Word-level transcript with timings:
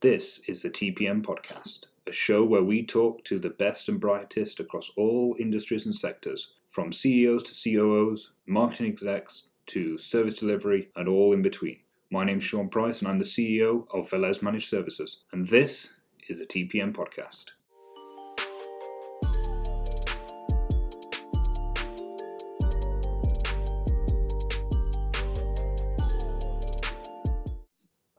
This 0.00 0.38
is 0.46 0.62
the 0.62 0.70
TPM 0.70 1.22
Podcast, 1.22 1.86
a 2.06 2.12
show 2.12 2.44
where 2.44 2.62
we 2.62 2.86
talk 2.86 3.24
to 3.24 3.40
the 3.40 3.50
best 3.50 3.88
and 3.88 3.98
brightest 3.98 4.60
across 4.60 4.92
all 4.96 5.34
industries 5.40 5.86
and 5.86 5.94
sectors, 5.94 6.52
from 6.68 6.92
CEOs 6.92 7.42
to 7.42 7.70
COOs, 7.70 8.30
marketing 8.46 8.92
execs 8.92 9.48
to 9.66 9.98
service 9.98 10.34
delivery, 10.34 10.88
and 10.94 11.08
all 11.08 11.32
in 11.32 11.42
between. 11.42 11.80
My 12.12 12.22
name's 12.22 12.44
Sean 12.44 12.68
Price, 12.68 13.00
and 13.00 13.08
I'm 13.08 13.18
the 13.18 13.24
CEO 13.24 13.88
of 13.92 14.08
Velez 14.08 14.40
Managed 14.40 14.68
Services, 14.68 15.24
and 15.32 15.44
this 15.48 15.94
is 16.28 16.38
the 16.38 16.46
TPM 16.46 16.92
Podcast. 16.92 17.54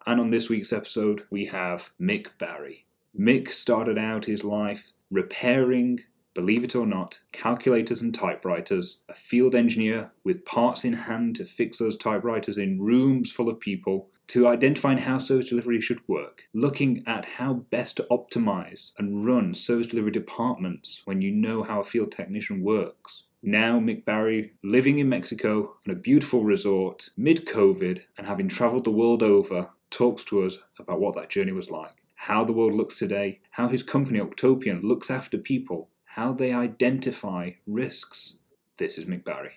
And 0.10 0.20
on 0.20 0.32
this 0.32 0.50
week's 0.50 0.74
episode, 0.74 1.28
we 1.30 1.46
have 1.46 1.92
Mick 2.02 2.30
Barry. 2.40 2.88
Mick 3.16 3.50
started 3.50 4.00
out 4.00 4.26
his 4.26 4.44
life 4.44 4.92
repairing, 5.12 6.00
believe 6.34 6.64
it 6.64 6.76
or 6.76 6.88
not, 6.88 7.20
calculators 7.32 8.02
and 8.02 8.12
typewriters, 8.12 9.02
a 9.08 9.14
field 9.14 9.54
engineer 9.54 10.12
with 10.24 10.46
parts 10.46 10.84
in 10.84 10.94
hand 10.94 11.36
to 11.36 11.46
fix 11.46 11.78
those 11.78 11.96
typewriters 11.96 12.58
in 12.58 12.82
rooms 12.82 13.32
full 13.32 13.50
of 13.50 13.60
people, 13.60 14.10
to 14.30 14.48
identifying 14.48 14.98
how 14.98 15.20
service 15.20 15.50
delivery 15.50 15.80
should 15.80 16.02
work, 16.08 16.46
looking 16.56 17.04
at 17.06 17.26
how 17.26 17.54
best 17.54 17.98
to 17.98 18.08
optimize 18.10 18.94
and 18.98 19.28
run 19.28 19.54
service 19.54 19.86
delivery 19.86 20.12
departments 20.12 21.04
when 21.06 21.22
you 21.22 21.30
know 21.30 21.62
how 21.62 21.82
a 21.82 21.84
field 21.84 22.12
technician 22.12 22.64
works. 22.64 23.26
Now, 23.44 23.80
Mick 23.80 24.06
Barry, 24.06 24.54
living 24.64 24.98
in 24.98 25.08
Mexico 25.08 25.76
on 25.88 25.94
a 25.94 26.00
beautiful 26.00 26.44
resort 26.44 27.12
mid 27.16 27.46
COVID 27.46 28.02
and 28.18 28.26
having 28.26 28.48
traveled 28.48 28.86
the 28.86 28.92
world 28.92 29.22
over, 29.22 29.70
talks 29.90 30.24
to 30.26 30.44
us 30.44 30.60
about 30.80 31.00
what 31.00 31.16
that 31.16 31.30
journey 31.30 31.52
was 31.52 31.72
like, 31.72 31.96
how 32.16 32.44
the 32.44 32.54
world 32.54 32.74
looks 32.74 32.98
today, 32.98 33.40
how 33.52 33.68
his 33.68 33.84
company 33.84 34.20
Octopian 34.20 34.82
looks 34.82 35.10
after 35.10 35.38
people, 35.38 35.90
how 36.06 36.34
they 36.34 36.54
identify 36.54 37.52
risks. 37.68 38.38
This 38.78 38.98
is 38.98 39.06
Mick 39.06 39.24
Barry. 39.24 39.54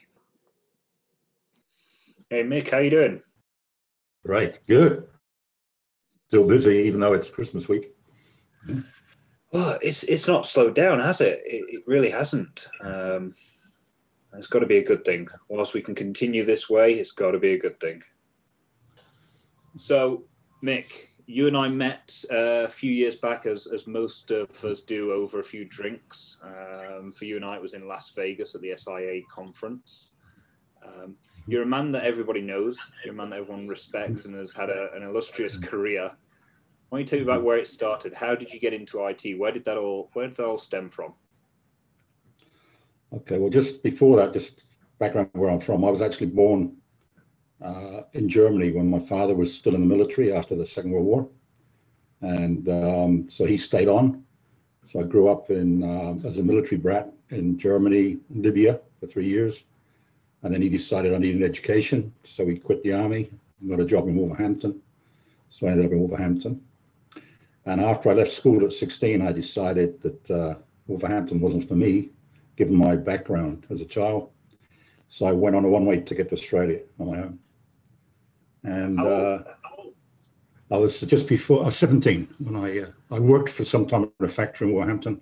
Hey 2.31 2.43
Mick, 2.43 2.71
how 2.71 2.79
you 2.79 2.91
doing? 2.91 3.23
Right, 4.25 4.59
good. 4.67 5.07
Still 6.29 6.47
busy, 6.47 6.77
even 6.79 7.01
though 7.01 7.13
it's 7.13 7.29
Christmas 7.29 7.69
week. 7.69 7.95
Well, 9.53 9.79
it's 9.83 10.03
it's 10.05 10.27
not 10.27 10.47
slowed 10.47 10.75
down, 10.75 10.99
has 11.01 11.21
it? 11.21 11.41
It, 11.45 11.65
it 11.69 11.83
really 11.87 12.11
hasn't. 12.11 12.69
Um, 12.81 13.33
it's 14.35 14.47
got 14.47 14.61
to 14.61 14.67
be 14.67 14.79
a 14.79 14.85
good 14.85 15.05
thing. 15.05 15.29
Whilst 15.49 15.75
we 15.75 15.83
can 15.83 15.95
continue 15.95 16.43
this 16.43 16.71
way, 16.71 16.95
it's 16.95 17.13
got 17.13 17.33
to 17.33 17.39
be 17.39 17.53
a 17.53 17.59
good 17.59 17.79
thing. 17.81 18.03
So, 19.77 20.25
Mick, 20.63 21.09
you 21.27 21.49
and 21.49 21.57
I 21.57 21.69
met 21.69 22.25
uh, 22.31 22.65
a 22.65 22.69
few 22.69 22.93
years 22.93 23.17
back, 23.17 23.47
as, 23.47 23.67
as 23.67 23.87
most 23.87 24.31
of 24.31 24.65
us 24.65 24.81
do, 24.81 25.13
over 25.13 25.41
a 25.41 25.45
few 25.45 25.65
drinks. 25.65 26.39
Um, 26.43 27.13
for 27.13 27.25
you 27.25 27.37
and 27.37 27.45
I, 27.45 27.57
it 27.57 27.63
was 27.63 27.75
in 27.75 27.89
Las 27.89 28.11
Vegas 28.11 28.55
at 28.55 28.61
the 28.61 28.75
SIA 28.77 29.23
conference. 29.31 30.13
Um, 30.85 31.17
you're 31.47 31.63
a 31.63 31.67
man 31.67 31.93
that 31.93 32.05
everybody 32.05 32.41
knows. 32.41 32.79
You're 33.05 33.15
a 33.15 33.17
man 33.17 33.31
that 33.31 33.41
everyone 33.41 33.69
respects 33.69 34.25
and 34.25 34.35
has 34.35 34.53
had 34.53 34.71
a, 34.71 34.93
an 34.95 35.03
illustrious 35.03 35.57
career. 35.57 36.11
Why 36.89 36.99
don't 36.99 37.01
you 37.01 37.07
tell 37.07 37.19
me 37.21 37.25
about 37.25 37.45
where 37.45 37.59
it 37.59 37.67
started? 37.67 38.15
How 38.15 38.35
did 38.35 38.53
you 38.53 38.61
get 38.61 38.75
into 38.75 39.05
IT? 39.07 39.39
Where 39.39 39.53
did 39.53 39.65
that 39.65 39.79
all 39.79 40.11
Where 40.13 40.29
did 40.29 40.37
that 40.37 40.45
all 40.45 40.59
stem 40.59 40.91
from? 40.91 41.15
Okay, 43.13 43.39
well, 43.39 43.51
just 43.51 43.83
before 43.83 44.17
that, 44.17 44.33
just 44.33 44.65
background 44.99 45.31
where 45.33 45.51
I'm 45.51 45.61
from. 45.61 45.85
I 45.85 45.91
was 45.91 46.03
actually 46.03 46.29
born 46.29 46.77
uh, 47.63 48.03
in 48.13 48.29
Germany 48.29 48.73
when 48.73 48.91
my 48.91 48.99
father 48.99 49.35
was 49.35 49.55
still 49.55 49.75
in 49.75 49.81
the 49.81 49.87
military 49.87 50.33
after 50.33 50.55
the 50.55 50.67
Second 50.67 50.91
World 50.91 51.07
War, 51.07 51.29
and 52.21 52.69
um, 52.69 53.31
so 53.31 53.45
he 53.45 53.57
stayed 53.57 53.89
on. 53.89 54.25
So 54.85 55.01
I 55.01 55.05
grew 55.05 55.29
up 55.29 55.51
in 55.51 55.83
uh, 55.83 56.27
as 56.27 56.39
a 56.39 56.43
military 56.43 56.79
brat 56.79 57.13
in 57.31 57.59
Germany, 57.59 58.19
Libya 58.31 58.81
for 58.99 59.07
three 59.07 59.27
years, 59.27 59.65
and 60.43 60.53
then 60.53 60.61
he 60.61 60.69
decided 60.69 61.15
I 61.15 61.19
needed 61.19 61.43
education, 61.43 62.13
so 62.25 62.47
he 62.47 62.57
quit 62.59 62.83
the 62.83 62.93
army 62.93 63.31
and 63.61 63.71
got 63.71 63.81
a 63.81 63.85
job 63.85 64.09
in 64.09 64.17
Wolverhampton. 64.17 64.81
So 65.51 65.67
I 65.67 65.71
ended 65.71 65.87
up 65.87 65.93
in 65.93 66.01
Wolverhampton. 66.01 66.61
And 67.67 67.81
after 67.81 68.11
I 68.11 68.15
left 68.15 68.33
school 68.33 68.65
at 68.65 68.73
16, 68.73 69.23
I 69.23 69.31
decided 69.31 70.01
that 70.03 70.31
uh, 70.31 70.55
Wolverhampton 70.89 71.41
wasn't 71.41 71.69
for 71.69 71.75
me, 71.75 72.11
given 72.57 72.75
my 72.75 72.97
background 72.97 73.67
as 73.71 73.81
a 73.81 73.85
child. 73.85 74.31
So 75.09 75.27
I 75.27 75.33
went 75.33 75.55
on 75.55 75.65
a 75.65 75.69
one-way 75.69 76.01
ticket 76.01 76.31
to 76.31 76.35
Australia 76.35 76.81
on 76.99 77.07
my 77.07 77.19
own 77.19 77.39
and 78.65 79.01
uh, 79.01 79.43
I 80.71 80.77
was 80.77 81.01
just 81.01 81.27
before 81.27 81.63
I 81.63 81.67
was 81.67 81.77
17 81.77 82.29
when 82.39 82.57
I 82.57 82.81
uh, 82.81 82.87
I 83.11 83.19
worked 83.19 83.51
for 83.51 83.65
some 83.65 83.87
time 83.87 84.05
at 84.05 84.27
a 84.27 84.29
factory 84.29 84.69
in 84.69 84.75
Wolverhampton, 84.75 85.21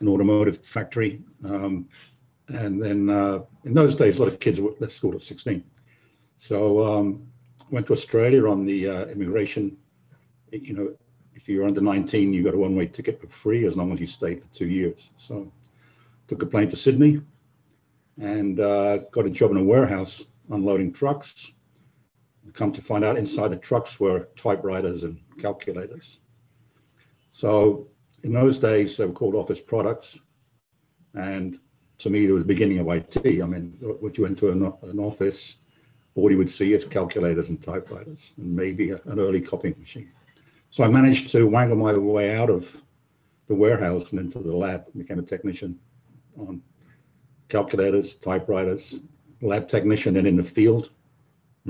an 0.00 0.08
automotive 0.08 0.64
factory, 0.64 1.22
um, 1.44 1.88
and 2.48 2.82
then 2.82 3.08
uh, 3.08 3.40
in 3.64 3.74
those 3.74 3.96
days 3.96 4.18
a 4.18 4.22
lot 4.22 4.32
of 4.32 4.40
kids 4.40 4.58
left 4.58 4.92
school 4.92 5.14
at 5.14 5.22
16, 5.22 5.62
so 6.36 6.82
um, 6.82 7.26
went 7.70 7.86
to 7.86 7.92
Australia 7.92 8.48
on 8.48 8.64
the 8.64 8.88
uh, 8.88 9.04
immigration. 9.06 9.76
You 10.50 10.74
know, 10.74 10.96
if 11.34 11.48
you're 11.48 11.64
under 11.64 11.80
19, 11.80 12.32
you 12.32 12.42
got 12.42 12.54
a 12.54 12.58
one-way 12.58 12.86
ticket 12.86 13.20
for 13.20 13.28
free 13.28 13.64
as 13.66 13.76
long 13.76 13.92
as 13.92 14.00
you 14.00 14.06
stayed 14.06 14.42
for 14.42 14.48
two 14.48 14.66
years. 14.66 15.10
So 15.16 15.52
took 16.26 16.42
a 16.42 16.46
plane 16.46 16.68
to 16.68 16.76
Sydney 16.76 17.20
and 18.20 18.58
uh, 18.58 18.98
got 19.12 19.26
a 19.26 19.30
job 19.30 19.52
in 19.52 19.56
a 19.56 19.62
warehouse 19.62 20.24
unloading 20.50 20.92
trucks 20.92 21.52
come 22.52 22.72
to 22.72 22.82
find 22.82 23.04
out 23.04 23.16
inside 23.16 23.48
the 23.48 23.56
trucks 23.56 24.00
were 24.00 24.28
typewriters 24.36 25.04
and 25.04 25.20
calculators. 25.38 26.18
So 27.32 27.88
in 28.22 28.32
those 28.32 28.58
days, 28.58 28.96
they 28.96 29.06
were 29.06 29.12
called 29.12 29.34
office 29.34 29.60
products. 29.60 30.18
And 31.14 31.58
to 31.98 32.10
me, 32.10 32.24
there 32.24 32.34
was 32.34 32.44
the 32.44 32.48
beginning 32.48 32.78
of 32.78 32.88
IT. 32.88 33.24
I 33.24 33.46
mean, 33.46 33.76
when 33.80 34.14
you 34.14 34.22
went 34.22 34.38
to 34.38 34.50
an, 34.50 34.72
an 34.82 34.98
office, 34.98 35.56
all 36.14 36.30
you 36.30 36.38
would 36.38 36.50
see 36.50 36.72
is 36.72 36.84
calculators 36.84 37.48
and 37.48 37.62
typewriters 37.62 38.32
and 38.36 38.54
maybe 38.54 38.90
an 38.90 39.20
early 39.20 39.40
copying 39.40 39.76
machine. 39.78 40.10
So 40.70 40.84
I 40.84 40.88
managed 40.88 41.30
to 41.32 41.46
wangle 41.46 41.76
my 41.76 41.96
way 41.96 42.36
out 42.36 42.50
of 42.50 42.76
the 43.48 43.54
warehouse 43.54 44.10
and 44.10 44.20
into 44.20 44.38
the 44.38 44.54
lab, 44.54 44.86
became 44.96 45.18
a 45.18 45.22
technician 45.22 45.78
on 46.38 46.62
calculators, 47.48 48.14
typewriters, 48.14 48.94
lab 49.42 49.68
technician, 49.68 50.16
and 50.16 50.26
in 50.26 50.36
the 50.36 50.44
field 50.44 50.90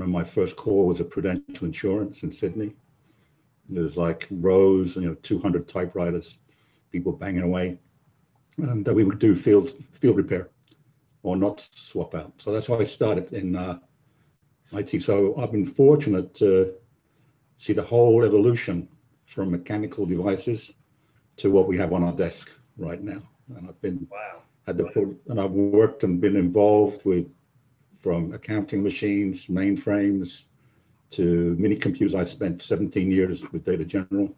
remember 0.01 0.19
my 0.19 0.23
first 0.23 0.55
call 0.55 0.87
was 0.87 0.99
a 0.99 1.05
Prudential 1.05 1.65
Insurance 1.65 2.23
in 2.23 2.31
Sydney. 2.31 2.73
There 3.69 3.83
was 3.83 3.97
like 3.97 4.27
rows, 4.31 4.95
you 4.95 5.03
know, 5.03 5.15
200 5.21 5.67
typewriters, 5.67 6.37
people 6.91 7.11
banging 7.11 7.43
away, 7.43 7.77
and 8.57 8.87
uh, 8.87 8.93
we 8.93 9.03
would 9.03 9.19
do 9.19 9.35
field 9.35 9.73
field 9.93 10.17
repair 10.17 10.49
or 11.23 11.37
not 11.37 11.61
swap 11.61 12.15
out. 12.15 12.33
So 12.39 12.51
that's 12.51 12.67
how 12.67 12.79
I 12.79 12.83
started 12.83 13.31
in 13.33 13.55
uh, 13.55 13.79
IT. 14.73 15.03
So 15.03 15.35
I've 15.37 15.51
been 15.51 15.65
fortunate 15.65 16.33
to 16.35 16.73
see 17.59 17.73
the 17.73 17.83
whole 17.83 18.25
evolution 18.25 18.89
from 19.25 19.51
mechanical 19.51 20.05
devices 20.05 20.73
to 21.37 21.51
what 21.51 21.67
we 21.67 21.77
have 21.77 21.93
on 21.93 22.03
our 22.03 22.13
desk 22.13 22.51
right 22.77 23.01
now. 23.01 23.21
And 23.55 23.69
I've 23.69 23.81
been 23.81 24.07
wow. 24.11 24.41
had 24.65 24.77
the 24.77 25.15
and 25.29 25.39
I've 25.39 25.51
worked 25.51 26.03
and 26.03 26.19
been 26.19 26.35
involved 26.35 27.05
with 27.05 27.27
from 28.01 28.33
accounting 28.33 28.81
machines, 28.83 29.47
mainframes, 29.47 30.43
to 31.11 31.55
mini 31.59 31.75
computers. 31.75 32.15
I 32.15 32.23
spent 32.23 32.61
17 32.61 33.11
years 33.11 33.43
with 33.51 33.65
Data 33.65 33.85
General, 33.85 34.33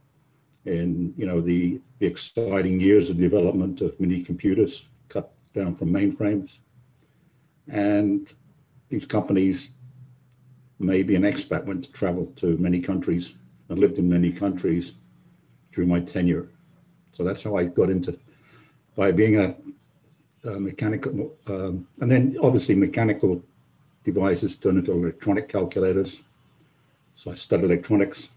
and 0.65 1.13
you 1.17 1.25
know 1.25 1.39
the, 1.39 1.79
the 1.99 2.07
exciting 2.07 2.79
years 2.79 3.09
of 3.09 3.17
development 3.17 3.81
of 3.81 3.99
mini 3.99 4.21
computers, 4.21 4.87
cut 5.07 5.31
down 5.53 5.75
from 5.75 5.89
mainframes, 5.89 6.59
and 7.69 8.33
these 8.89 9.05
companies. 9.05 9.71
Maybe 10.79 11.15
an 11.15 11.21
expat 11.21 11.63
went 11.63 11.85
to 11.85 11.91
travel 11.93 12.25
to 12.37 12.57
many 12.57 12.81
countries 12.81 13.35
and 13.69 13.79
lived 13.79 13.99
in 13.99 14.09
many 14.09 14.33
countries 14.33 14.93
during 15.71 15.89
my 15.89 16.01
tenure. 16.01 16.49
So 17.13 17.23
that's 17.23 17.43
how 17.43 17.55
I 17.55 17.65
got 17.65 17.89
into 17.89 18.17
by 18.95 19.11
being 19.11 19.37
a, 19.37 19.55
a 20.43 20.59
mechanical, 20.59 21.37
um, 21.47 21.87
and 22.01 22.11
then 22.11 22.37
obviously 22.41 22.75
mechanical 22.75 23.41
devices 24.03 24.55
turned 24.55 24.79
into 24.79 24.91
electronic 24.91 25.49
calculators. 25.49 26.21
So 27.15 27.31
I 27.31 27.33
studied 27.33 27.65
electronics 27.65 28.29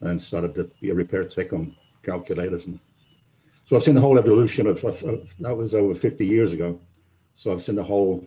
and 0.00 0.20
started 0.20 0.54
to 0.54 0.70
be 0.80 0.90
a 0.90 0.94
repair 0.94 1.24
tech 1.24 1.52
on 1.52 1.76
calculators. 2.02 2.66
And 2.66 2.78
so 3.64 3.76
I've 3.76 3.82
seen 3.82 3.94
the 3.94 4.00
whole 4.00 4.18
evolution 4.18 4.66
of, 4.66 4.82
of, 4.84 5.02
of 5.04 5.34
that 5.40 5.56
was 5.56 5.74
over 5.74 5.94
50 5.94 6.26
years 6.26 6.52
ago. 6.52 6.80
So 7.34 7.52
I've 7.52 7.62
seen 7.62 7.76
the 7.76 7.84
whole 7.84 8.26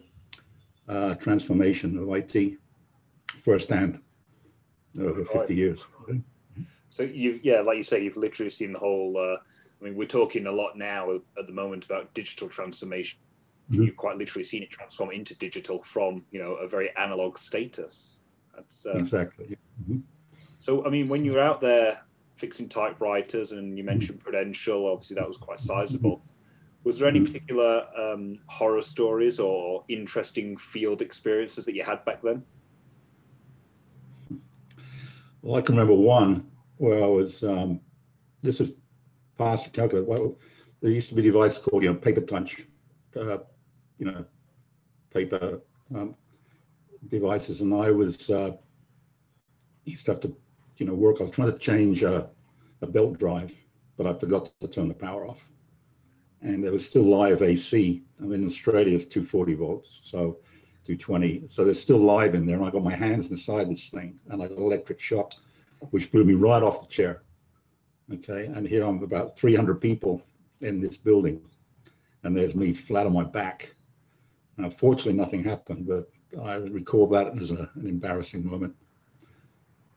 uh, 0.88 1.16
transformation 1.16 1.98
of 1.98 2.10
IT 2.14 2.58
firsthand 3.44 4.00
over 5.00 5.26
50 5.26 5.56
years. 5.56 5.86
So 6.90 7.04
you, 7.04 7.40
yeah, 7.42 7.62
like 7.62 7.78
you 7.78 7.84
say, 7.84 8.04
you've 8.04 8.18
literally 8.18 8.52
seen 8.52 8.74
the 8.74 8.80
whole. 8.80 9.18
Uh, 9.18 9.38
I 9.82 9.84
mean, 9.84 9.96
we're 9.96 10.08
talking 10.08 10.46
a 10.46 10.52
lot 10.52 10.78
now 10.78 11.16
at 11.38 11.48
the 11.48 11.52
moment 11.52 11.86
about 11.86 12.14
digital 12.14 12.48
transformation 12.48 13.20
mm-hmm. 13.72 13.84
you've 13.84 13.98
quite 13.98 14.18
literally 14.18 14.44
seen 14.44 14.64
it 14.64 14.70
transform 14.70 15.12
into 15.12 15.36
digital 15.36 15.80
from 15.80 16.24
you 16.32 16.42
know 16.42 16.56
a 16.56 16.68
very 16.68 16.96
analog 16.98 17.38
status. 17.38 18.20
That's 18.56 18.86
uh, 18.86 18.94
exactly. 18.94 19.58
Mm-hmm. 19.82 20.00
So 20.60 20.86
I 20.86 20.90
mean, 20.90 21.08
when 21.10 21.26
you 21.26 21.34
were 21.34 21.42
out 21.42 21.62
there 21.62 22.00
fixing 22.36 22.68
typewriters, 22.68 23.52
and 23.52 23.78
you 23.78 23.84
mentioned 23.84 24.20
Prudential. 24.20 24.88
Obviously, 24.88 25.16
that 25.16 25.28
was 25.28 25.38
quite 25.38 25.60
sizable. 25.60 26.22
Was 26.84 27.00
there 27.00 27.08
any 27.08 27.22
particular 27.22 27.86
um, 27.98 28.40
horror 28.48 28.82
stories 28.82 29.40
or 29.40 29.86
interesting 29.88 30.58
field 30.58 31.02
experiences 31.02 31.66
that 31.66 31.76
you 31.76 31.84
had 31.84 32.04
back 32.04 32.22
then? 32.22 32.44
Well, 35.42 35.56
I 35.58 35.62
can 35.62 35.76
remember 35.76 35.94
one 35.94 36.50
where 36.78 37.04
I 37.04 37.08
was. 37.08 37.44
Um, 37.44 37.80
this 38.42 38.60
was 38.60 38.74
past 39.38 39.72
calculator. 39.72 40.06
Well, 40.06 40.38
there 40.82 40.92
used 40.92 41.10
to 41.10 41.16
be 41.16 41.22
a 41.22 41.32
device 41.32 41.58
called 41.58 41.84
you 41.84 41.94
know 41.94 41.96
paper 41.96 42.22
punch, 42.22 42.66
uh, 43.16 43.38
you 44.04 44.12
know, 44.12 44.26
paper 45.14 45.62
um, 45.96 46.16
devices, 47.08 47.62
and 47.62 47.74
I 47.74 47.92
was 47.92 48.30
uh, 48.30 48.58
used 49.86 50.06
to 50.06 50.12
have 50.12 50.22
to 50.22 50.36
you 50.78 50.86
know 50.86 50.94
work. 50.94 51.22
I 51.22 51.24
was 51.24 51.32
trying 51.32 51.52
to 51.52 51.58
change 51.58 52.04
a, 52.04 52.30
a 52.82 52.88
belt 52.88 53.18
drive, 53.18 53.54
but 53.98 54.08
I 54.08 54.14
forgot 54.14 54.52
to 54.60 54.68
turn 54.68 54.88
the 54.88 54.94
power 54.94 55.28
off 55.28 55.50
and 56.44 56.64
there 56.64 56.72
was 56.72 56.86
still 56.86 57.04
live 57.04 57.42
AC. 57.42 58.04
I 58.20 58.24
mean, 58.24 58.42
in 58.42 58.46
Australia, 58.46 58.98
it's 58.98 59.06
240 59.06 59.54
volts, 59.54 60.02
so 60.04 60.40
220. 60.86 61.48
So 61.48 61.64
there's 61.64 61.80
still 61.80 61.98
live 61.98 62.36
in 62.36 62.46
there. 62.46 62.58
And 62.58 62.66
I 62.66 62.70
got 62.70 62.84
my 62.84 62.94
hands 62.94 63.32
inside 63.32 63.70
this 63.70 63.88
thing 63.88 64.20
and 64.30 64.44
I 64.44 64.48
got 64.48 64.58
an 64.58 64.64
electric 64.64 65.00
shock, 65.00 65.34
which 65.92 66.12
blew 66.12 66.26
me 66.26 66.34
right 66.34 66.62
off 66.62 66.82
the 66.82 66.88
chair. 66.88 67.24
Okay. 68.14 68.48
And 68.48 68.68
here 68.68 68.84
I'm 68.84 69.02
about 69.04 69.38
300 69.38 69.80
people 69.80 70.22
in 70.60 70.82
this 70.82 70.98
building, 70.98 71.42
and 72.24 72.36
there's 72.36 72.56
me 72.56 72.74
flat 72.74 73.06
on 73.06 73.14
my 73.14 73.24
back. 73.24 73.74
Now, 74.58 74.70
fortunately, 74.70 75.14
nothing 75.14 75.44
happened, 75.44 75.88
but 75.88 76.10
I 76.42 76.56
recall 76.56 77.08
that 77.08 77.38
as 77.40 77.52
a, 77.52 77.70
an 77.76 77.88
embarrassing 77.88 78.46
moment. 78.46 78.76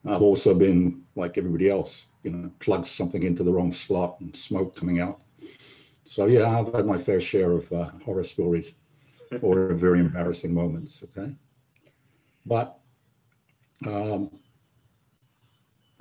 I've 0.05 0.23
also 0.23 0.55
been 0.55 1.03
like 1.17 1.37
everybody 1.37 1.69
else, 1.69 2.06
you 2.23 2.31
know, 2.31 2.50
plugged 2.61 2.87
something 2.87 3.23
into 3.25 3.43
the 3.43 3.53
wrong 3.53 3.73
slot 3.73 4.20
and 4.20 4.35
smoke 4.35 4.76
coming 4.76 5.00
out 5.00 5.23
so 6.06 6.26
yeah, 6.26 6.49
I've 6.49 6.73
had 6.73 6.87
my 6.87 6.97
fair 6.97 7.20
share 7.20 7.53
of 7.53 7.70
uh, 7.73 7.91
horror 8.05 8.25
stories 8.25 8.75
or 9.43 9.75
very 9.75 10.00
embarrassing 10.00 10.55
moments. 10.55 11.03
Okay, 11.03 11.35
but 12.47 12.79
um, 13.85 14.31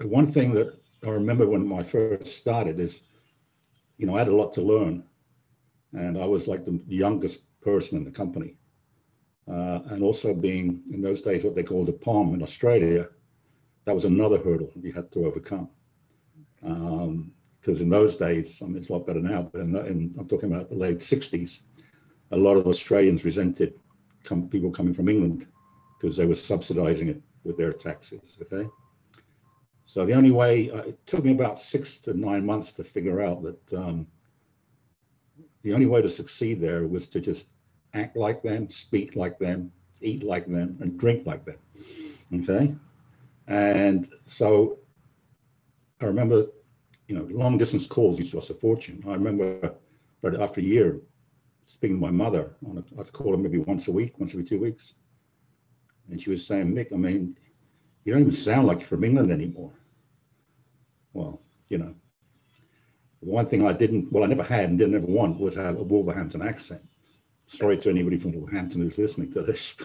one 0.03 0.31
thing 0.31 0.53
that 0.53 0.77
I 1.03 1.09
remember 1.09 1.47
when 1.47 1.71
I 1.73 1.83
first 1.83 2.27
started 2.27 2.79
is, 2.79 3.01
you 3.97 4.05
know, 4.05 4.15
I 4.15 4.19
had 4.19 4.27
a 4.27 4.35
lot 4.35 4.53
to 4.53 4.61
learn, 4.61 5.03
and 5.93 6.17
I 6.17 6.25
was 6.25 6.47
like 6.47 6.65
the 6.65 6.79
youngest 6.87 7.44
person 7.65 7.97
in 7.97 8.05
the 8.05 8.11
company, 8.11 8.55
uh, 9.49 9.79
and 9.89 10.01
also 10.01 10.33
being 10.33 10.81
in 10.93 11.01
those 11.01 11.21
days 11.21 11.43
what 11.43 11.55
they 11.55 11.63
called 11.63 11.89
a 11.89 11.97
POM 12.07 12.33
in 12.35 12.41
Australia, 12.41 13.09
that 13.85 13.95
was 13.95 14.05
another 14.05 14.37
hurdle 14.37 14.71
you 14.81 14.93
had 14.93 15.11
to 15.11 15.25
overcome. 15.25 15.69
Um, 16.63 17.31
because 17.59 17.81
in 17.81 17.89
those 17.89 18.15
days, 18.15 18.61
I 18.61 18.65
mean, 18.65 18.77
it's 18.77 18.89
a 18.89 18.93
lot 18.93 19.07
better 19.07 19.21
now, 19.21 19.49
but 19.51 19.59
in, 19.59 19.71
the, 19.71 19.83
in, 19.87 20.13
I'm 20.19 20.27
talking 20.27 20.53
about 20.53 20.69
the 20.69 20.75
late 20.75 20.99
60s, 20.99 21.61
a 22.29 22.37
lot 22.37 22.57
of 22.57 22.67
Australians 22.67 23.25
resented 23.25 23.73
come, 24.23 24.47
people 24.47 24.69
coming 24.69 24.93
from 24.93 25.09
England 25.09 25.47
because 25.97 26.15
they 26.15 26.27
were 26.27 26.35
subsidizing 26.35 27.07
it 27.09 27.19
with 27.43 27.57
their 27.57 27.71
taxes, 27.71 28.37
okay? 28.39 28.69
So 29.87 30.05
the 30.05 30.13
only 30.13 30.29
way, 30.29 30.69
uh, 30.69 30.83
it 30.91 30.99
took 31.07 31.23
me 31.23 31.31
about 31.31 31.57
six 31.57 31.97
to 31.99 32.13
nine 32.13 32.45
months 32.45 32.71
to 32.73 32.83
figure 32.83 33.21
out 33.21 33.41
that 33.41 33.73
um, 33.73 34.05
the 35.63 35.73
only 35.73 35.87
way 35.87 36.01
to 36.03 36.09
succeed 36.09 36.61
there 36.61 36.85
was 36.85 37.07
to 37.07 37.19
just 37.19 37.47
act 37.95 38.15
like 38.17 38.43
them, 38.43 38.69
speak 38.69 39.15
like 39.15 39.39
them, 39.39 39.71
eat 40.01 40.23
like 40.23 40.47
them, 40.47 40.77
and 40.81 40.97
drink 40.99 41.25
like 41.25 41.45
them, 41.45 41.57
okay? 42.33 42.75
And 43.47 44.09
so 44.25 44.79
I 46.01 46.05
remember 46.05 46.47
you 47.07 47.15
know, 47.15 47.27
long 47.31 47.57
distance 47.57 47.85
calls 47.85 48.17
used 48.19 48.31
to 48.31 48.37
cost 48.37 48.49
a 48.49 48.55
fortune. 48.55 49.03
I 49.07 49.13
remember, 49.13 49.75
but 50.21 50.39
after 50.41 50.59
a 50.59 50.63
year, 50.63 51.01
speaking 51.65 51.97
to 51.97 52.01
my 52.01 52.11
mother, 52.11 52.55
on 52.67 52.77
a, 52.77 53.01
I'd 53.01 53.11
call 53.13 53.31
her 53.31 53.37
maybe 53.37 53.59
once 53.59 53.87
a 53.87 53.91
week, 53.91 54.19
once 54.19 54.31
every 54.31 54.43
two 54.43 54.59
weeks, 54.59 54.93
and 56.09 56.21
she 56.21 56.29
was 56.29 56.45
saying, 56.45 56.73
Mick, 56.73 56.93
I 56.93 56.97
mean, 56.97 57.37
you 58.03 58.13
don't 58.13 58.21
even 58.21 58.31
sound 58.31 58.67
like 58.67 58.79
you're 58.79 58.87
from 58.87 59.03
England 59.03 59.31
anymore. 59.31 59.73
Well, 61.13 61.41
you 61.69 61.77
know, 61.77 61.95
one 63.19 63.47
thing 63.47 63.65
I 63.65 63.73
didn't, 63.73 64.11
well, 64.11 64.23
I 64.23 64.27
never 64.27 64.43
had 64.43 64.69
and 64.69 64.77
didn't 64.77 64.95
ever 64.95 65.07
want 65.07 65.39
was 65.39 65.55
have 65.55 65.79
a 65.79 65.83
Wolverhampton 65.83 66.41
accent. 66.41 66.83
Sorry 67.47 67.77
to 67.77 67.89
anybody 67.89 68.17
from 68.17 68.33
Wolverhampton 68.33 68.81
who's 68.81 68.97
listening 68.97 69.31
to 69.33 69.41
this. 69.41 69.75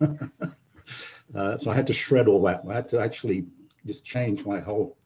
But 1.30 1.40
uh, 1.40 1.58
so 1.58 1.70
I 1.70 1.74
had 1.74 1.86
to 1.88 1.92
shred 1.92 2.26
all 2.26 2.42
that. 2.44 2.62
I 2.66 2.72
had 2.72 2.88
to 2.88 3.00
actually 3.00 3.44
just 3.84 4.02
change 4.02 4.46
my 4.46 4.60
whole 4.60 4.96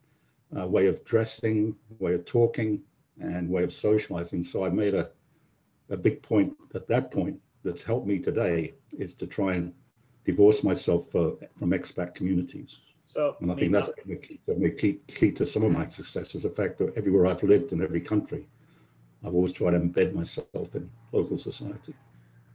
uh, 0.57 0.65
way 0.65 0.87
of 0.87 1.03
dressing, 1.03 1.75
way 1.99 2.13
of 2.13 2.23
talking, 2.23 2.81
and 3.19 3.49
way 3.49 3.63
of 3.63 3.73
socializing. 3.73 4.43
So 4.43 4.63
I 4.63 4.69
made 4.69 4.93
a, 4.93 5.09
a 5.89 5.97
big 5.97 6.21
point 6.21 6.53
at 6.75 6.87
that 6.87 7.11
point 7.11 7.39
that's 7.63 7.81
helped 7.81 8.07
me 8.07 8.19
today 8.19 8.73
is 8.97 9.13
to 9.15 9.27
try 9.27 9.55
and 9.55 9.73
divorce 10.25 10.63
myself 10.63 11.13
uh, 11.15 11.31
from 11.57 11.71
expat 11.71 12.15
communities. 12.15 12.79
So, 13.05 13.35
and 13.41 13.51
I, 13.51 13.55
think 13.55 13.73
that's 13.73 13.89
key, 14.21 14.39
the 14.47 14.69
key, 14.71 14.99
key 15.07 15.31
to 15.33 15.45
some 15.45 15.63
of 15.63 15.71
my 15.71 15.87
success 15.87 16.35
is 16.35 16.43
the 16.43 16.49
fact 16.49 16.77
that 16.77 16.93
everywhere 16.95 17.27
I've 17.27 17.43
lived 17.43 17.73
in 17.73 17.81
every 17.81 17.99
country, 17.99 18.47
I've 19.25 19.33
always 19.33 19.53
tried 19.53 19.71
to 19.71 19.79
embed 19.79 20.13
myself 20.13 20.75
in 20.75 20.89
local 21.11 21.37
society. 21.37 21.93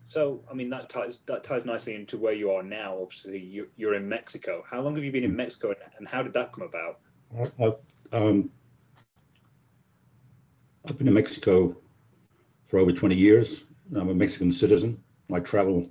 So, 0.06 0.42
I 0.50 0.54
mean, 0.54 0.70
that 0.70 0.88
ties 0.88 1.18
that 1.26 1.44
ties 1.44 1.64
nicely 1.64 1.94
into 1.94 2.16
where 2.16 2.32
you 2.32 2.50
are 2.50 2.62
now. 2.62 2.98
Obviously, 3.00 3.38
you, 3.38 3.68
you're 3.76 3.94
in 3.94 4.08
Mexico. 4.08 4.64
How 4.68 4.80
long 4.80 4.94
have 4.94 5.04
you 5.04 5.12
been 5.12 5.24
in 5.24 5.36
Mexico, 5.36 5.74
and 5.98 6.08
how 6.08 6.22
did 6.22 6.32
that 6.32 6.52
come 6.52 6.64
about? 6.64 7.00
I've, 7.60 7.74
um, 8.12 8.50
I've 10.86 10.96
been 10.96 11.08
in 11.08 11.14
Mexico 11.14 11.76
for 12.68 12.78
over 12.78 12.92
20 12.92 13.14
years. 13.14 13.64
I'm 13.94 14.08
a 14.08 14.14
Mexican 14.14 14.50
citizen. 14.50 15.02
I 15.32 15.40
travel, 15.40 15.86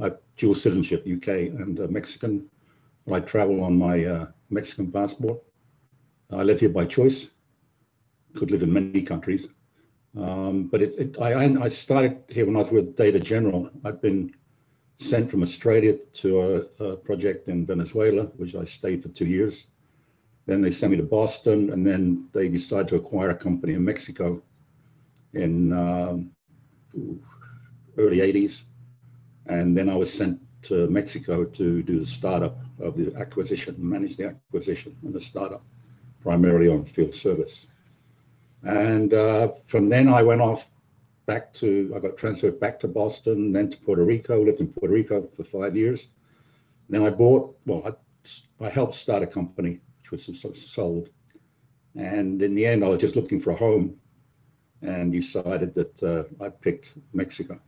I 0.00 0.04
have 0.04 0.18
dual 0.38 0.54
citizenship, 0.54 1.06
UK 1.06 1.28
and 1.28 1.80
uh, 1.80 1.86
Mexican. 1.88 2.48
I 3.12 3.20
travel 3.20 3.62
on 3.62 3.78
my 3.78 4.04
uh, 4.04 4.26
Mexican 4.48 4.90
passport. 4.90 5.42
I 6.30 6.42
live 6.42 6.60
here 6.60 6.68
by 6.68 6.84
choice. 6.84 7.28
Could 8.34 8.50
live 8.50 8.62
in 8.62 8.72
many 8.72 9.02
countries. 9.02 9.48
Um, 10.18 10.64
but 10.64 10.82
it, 10.82 10.94
it, 10.98 11.20
I, 11.20 11.44
I 11.62 11.68
started 11.68 12.18
here 12.28 12.46
when 12.46 12.56
I 12.56 12.60
was 12.60 12.70
with 12.70 12.96
Data 12.96 13.20
General. 13.20 13.70
I've 13.84 14.02
been 14.02 14.34
sent 14.96 15.30
from 15.30 15.42
Australia 15.42 15.96
to 16.14 16.40
a, 16.40 16.84
a 16.84 16.96
project 16.96 17.48
in 17.48 17.64
Venezuela, 17.64 18.24
which 18.36 18.54
I 18.56 18.64
stayed 18.64 19.02
for 19.02 19.10
two 19.10 19.26
years. 19.26 19.66
Then 20.46 20.60
they 20.60 20.70
sent 20.70 20.90
me 20.90 20.96
to 20.96 21.04
Boston, 21.04 21.70
and 21.72 21.86
then 21.86 22.28
they 22.32 22.48
decided 22.48 22.88
to 22.88 22.96
acquire 22.96 23.30
a 23.30 23.34
company 23.34 23.74
in 23.74 23.84
Mexico 23.84 24.42
in 25.34 25.72
um, 25.72 26.30
early 27.96 28.18
80s. 28.18 28.62
And 29.46 29.76
then 29.76 29.88
I 29.88 29.94
was 29.94 30.12
sent 30.12 30.40
to 30.62 30.88
Mexico 30.88 31.44
to 31.44 31.82
do 31.82 32.00
the 32.00 32.06
startup 32.06 32.58
of 32.80 32.96
the 32.96 33.14
acquisition, 33.16 33.76
manage 33.78 34.16
the 34.16 34.28
acquisition 34.28 34.96
and 35.04 35.14
the 35.14 35.20
startup, 35.20 35.62
primarily 36.22 36.68
on 36.68 36.84
field 36.84 37.14
service. 37.14 37.66
And 38.64 39.14
uh, 39.14 39.48
from 39.66 39.88
then 39.88 40.08
I 40.08 40.22
went 40.22 40.40
off 40.40 40.70
back 41.26 41.52
to, 41.54 41.92
I 41.94 42.00
got 42.00 42.16
transferred 42.16 42.58
back 42.58 42.80
to 42.80 42.88
Boston, 42.88 43.52
then 43.52 43.70
to 43.70 43.76
Puerto 43.78 44.04
Rico, 44.04 44.44
lived 44.44 44.60
in 44.60 44.68
Puerto 44.68 44.94
Rico 44.94 45.28
for 45.36 45.44
five 45.44 45.76
years. 45.76 46.08
Then 46.88 47.04
I 47.04 47.10
bought, 47.10 47.56
well, 47.66 47.82
I, 47.86 48.64
I 48.64 48.68
helped 48.70 48.94
start 48.94 49.22
a 49.22 49.26
company 49.26 49.80
which 50.10 50.26
was 50.26 50.70
sold. 50.70 51.10
And 51.94 52.40
in 52.42 52.54
the 52.54 52.66
end, 52.66 52.84
I 52.84 52.88
was 52.88 52.98
just 52.98 53.16
looking 53.16 53.40
for 53.40 53.50
a 53.50 53.56
home 53.56 53.98
and 54.82 55.12
decided 55.12 55.74
that 55.74 56.02
uh, 56.02 56.44
I'd 56.44 56.60
pick 56.60 56.90
Mexico. 57.12 57.60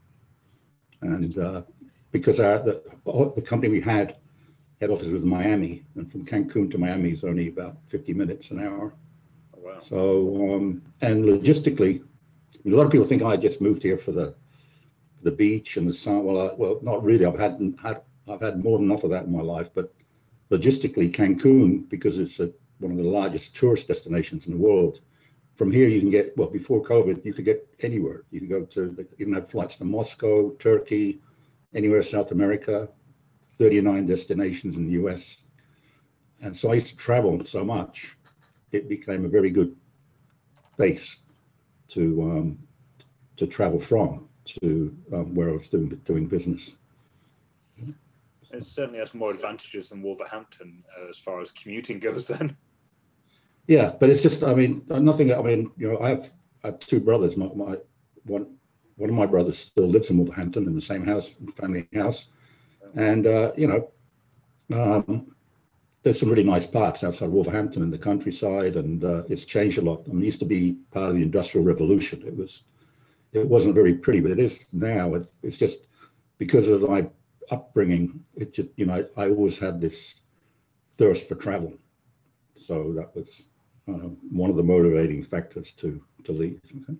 And 1.02 1.37
uh, 1.38 1.62
because 2.12 2.40
our, 2.40 2.59
the, 2.61 2.82
the 3.04 3.42
company 3.42 3.70
we 3.70 3.80
had, 3.80 4.16
head 4.80 4.90
office 4.90 5.09
was 5.09 5.25
Miami, 5.25 5.85
and 5.97 6.11
from 6.11 6.25
Cancun 6.25 6.70
to 6.70 6.78
Miami 6.78 7.11
is 7.11 7.25
only 7.25 7.49
about 7.49 7.76
50 7.88 8.14
minutes 8.14 8.50
an 8.50 8.61
hour. 8.61 8.94
Wow. 9.75 9.81
So, 9.81 10.55
um, 10.55 10.83
and 11.00 11.25
logistically, 11.25 12.03
a 12.65 12.69
lot 12.69 12.85
of 12.85 12.93
people 12.93 13.07
think 13.07 13.23
I 13.23 13.37
just 13.37 13.61
moved 13.61 13.83
here 13.83 13.99
for 13.99 14.12
the 14.12 14.35
the 15.23 15.31
beach 15.31 15.77
and 15.77 15.87
the 15.87 15.93
sun. 15.93 16.25
Well, 16.25 16.50
I, 16.50 16.55
well, 16.55 16.79
not 16.83 17.05
really. 17.05 17.27
I've 17.27 17.39
had, 17.39 17.61
had 17.83 18.03
I've 18.29 18.41
had 18.41 18.65
more 18.65 18.79
than 18.79 18.87
enough 18.87 19.05
of 19.05 19.11
that 19.11 19.25
in 19.25 19.33
my 19.33 19.43
life, 19.43 19.71
but 19.75 19.93
logistically, 20.50 21.12
Cancun, 21.12 21.89
because 21.89 22.19
it's 22.19 22.41
a, 22.41 22.50
one 22.79 22.93
of 22.93 22.97
the 22.97 23.05
largest 23.05 23.55
tourist 23.55 23.89
destinations 23.89 24.47
in 24.47 24.53
the 24.53 24.59
world, 24.59 25.00
from 25.57 25.71
here 25.71 25.89
you 25.89 26.00
can 26.00 26.11
get, 26.11 26.35
well, 26.39 26.49
before 26.49 26.83
COVID, 26.83 27.25
you 27.25 27.35
could 27.35 27.45
get 27.45 27.69
anywhere. 27.81 28.25
You 28.31 28.41
could 28.41 28.49
go 28.49 28.65
to, 28.65 29.07
even 29.19 29.35
have 29.35 29.50
flights 29.50 29.77
to 29.77 29.85
Moscow, 29.85 30.53
Turkey, 30.53 31.21
anywhere 31.75 32.03
South 32.03 32.33
America, 32.33 32.89
39 33.59 34.07
destinations 34.07 34.77
in 34.77 34.87
the 34.87 34.93
US. 34.93 35.39
And 36.41 36.57
so 36.57 36.71
I 36.71 36.75
used 36.75 36.89
to 36.89 36.97
travel 36.97 37.45
so 37.45 37.62
much, 37.62 38.17
it 38.73 38.89
became 38.89 39.25
a 39.25 39.29
very 39.29 39.50
good 39.50 39.75
base 40.77 41.17
to 41.89 42.23
um, 42.23 42.59
to 43.37 43.47
travel 43.47 43.79
from 43.79 44.29
to 44.45 44.97
um, 45.12 45.35
where 45.35 45.50
I 45.50 45.53
was 45.53 45.69
doing 45.69 45.89
doing 46.05 46.27
business 46.27 46.73
it 48.53 48.65
certainly 48.65 48.99
has 48.99 49.15
more 49.15 49.31
advantages 49.31 49.89
than 49.89 50.03
Wolverhampton 50.03 50.83
uh, 50.99 51.09
as 51.09 51.19
far 51.19 51.41
as 51.41 51.50
commuting 51.50 51.99
goes. 51.99 52.29
Then. 52.29 52.57
yeah, 53.67 53.93
but 53.99 54.11
it's 54.11 54.23
just 54.23 54.43
I 54.43 54.55
mean 54.55 54.83
nothing. 54.89 55.33
I 55.33 55.43
mean 55.43 55.71
you 55.77 55.93
know 55.93 55.99
I 56.00 56.11
have 56.11 56.33
I 56.65 56.69
have 56.69 56.81
two 56.81 57.00
brothers. 57.00 57.37
My, 57.37 57.49
my 57.55 57.77
one 58.25 58.57
one 58.97 59.11
of 59.11 59.17
my 59.17 59.27
brothers 59.27 59.59
still 59.59 59.87
lives 59.87 60.11
in 60.11 60.19
Wolverhampton 60.19 60.67
in 60.67 60.75
the 60.75 60.81
same 60.81 61.05
house, 61.05 61.35
family 61.57 61.89
house, 61.95 62.27
and 62.95 63.27
uh, 63.27 63.53
you 63.57 63.67
know. 63.67 63.91
Um, 64.73 65.35
there's 66.02 66.19
some 66.19 66.30
really 66.30 66.45
nice 66.45 66.66
parts 66.66 67.04
outside 67.04 67.28
Wolverhampton 67.28 67.83
in 67.83 67.90
the 67.90 67.99
countryside, 67.99 68.76
and 68.76 69.04
uh, 69.04 69.23
it's 69.28 69.45
changed 69.45 69.78
a 69.78 69.83
lot. 69.83 70.02
I 70.07 70.12
mean, 70.12 70.23
it 70.23 70.26
used 70.26 70.38
to 70.40 70.47
be 70.47 70.78
part 70.92 71.11
of 71.11 71.14
the 71.16 71.23
Industrial 71.23 71.64
Revolution. 71.64 72.23
It 72.26 72.35
was, 72.35 72.62
it 73.33 73.47
wasn't 73.47 73.75
very 73.75 73.95
pretty, 73.95 74.21
but 74.21 74.30
it 74.30 74.38
is 74.38 74.66
now. 74.73 75.14
It's, 75.14 75.33
it's 75.42 75.59
just 75.59 75.80
because 76.38 76.69
of 76.69 76.88
my 76.88 77.09
upbringing. 77.50 78.25
It 78.35 78.54
just, 78.54 78.69
you 78.76 78.87
know, 78.87 79.07
I, 79.16 79.25
I 79.25 79.28
always 79.30 79.59
had 79.59 79.80
this 79.80 80.14
thirst 80.95 81.28
for 81.28 81.35
travel, 81.35 81.76
so 82.57 82.92
that 82.95 83.14
was 83.14 83.42
uh, 83.88 84.09
one 84.30 84.50
of 84.50 84.57
the 84.57 84.62
motivating 84.62 85.23
factors 85.23 85.73
to 85.75 86.02
to 86.25 86.33
leave. 86.33 86.61
Okay. 86.83 86.99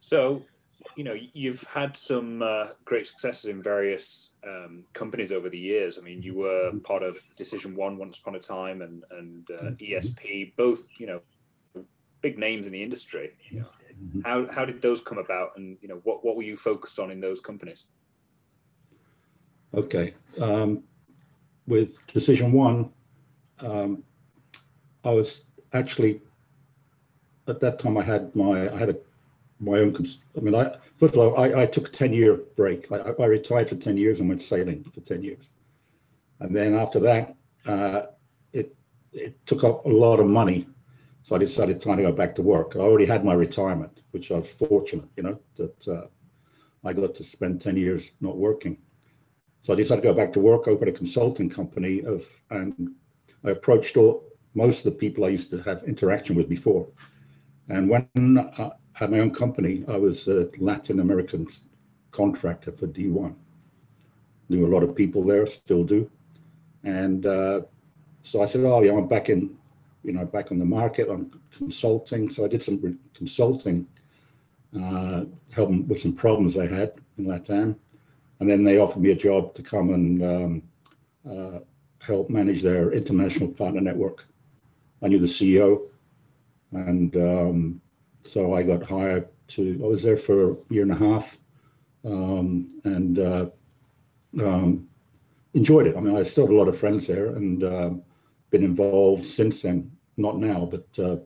So 0.00 0.42
you 0.96 1.04
know 1.04 1.16
you've 1.32 1.62
had 1.64 1.96
some 1.96 2.42
uh, 2.42 2.68
great 2.84 3.06
successes 3.06 3.46
in 3.46 3.62
various 3.62 4.34
um, 4.46 4.84
companies 4.92 5.32
over 5.32 5.48
the 5.48 5.58
years. 5.58 5.98
I 5.98 6.02
mean, 6.02 6.22
you 6.22 6.34
were 6.34 6.72
part 6.84 7.02
of 7.02 7.18
Decision 7.36 7.74
One 7.74 7.96
once 7.98 8.18
upon 8.18 8.34
a 8.34 8.40
time, 8.40 8.82
and 8.82 9.04
and 9.10 9.48
uh, 9.50 9.62
mm-hmm. 9.64 9.94
ESP, 9.94 10.56
both 10.56 10.88
you 10.98 11.06
know 11.06 11.20
big 12.20 12.38
names 12.38 12.66
in 12.66 12.72
the 12.72 12.82
industry. 12.82 13.30
You 13.50 13.60
know, 13.60 13.66
mm-hmm. 14.02 14.20
how 14.24 14.50
how 14.52 14.64
did 14.64 14.82
those 14.82 15.00
come 15.00 15.18
about, 15.18 15.50
and 15.56 15.76
you 15.80 15.88
know 15.88 16.00
what 16.04 16.24
what 16.24 16.36
were 16.36 16.42
you 16.42 16.56
focused 16.56 16.98
on 16.98 17.10
in 17.10 17.20
those 17.20 17.40
companies? 17.40 17.86
Okay, 19.74 20.14
um, 20.40 20.82
with 21.66 22.04
Decision 22.06 22.52
One, 22.52 22.90
um, 23.60 24.02
I 25.04 25.10
was 25.10 25.44
actually 25.72 26.22
at 27.46 27.60
that 27.60 27.78
time 27.78 27.96
I 27.96 28.02
had 28.02 28.34
my 28.34 28.72
I 28.72 28.76
had 28.76 28.90
a 28.90 28.96
my 29.60 29.78
own. 29.78 29.94
I 30.36 30.40
mean, 30.40 30.54
I 30.54 30.76
first 30.98 31.14
of 31.14 31.20
all, 31.20 31.38
I, 31.38 31.62
I 31.62 31.66
took 31.66 31.88
a 31.88 31.90
ten 31.90 32.12
year 32.12 32.36
break. 32.56 32.90
I, 32.92 32.96
I, 32.96 33.26
retired 33.26 33.68
for 33.68 33.76
ten 33.76 33.96
years 33.96 34.20
and 34.20 34.28
went 34.28 34.42
sailing 34.42 34.84
for 34.84 35.00
ten 35.00 35.22
years, 35.22 35.50
and 36.40 36.54
then 36.54 36.74
after 36.74 37.00
that, 37.00 37.34
uh, 37.66 38.02
it 38.52 38.74
it 39.12 39.34
took 39.46 39.64
up 39.64 39.84
a 39.84 39.88
lot 39.88 40.20
of 40.20 40.26
money, 40.26 40.68
so 41.22 41.34
I 41.34 41.38
decided 41.38 41.82
trying 41.82 41.98
to 41.98 42.04
go 42.04 42.12
back 42.12 42.34
to 42.36 42.42
work. 42.42 42.76
I 42.76 42.80
already 42.80 43.06
had 43.06 43.24
my 43.24 43.34
retirement, 43.34 44.02
which 44.12 44.30
I 44.30 44.38
was 44.38 44.50
fortunate, 44.50 45.08
you 45.16 45.22
know, 45.22 45.38
that 45.56 45.88
uh, 45.88 46.06
I 46.84 46.92
got 46.92 47.14
to 47.14 47.24
spend 47.24 47.60
ten 47.60 47.76
years 47.76 48.12
not 48.20 48.36
working. 48.36 48.78
So 49.60 49.72
I 49.72 49.76
decided 49.76 50.02
to 50.02 50.08
go 50.08 50.14
back 50.14 50.32
to 50.34 50.40
work, 50.40 50.68
open 50.68 50.88
a 50.88 50.92
consulting 50.92 51.50
company 51.50 52.02
of, 52.04 52.24
and 52.50 52.94
I 53.44 53.50
approached 53.50 53.96
all 53.96 54.24
most 54.54 54.78
of 54.78 54.92
the 54.92 54.98
people 54.98 55.24
I 55.24 55.28
used 55.28 55.50
to 55.50 55.58
have 55.62 55.82
interaction 55.84 56.36
with 56.36 56.48
before. 56.48 56.88
And 57.68 57.88
when 57.88 58.38
uh, 58.38 58.70
had 58.98 59.12
my 59.12 59.20
own 59.20 59.30
company. 59.30 59.84
I 59.86 59.96
was 59.96 60.26
a 60.26 60.50
Latin 60.58 60.98
American 60.98 61.46
contractor 62.10 62.72
for 62.72 62.88
D1. 62.88 63.32
Knew 64.48 64.66
a 64.66 64.74
lot 64.74 64.82
of 64.82 64.96
people 64.96 65.22
there, 65.22 65.46
still 65.46 65.84
do. 65.84 66.10
And 66.82 67.24
uh, 67.24 67.60
so 68.22 68.42
I 68.42 68.46
said, 68.46 68.64
oh, 68.64 68.82
yeah, 68.82 68.94
I'm 68.94 69.06
back 69.06 69.28
in, 69.28 69.56
you 70.02 70.12
know, 70.12 70.24
back 70.24 70.50
on 70.50 70.58
the 70.58 70.64
market. 70.64 71.08
I'm 71.08 71.30
consulting. 71.52 72.28
So 72.28 72.44
I 72.44 72.48
did 72.48 72.60
some 72.60 72.98
consulting, 73.14 73.86
uh, 74.76 75.26
helping 75.52 75.86
with 75.86 76.00
some 76.00 76.12
problems 76.12 76.54
they 76.54 76.66
had 76.66 76.94
in 77.18 77.26
Latam. 77.26 77.76
And 78.40 78.50
then 78.50 78.64
they 78.64 78.80
offered 78.80 79.02
me 79.02 79.12
a 79.12 79.14
job 79.14 79.54
to 79.54 79.62
come 79.62 79.94
and 79.94 80.24
um, 80.24 80.62
uh, 81.30 81.60
help 82.00 82.30
manage 82.30 82.62
their 82.62 82.90
international 82.90 83.50
partner 83.50 83.80
network. 83.80 84.26
I 85.02 85.06
knew 85.06 85.20
the 85.20 85.26
CEO 85.26 85.86
and 86.72 87.16
um, 87.16 87.80
so 88.24 88.54
I 88.54 88.62
got 88.62 88.82
hired 88.82 89.28
to, 89.48 89.80
I 89.82 89.86
was 89.86 90.02
there 90.02 90.16
for 90.16 90.52
a 90.52 90.56
year 90.70 90.82
and 90.82 90.92
a 90.92 90.96
half 90.96 91.38
um, 92.04 92.68
and 92.84 93.18
uh, 93.18 93.46
um, 94.40 94.88
enjoyed 95.54 95.86
it. 95.86 95.96
I 95.96 96.00
mean, 96.00 96.16
I 96.16 96.22
still 96.22 96.46
have 96.46 96.54
a 96.54 96.58
lot 96.58 96.68
of 96.68 96.78
friends 96.78 97.06
there 97.06 97.28
and 97.36 97.64
uh, 97.64 97.90
been 98.50 98.62
involved 98.62 99.24
since 99.24 99.62
then, 99.62 99.90
not 100.16 100.38
now, 100.38 100.68
but 100.70 101.04
uh, 101.04 101.16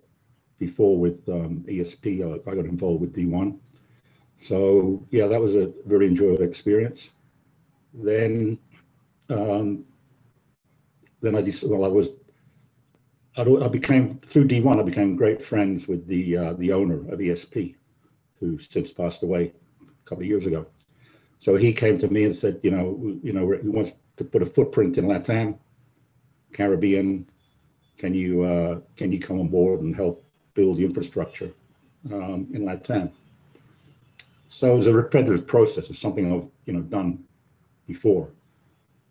before 0.58 0.96
with 0.96 1.28
um, 1.28 1.64
ESP, 1.68 2.22
I, 2.22 2.50
I, 2.50 2.54
got 2.54 2.66
involved 2.66 3.00
with 3.00 3.14
D1. 3.14 3.58
So 4.36 5.06
yeah, 5.10 5.26
that 5.26 5.40
was 5.40 5.54
a 5.54 5.72
very 5.86 6.06
enjoyable 6.06 6.44
experience. 6.44 7.10
Then, 7.94 8.58
um, 9.28 9.84
then 11.20 11.34
I 11.34 11.42
decided, 11.42 11.70
well, 11.70 11.84
I 11.84 11.88
was 11.88 12.10
I 13.36 13.68
became 13.68 14.18
through 14.18 14.48
D1. 14.48 14.78
I 14.78 14.82
became 14.82 15.16
great 15.16 15.40
friends 15.40 15.88
with 15.88 16.06
the 16.06 16.36
uh, 16.36 16.52
the 16.54 16.72
owner 16.72 16.96
of 17.10 17.18
ESP, 17.18 17.74
who 18.38 18.58
since 18.58 18.92
passed 18.92 19.22
away 19.22 19.52
a 19.80 20.08
couple 20.08 20.22
of 20.22 20.28
years 20.28 20.44
ago. 20.46 20.66
So 21.38 21.56
he 21.56 21.72
came 21.72 21.98
to 21.98 22.08
me 22.08 22.24
and 22.24 22.36
said, 22.36 22.60
you 22.62 22.70
know, 22.70 23.18
you 23.22 23.32
know, 23.32 23.50
he 23.50 23.68
wants 23.68 23.94
to 24.18 24.24
put 24.24 24.42
a 24.42 24.46
footprint 24.46 24.98
in 24.98 25.06
Latam, 25.06 25.58
Caribbean. 26.52 27.26
Can 27.96 28.14
you 28.14 28.42
uh, 28.42 28.80
can 28.96 29.10
you 29.10 29.18
come 29.18 29.40
on 29.40 29.48
board 29.48 29.80
and 29.80 29.96
help 29.96 30.22
build 30.52 30.76
the 30.76 30.84
infrastructure 30.84 31.50
um, 32.12 32.48
in 32.52 32.64
Latam? 32.64 33.10
So 34.50 34.74
it 34.74 34.76
was 34.76 34.86
a 34.88 34.92
repetitive 34.92 35.46
process. 35.46 35.88
It's 35.88 35.98
something 35.98 36.30
I've 36.30 36.48
you 36.66 36.74
know 36.74 36.82
done 36.82 37.24
before, 37.86 38.28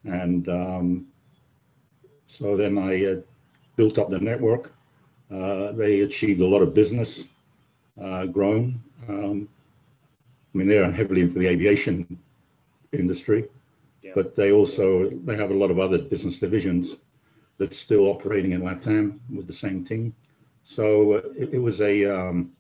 and 0.04 0.48
um, 0.48 1.08
so 2.28 2.56
then 2.56 2.78
I 2.78 3.06
uh, 3.06 3.16
built 3.82 3.98
up 3.98 4.10
their 4.10 4.26
network. 4.32 4.64
Uh, 5.32 5.72
they 5.72 6.02
achieved 6.02 6.40
a 6.42 6.46
lot 6.54 6.62
of 6.62 6.72
business, 6.82 7.24
uh, 8.00 8.28
growing. 8.28 8.68
Um, 9.10 9.50
I 10.54 10.58
mean, 10.58 10.68
they're 10.68 10.92
heavily 10.92 11.22
into 11.22 11.40
the 11.40 11.48
aviation 11.48 11.96
industry, 12.92 13.42
yeah. 14.04 14.12
but 14.14 14.36
they 14.36 14.52
also 14.52 15.10
they 15.26 15.36
have 15.36 15.50
a 15.50 15.60
lot 15.62 15.72
of 15.72 15.80
other 15.80 16.00
business 16.14 16.36
divisions 16.38 16.98
that's 17.58 17.78
still 17.86 18.06
operating 18.14 18.52
in 18.52 18.62
Latam 18.62 19.06
with 19.36 19.48
the 19.48 19.60
same 19.66 19.84
team. 19.84 20.14
So 20.64 21.14
uh, 21.14 21.22
it, 21.36 21.56
it, 21.56 21.62
was 21.68 21.82
a 21.82 21.94
um, 22.06 22.52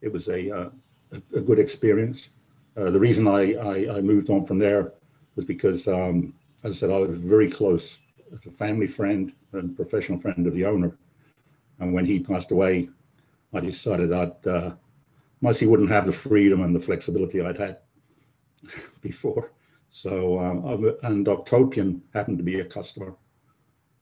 it 0.00 0.12
was 0.12 0.26
a, 0.28 0.40
uh, 0.50 0.70
a, 1.12 1.38
a 1.38 1.42
good 1.48 1.60
experience. 1.60 2.30
Uh, 2.76 2.90
the 2.90 3.02
reason 3.06 3.28
I, 3.28 3.42
I, 3.54 3.98
I 3.98 4.00
moved 4.00 4.30
on 4.30 4.44
from 4.44 4.58
there 4.58 4.94
was 5.36 5.44
because, 5.44 5.86
um, 5.86 6.34
as 6.64 6.70
I 6.72 6.76
said, 6.80 6.90
I 6.90 6.98
was 6.98 7.16
very 7.16 7.48
close 7.48 8.00
as 8.34 8.46
a 8.46 8.50
family 8.50 8.88
friend 8.88 9.32
and 9.52 9.76
professional 9.76 10.18
friend 10.18 10.46
of 10.46 10.54
the 10.54 10.64
owner. 10.64 10.96
And 11.78 11.92
when 11.92 12.04
he 12.04 12.20
passed 12.20 12.50
away, 12.50 12.88
I 13.52 13.60
decided 13.60 14.12
I'd, 14.12 14.46
uh, 14.46 14.74
mostly 15.40 15.66
wouldn't 15.66 15.90
have 15.90 16.06
the 16.06 16.12
freedom 16.12 16.62
and 16.62 16.74
the 16.74 16.80
flexibility 16.80 17.40
I'd 17.40 17.58
had 17.58 17.78
before. 19.00 19.52
So, 19.90 20.38
um, 20.38 20.96
and 21.02 21.28
Octopian 21.28 22.02
happened 22.14 22.38
to 22.38 22.44
be 22.44 22.60
a 22.60 22.64
customer 22.64 23.14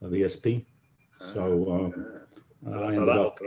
of 0.03 0.11
ESP. 0.11 0.65
So, 1.33 1.93
uh, 1.95 2.71
so 2.71 2.83
I 2.83 2.95
ended 2.95 3.09
up, 3.09 3.39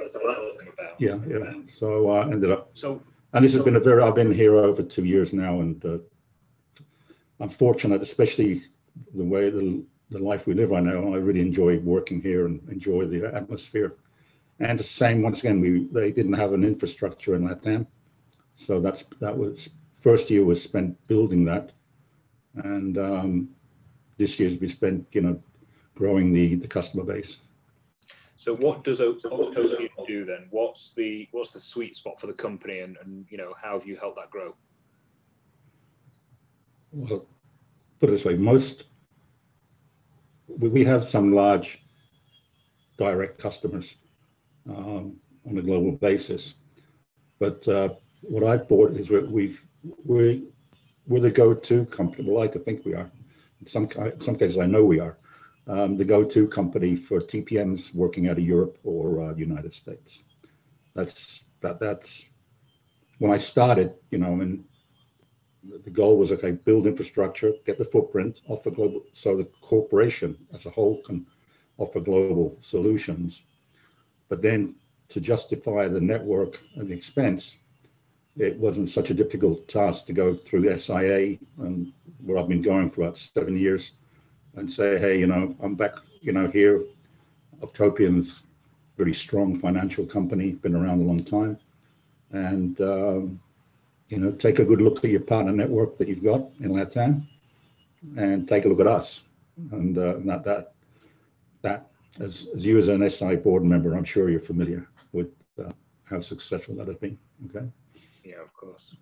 yeah, 0.98 1.18
yeah. 1.28 1.54
So 1.68 2.10
I 2.10 2.24
uh, 2.24 2.28
ended 2.30 2.52
up, 2.52 2.72
so, 2.74 3.02
and 3.34 3.46
this 3.46 3.54
has 3.54 3.64
been 3.64 3.76
a 3.76 3.80
very, 3.80 4.02
I've 4.02 4.16
been 4.16 4.34
here 4.34 4.56
over 4.56 4.82
two 4.82 5.06
years 5.06 5.34
now 5.34 5.60
and 5.60 5.86
uh, 5.86 5.98
I'm 7.40 7.50
fortunate, 7.50 8.02
especially 8.02 8.62
the 9.16 9.24
way 9.24 9.50
the 9.50 9.84
the 10.12 10.20
life 10.20 10.46
we 10.46 10.54
live 10.54 10.72
right 10.72 10.84
now. 10.84 11.14
I 11.14 11.18
really 11.18 11.40
enjoy 11.40 11.80
working 11.80 12.22
here 12.22 12.46
and 12.46 12.62
enjoy 12.70 13.06
the 13.06 13.34
atmosphere. 13.34 13.96
And 14.60 14.78
the 14.78 14.84
same, 14.84 15.24
once 15.24 15.40
again, 15.40 15.60
we 15.60 15.88
they 15.92 16.12
didn't 16.12 16.34
have 16.34 16.54
an 16.54 16.64
infrastructure 16.64 17.34
in 17.36 17.48
Latam, 17.48 17.88
so 18.56 18.80
that's 18.80 19.04
that 19.20 19.36
was 19.36 19.70
first 19.96 20.30
year 20.30 20.46
was 20.46 20.62
spent 20.62 20.96
building 21.08 21.46
that, 21.46 21.72
and 22.56 22.98
um, 23.00 23.50
this 24.18 24.40
year's 24.40 24.60
we 24.60 24.68
spent 24.68 25.08
you 25.14 25.22
know 25.22 25.42
growing 25.96 26.32
the 26.32 26.56
the 26.56 26.68
customer 26.68 27.04
base. 27.04 27.38
So 28.36 28.56
what 28.56 28.84
does 28.84 29.02
Octopian 29.02 29.90
do 30.08 30.26
then? 30.26 30.48
What's 30.52 30.92
the 30.92 31.28
what's 31.32 31.52
the 31.52 31.60
sweet 31.60 31.96
spot 31.96 32.20
for 32.20 32.28
the 32.28 32.34
company, 32.34 32.80
and, 32.80 32.98
and 33.04 33.26
you 33.30 33.38
know 33.38 33.54
how 33.60 33.74
have 33.74 33.88
you 33.88 33.96
helped 33.96 34.18
that 34.18 34.30
grow? 34.30 34.56
Well, 36.92 37.26
put 38.00 38.10
it 38.10 38.12
this 38.12 38.26
way: 38.26 38.36
most 38.36 38.86
we 40.58 40.84
have 40.84 41.04
some 41.04 41.34
large 41.34 41.84
direct 42.98 43.40
customers 43.40 43.96
um, 44.70 45.18
on 45.48 45.58
a 45.58 45.62
global 45.62 45.94
basis. 45.94 46.56
But 47.40 47.68
uh, 47.68 47.90
what 48.22 48.44
I've 48.44 48.68
bought 48.68 48.92
is 48.92 49.10
we 49.10 49.58
we're 50.06 51.20
the 51.20 51.32
go-to 51.32 51.86
company. 51.86 52.30
We 52.30 52.36
like 52.36 52.52
to 52.54 52.60
think 52.60 52.86
we 52.86 52.94
are. 52.94 53.12
In 53.60 53.68
some 53.68 53.90
some 54.20 54.36
cases, 54.36 54.58
I 54.58 54.66
know 54.66 54.84
we 54.86 55.00
are 55.00 55.18
um, 55.68 55.98
the 55.98 56.06
go-to 56.06 56.48
company 56.48 56.96
for 56.96 57.20
TPMs 57.20 57.94
working 57.94 58.30
out 58.30 58.38
of 58.38 58.44
Europe 58.44 58.78
or 58.84 59.22
uh, 59.22 59.34
United 59.36 59.74
States. 59.74 60.20
That's 60.96 61.46
that 61.62 61.80
that's 61.80 62.26
when 63.20 63.32
I 63.32 63.38
started. 63.38 63.94
You 64.12 64.20
know, 64.20 64.32
I 64.32 64.36
mean, 64.36 64.66
the 65.64 65.90
goal 65.90 66.18
was 66.18 66.32
okay, 66.32 66.52
build 66.52 66.88
infrastructure, 66.88 67.54
get 67.66 67.78
the 67.78 67.86
footprint, 67.86 68.42
offer 68.48 68.72
global, 68.72 69.04
so 69.14 69.36
the 69.36 69.46
corporation 69.62 70.38
as 70.54 70.66
a 70.66 70.70
whole 70.70 71.02
can 71.04 71.26
offer 71.78 72.00
global 72.00 72.58
solutions. 72.62 73.42
But 74.28 74.42
then 74.42 74.76
to 75.10 75.20
justify 75.20 75.88
the 75.88 76.02
network 76.02 76.60
and 76.76 76.90
the 76.90 76.94
expense, 76.94 77.58
it 78.38 78.58
wasn't 78.58 78.90
such 78.90 79.10
a 79.10 79.14
difficult 79.14 79.68
task 79.68 80.06
to 80.06 80.14
go 80.14 80.36
through 80.36 80.78
SIA 80.78 81.38
and 81.60 81.92
where 82.24 82.38
I've 82.38 82.48
been 82.48 82.62
going 82.62 82.90
for 82.90 83.02
about 83.02 83.18
seven 83.18 83.58
years 83.58 83.92
and 84.56 84.72
say, 84.72 84.98
hey, 84.98 85.20
you 85.20 85.28
know, 85.28 85.56
I'm 85.62 85.76
back, 85.76 85.96
you 86.22 86.32
know, 86.32 86.48
here. 86.48 86.84
Octopian's 87.62 88.44
very 88.98 89.14
strong 89.14 89.60
financial 89.60 90.06
company, 90.06 90.54
been 90.54 90.76
around 90.76 91.02
a 91.02 91.06
long 91.06 91.24
time. 91.24 91.58
And, 92.32 92.80
um, 92.82 93.40
you 94.12 94.18
know, 94.18 94.32
take 94.32 94.60
a 94.60 94.66
good 94.66 94.82
look 94.82 95.04
at 95.04 95.10
your 95.10 95.22
partner 95.22 95.54
network 95.54 95.98
that 95.98 96.10
you've 96.10 96.24
got 96.24 96.42
in 96.60 96.72
LATAM 96.72 97.26
and 98.18 98.46
take 98.46 98.66
a 98.66 98.68
look 98.68 98.82
at 98.82 98.88
us. 98.88 99.24
And 99.72 99.98
uh, 99.98 100.16
that, 100.26 100.44
that, 100.44 100.74
that 101.62 101.88
as, 102.20 102.50
as 102.54 102.66
you 102.66 102.78
as 102.78 102.90
an 102.90 103.10
SI 103.10 103.38
board 103.38 103.64
member, 103.64 103.96
I'm 103.96 104.04
sure 104.04 104.30
you're 104.30 104.42
familiar 104.42 104.86
with 105.14 105.30
uh, 105.64 105.72
how 106.04 106.20
successful 106.20 106.76
that 106.76 106.88
has 106.88 106.98
been. 106.98 107.18
Okay. 107.48 107.66
Yeah, 108.26 108.42
of 108.42 108.54
course. 108.54 108.96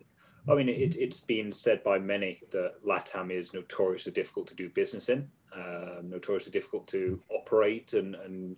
I 0.48 0.54
mean, 0.54 0.70
it, 0.70 0.94
has 0.94 1.22
been 1.22 1.51
said 1.51 1.84
by 1.84 1.98
many 1.98 2.42
that 2.51 2.84
LATAM 2.86 3.32
is 3.32 3.51
notoriously 3.51 4.12
difficult 4.12 4.48
to 4.50 4.56
do 4.56 4.70
business 4.70 5.10
in, 5.10 5.28
uh, 5.56 6.01
notoriously 6.04 6.51
difficult 6.51 6.88
to 6.89 7.20
operate 7.32 7.94
and, 7.94 8.13
and 8.13 8.58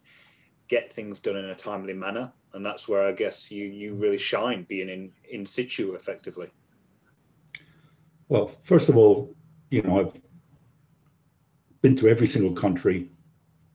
get 0.68 0.92
things 0.92 1.22
done 1.22 1.38
in 1.38 1.46
a 1.46 1.56
timely 1.56 1.94
manner. 1.94 2.32
And 2.54 2.66
that's 2.66 2.88
where 2.88 3.08
I 3.08 3.14
guess 3.14 3.50
you, 3.50 3.66
you 3.66 3.94
really 3.94 4.18
shine 4.18 4.64
being 4.64 4.90
in, 4.90 5.12
in 5.30 5.46
situ 5.46 5.94
effectively. 5.94 6.50
Well, 8.28 8.52
first 8.64 8.90
of 8.90 8.98
all, 8.98 9.36
you 9.70 9.82
know, 9.82 10.00
I've 10.00 10.22
been 11.82 11.96
to 11.98 12.08
every 12.10 12.28
single 12.28 12.54
country 12.54 13.10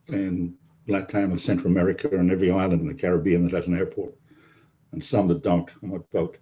in 0.07 0.55
Latin 0.87 1.31
and 1.31 1.41
Central 1.41 1.71
America 1.71 2.09
and 2.11 2.31
every 2.31 2.51
island 2.51 2.81
in 2.81 2.87
the 2.87 2.93
Caribbean 2.93 3.43
that 3.43 3.53
has 3.53 3.67
an 3.67 3.77
airport, 3.77 4.15
and 4.91 5.03
some 5.03 5.27
that 5.27 5.43
don't 5.43 5.69
on 5.83 5.89
my 5.89 5.97
boat. 6.11 6.37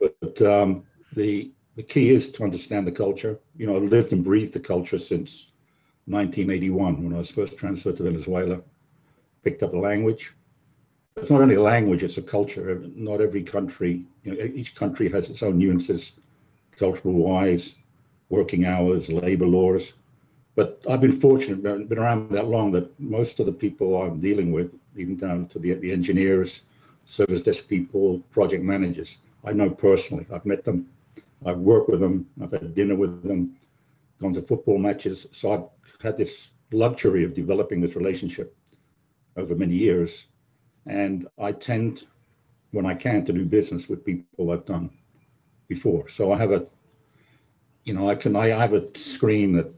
But 0.00 0.40
um, 0.42 0.84
the 1.14 1.50
the 1.74 1.82
key 1.82 2.10
is 2.10 2.30
to 2.32 2.44
understand 2.44 2.86
the 2.86 2.92
culture. 2.92 3.38
You 3.56 3.66
know, 3.66 3.76
I've 3.76 3.90
lived 3.90 4.12
and 4.12 4.24
breathed 4.24 4.52
the 4.52 4.60
culture 4.60 4.98
since 4.98 5.52
1981 6.06 7.04
when 7.04 7.14
I 7.14 7.18
was 7.18 7.30
first 7.30 7.56
transferred 7.56 7.96
to 7.98 8.04
Venezuela. 8.04 8.60
Picked 9.44 9.62
up 9.62 9.74
a 9.74 9.76
language. 9.76 10.34
It's 11.20 11.30
not 11.30 11.40
only 11.40 11.56
a 11.56 11.62
language; 11.62 12.04
it's 12.04 12.16
a 12.16 12.22
culture. 12.22 12.80
Not 12.94 13.20
every 13.20 13.42
country, 13.42 14.04
you 14.22 14.34
know, 14.34 14.40
each 14.40 14.76
country 14.76 15.10
has 15.10 15.28
its 15.28 15.42
own 15.42 15.58
nuances, 15.58 16.12
cultural 16.76 17.14
wise, 17.14 17.74
working 18.28 18.64
hours, 18.64 19.08
labor 19.08 19.46
laws. 19.46 19.94
But 20.54 20.80
I've 20.88 21.00
been 21.00 21.12
fortunate, 21.12 21.62
been 21.88 21.98
around 21.98 22.30
that 22.30 22.46
long, 22.46 22.70
that 22.72 22.88
most 23.00 23.40
of 23.40 23.46
the 23.46 23.52
people 23.52 24.00
I'm 24.00 24.20
dealing 24.20 24.52
with, 24.52 24.78
even 24.96 25.16
down 25.16 25.48
to 25.48 25.58
the, 25.58 25.74
the 25.74 25.90
engineers, 25.90 26.62
service 27.04 27.40
desk 27.40 27.68
people, 27.68 28.20
project 28.30 28.62
managers, 28.62 29.18
I 29.44 29.52
know 29.52 29.70
personally. 29.70 30.26
I've 30.32 30.46
met 30.46 30.64
them, 30.64 30.88
I've 31.44 31.58
worked 31.58 31.88
with 31.88 32.00
them, 32.00 32.28
I've 32.40 32.52
had 32.52 32.74
dinner 32.74 32.94
with 32.94 33.22
them, 33.24 33.56
gone 34.20 34.34
to 34.34 34.42
football 34.42 34.78
matches. 34.78 35.26
So 35.32 35.52
I've 35.52 36.02
had 36.02 36.16
this 36.16 36.50
luxury 36.70 37.24
of 37.24 37.34
developing 37.34 37.80
this 37.80 37.96
relationship 37.96 38.54
over 39.36 39.56
many 39.56 39.74
years. 39.74 40.26
And 40.88 41.28
I 41.38 41.52
tend, 41.52 42.04
when 42.72 42.86
I 42.86 42.94
can, 42.94 43.24
to 43.26 43.32
do 43.32 43.44
business 43.44 43.88
with 43.88 44.04
people 44.04 44.50
I've 44.50 44.64
done 44.64 44.90
before. 45.68 46.08
So 46.08 46.32
I 46.32 46.38
have 46.38 46.50
a, 46.50 46.66
you 47.84 47.92
know, 47.94 48.08
I 48.08 48.14
can, 48.14 48.34
I 48.34 48.48
have 48.48 48.72
a 48.72 48.86
screen 48.96 49.52
that 49.52 49.72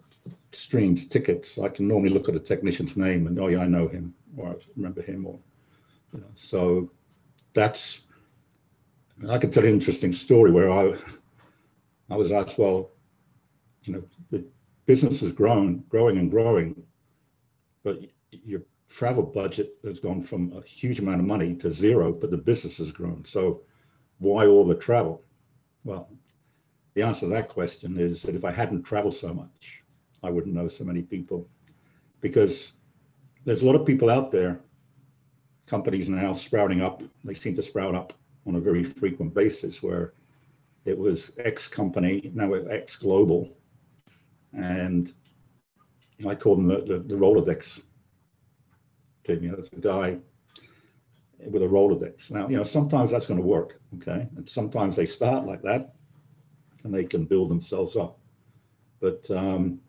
streams 0.53 1.07
tickets. 1.07 1.59
I 1.59 1.69
can 1.69 1.89
normally 1.89 2.11
look 2.11 2.29
at 2.29 2.37
a 2.37 2.41
technician's 2.41 2.97
name 2.97 3.27
and, 3.27 3.39
oh 3.39 3.49
yeah, 3.49 3.61
I 3.61 3.67
know 3.67 3.89
him, 3.89 4.15
or 4.37 4.51
I 4.51 4.55
remember 4.77 5.03
him, 5.03 5.27
or, 5.27 5.39
you 6.13 6.21
know, 6.21 6.27
so 6.37 6.91
that's, 7.53 8.03
I 9.29 9.39
could 9.39 9.53
tell 9.53 9.65
an 9.65 9.71
interesting 9.71 10.13
story 10.13 10.51
where 10.51 10.71
I, 10.71 10.95
I 12.09 12.17
was 12.17 12.33
asked, 12.33 12.59
well, 12.59 12.91
you 13.83 13.95
know, 13.95 14.03
the 14.31 14.45
business 14.87 15.21
has 15.21 15.33
grown, 15.33 15.85
growing 15.89 16.19
and 16.19 16.31
growing, 16.31 16.81
but 17.83 18.01
your 18.31 18.63
travel 18.91 19.23
budget 19.23 19.79
has 19.85 20.01
gone 20.01 20.21
from 20.21 20.53
a 20.53 20.63
huge 20.67 20.99
amount 20.99 21.21
of 21.21 21.27
money 21.27 21.55
to 21.55 21.73
zero, 21.73 22.13
but 22.13 22.31
the 22.31 22.37
business 22.37 22.79
has 22.79 22.91
grown. 22.91 23.25
So 23.25 23.63
why 24.19 24.47
all 24.47 24.67
the 24.67 24.75
travel? 24.75 25.23
Well, 25.85 26.11
the 26.95 27.03
answer 27.03 27.21
to 27.21 27.29
that 27.29 27.49
question 27.49 27.99
is 27.99 28.23
that 28.23 28.35
if 28.35 28.45
I 28.45 28.51
hadn't 28.51 28.83
traveled 28.83 29.15
so 29.15 29.33
much, 29.33 29.83
I 30.23 30.31
wouldn't 30.31 30.55
know 30.55 30.69
so 30.69 30.85
many 30.85 31.03
people 31.03 31.49
because 32.21 32.73
there's 33.45 33.63
a 33.63 33.67
lot 33.67 33.77
of 33.77 33.87
people 33.87 34.11
out 34.11 34.31
there, 34.31 34.61
companies 35.67 36.09
now 36.09 36.33
sprouting 36.33 36.83
up. 36.83 37.03
They 37.25 37.33
seem 37.33 37.55
to 37.55 37.63
sprout 37.63 37.95
up 37.95 38.13
on 38.47 38.57
a 38.57 38.61
very 38.61 38.83
frequent 38.83 39.33
basis 39.33 39.83
where 39.83 40.15
it 40.85 40.99
was 40.99 41.31
X 41.39 41.69
company, 41.69 42.31
now 42.35 42.53
it's 42.55 42.69
X 42.69 42.97
global. 42.97 43.57
And 44.53 45.13
I 46.27 46.35
call 46.35 46.57
them 46.57 46.67
the, 46.67 46.81
the, 46.81 46.99
the 46.99 47.15
Rolodex 47.15 47.81
know, 49.29 49.55
it's 49.59 49.73
a 49.73 49.77
guy 49.77 50.19
with 51.39 51.63
a 51.63 51.67
Rolodex. 51.67 52.31
Now, 52.31 52.49
you 52.49 52.57
know, 52.57 52.63
sometimes 52.63 53.11
that's 53.11 53.27
going 53.27 53.41
to 53.41 53.47
work, 53.47 53.81
okay? 53.97 54.29
And 54.37 54.49
sometimes 54.49 54.97
they 54.97 55.07
start 55.07 55.47
like 55.47 55.63
that 55.63 55.95
and 56.85 56.95
they 56.95 57.05
can 57.05 57.25
build 57.25 57.51
themselves 57.51 57.97
up. 57.97 58.19
But 59.01 59.31
um, 59.31 59.81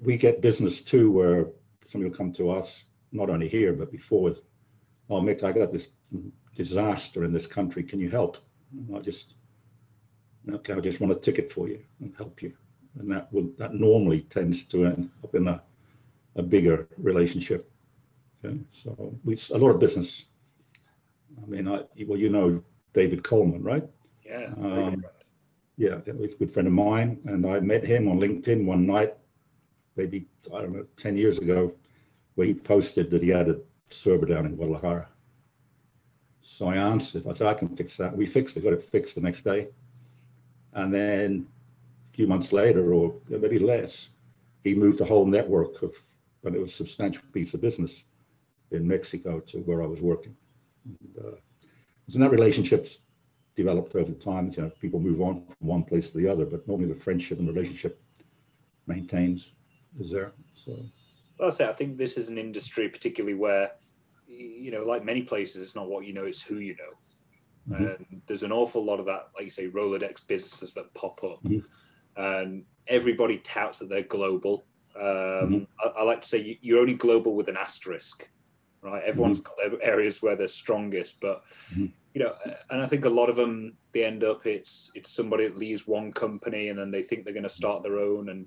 we 0.00 0.16
get 0.16 0.40
business 0.40 0.80
too 0.80 1.10
where 1.10 1.48
somebody 1.86 2.10
will 2.10 2.16
come 2.16 2.32
to 2.34 2.50
us, 2.50 2.84
not 3.12 3.30
only 3.30 3.48
here, 3.48 3.72
but 3.72 3.90
before, 3.90 4.32
oh, 5.10 5.20
Mick, 5.20 5.42
I 5.42 5.52
got 5.52 5.72
this 5.72 5.88
disaster 6.54 7.24
in 7.24 7.32
this 7.32 7.46
country. 7.46 7.82
Can 7.82 8.00
you 8.00 8.10
help? 8.10 8.38
And 8.72 8.96
I 8.96 9.00
just, 9.00 9.34
okay, 10.50 10.74
I 10.74 10.80
just 10.80 11.00
want 11.00 11.12
a 11.12 11.16
ticket 11.16 11.52
for 11.52 11.68
you 11.68 11.80
and 12.00 12.14
help 12.16 12.42
you. 12.42 12.52
And 12.98 13.10
that 13.10 13.32
will, 13.32 13.50
that 13.58 13.74
normally 13.74 14.22
tends 14.22 14.64
to 14.64 14.86
end 14.86 15.10
up 15.22 15.34
in 15.34 15.48
a, 15.48 15.62
a 16.36 16.42
bigger 16.42 16.88
relationship. 16.96 17.70
Okay, 18.46 18.58
so 18.70 19.18
we, 19.24 19.38
a 19.52 19.58
lot 19.58 19.70
of 19.70 19.80
business. 19.80 20.26
I 21.42 21.46
mean, 21.46 21.68
I, 21.68 21.82
well, 22.06 22.18
you 22.18 22.28
know 22.28 22.62
David 22.92 23.24
Coleman, 23.24 23.62
right? 23.62 23.84
Yeah. 24.24 24.52
Um, 24.58 25.04
yeah, 25.76 25.98
he's 26.18 26.32
a 26.32 26.36
good 26.36 26.52
friend 26.52 26.68
of 26.68 26.74
mine. 26.74 27.18
And 27.26 27.46
I 27.46 27.60
met 27.60 27.84
him 27.84 28.08
on 28.08 28.18
LinkedIn 28.18 28.64
one 28.64 28.86
night, 28.86 29.14
maybe, 29.96 30.26
I 30.54 30.60
don't 30.62 30.72
know, 30.72 30.86
10 30.96 31.16
years 31.16 31.38
ago, 31.38 31.72
where 32.34 32.46
he 32.46 32.54
posted 32.54 33.10
that 33.10 33.22
he 33.22 33.28
had 33.28 33.48
a 33.48 33.58
server 33.90 34.26
down 34.26 34.46
in 34.46 34.56
Guadalajara. 34.56 35.08
So 36.40 36.68
I 36.68 36.76
answered, 36.76 37.26
I 37.28 37.34
said, 37.34 37.48
I 37.48 37.54
can 37.54 37.74
fix 37.76 37.96
that. 37.96 38.16
We 38.16 38.26
fixed 38.26 38.56
it, 38.56 38.64
got 38.64 38.72
it 38.72 38.82
fixed 38.82 39.16
the 39.16 39.20
next 39.20 39.42
day. 39.42 39.68
And 40.72 40.94
then 40.94 41.46
a 42.12 42.16
few 42.16 42.26
months 42.26 42.52
later, 42.52 42.94
or 42.94 43.14
maybe 43.28 43.58
less, 43.58 44.10
he 44.62 44.74
moved 44.74 45.00
a 45.00 45.04
whole 45.04 45.26
network 45.26 45.82
of, 45.82 45.96
and 46.44 46.54
it 46.54 46.60
was 46.60 46.72
a 46.72 46.76
substantial 46.76 47.24
piece 47.32 47.52
of 47.54 47.60
business 47.60 48.04
in 48.70 48.86
Mexico 48.86 49.40
to 49.40 49.58
where 49.58 49.82
I 49.82 49.86
was 49.86 50.00
working. 50.00 50.36
And, 50.84 51.24
uh, 51.24 51.36
so 52.08 52.18
that 52.18 52.30
relationships 52.30 52.98
developed 53.56 53.94
over 53.94 54.12
time. 54.12 54.50
You 54.56 54.64
know, 54.64 54.70
people 54.80 55.00
move 55.00 55.20
on 55.20 55.44
from 55.46 55.66
one 55.66 55.82
place 55.82 56.10
to 56.10 56.18
the 56.18 56.28
other, 56.28 56.44
but 56.44 56.66
normally 56.68 56.88
the 56.88 57.00
friendship 57.00 57.38
and 57.38 57.48
relationship 57.48 58.00
maintains 58.86 59.52
is 59.98 60.10
there. 60.10 60.32
So, 60.54 60.76
well, 61.38 61.48
I 61.48 61.50
say 61.50 61.68
I 61.68 61.72
think 61.72 61.96
this 61.96 62.16
is 62.16 62.28
an 62.28 62.38
industry 62.38 62.88
particularly 62.88 63.34
where 63.34 63.72
you 64.28 64.70
know, 64.70 64.84
like 64.84 65.04
many 65.04 65.22
places, 65.22 65.62
it's 65.62 65.74
not 65.74 65.88
what 65.88 66.04
you 66.04 66.12
know, 66.12 66.24
it's 66.24 66.42
who 66.42 66.56
you 66.56 66.76
know. 66.76 67.76
Mm-hmm. 67.76 67.84
And 67.84 68.22
there's 68.26 68.42
an 68.42 68.52
awful 68.52 68.84
lot 68.84 69.00
of 69.00 69.06
that, 69.06 69.28
like 69.34 69.44
you 69.44 69.50
say, 69.50 69.68
Rolodex 69.68 70.26
businesses 70.26 70.74
that 70.74 70.92
pop 70.94 71.22
up, 71.24 71.42
mm-hmm. 71.42 71.58
and 72.16 72.64
everybody 72.86 73.38
touts 73.38 73.78
that 73.78 73.88
they're 73.88 74.02
global. 74.02 74.66
Um, 74.96 75.02
mm-hmm. 75.02 75.64
I, 75.80 76.00
I, 76.00 76.02
like 76.04 76.20
to 76.22 76.28
say 76.28 76.58
you, 76.60 76.76
are 76.76 76.80
only 76.80 76.94
global 76.94 77.34
with 77.34 77.48
an 77.48 77.56
asterisk, 77.56 78.30
right? 78.86 79.02
Everyone's 79.04 79.40
mm-hmm. 79.40 79.70
got 79.70 79.80
their 79.80 79.92
areas 79.92 80.22
where 80.22 80.36
they're 80.36 80.48
strongest, 80.48 81.20
but 81.20 81.42
mm-hmm. 81.72 81.86
you 82.14 82.22
know, 82.22 82.34
and 82.70 82.80
I 82.80 82.86
think 82.86 83.04
a 83.04 83.10
lot 83.10 83.28
of 83.28 83.36
them 83.36 83.76
they 83.92 84.04
end 84.04 84.24
up 84.24 84.46
it's 84.46 84.90
it's 84.94 85.10
somebody 85.10 85.46
that 85.46 85.58
leaves 85.58 85.86
one 85.86 86.12
company 86.12 86.68
and 86.68 86.78
then 86.78 86.90
they 86.90 87.02
think 87.02 87.24
they're 87.24 87.34
going 87.34 87.42
to 87.42 87.48
start 87.48 87.82
their 87.82 87.98
own 87.98 88.28
and 88.28 88.46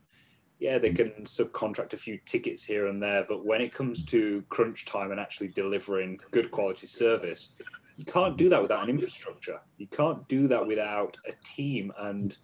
yeah, 0.60 0.78
they 0.78 0.91
can 0.91 1.12
subcontract 1.23 1.93
a 1.93 1.97
few 1.97 2.19
tickets 2.25 2.63
here 2.65 2.88
and 2.88 3.02
there, 3.02 3.25
but 3.28 3.45
when 3.45 3.62
it 3.62 3.73
comes 3.73 4.04
to 4.06 4.43
crunch 4.49 4.86
time 4.86 5.12
and 5.12 5.19
actually 5.19 5.47
delivering 5.47 6.19
good 6.32 6.52
quality 6.52 6.86
service, 6.86 7.62
you 7.95 8.04
can't 8.06 8.38
do 8.38 8.49
that 8.49 8.62
without 8.62 8.84
an 8.84 8.89
infrastructure. 8.89 9.62
You 9.78 9.88
can't 9.88 10.28
do 10.28 10.47
that 10.49 10.65
without 10.65 11.17
a 11.28 11.34
team 11.45 11.93
and 11.99 12.38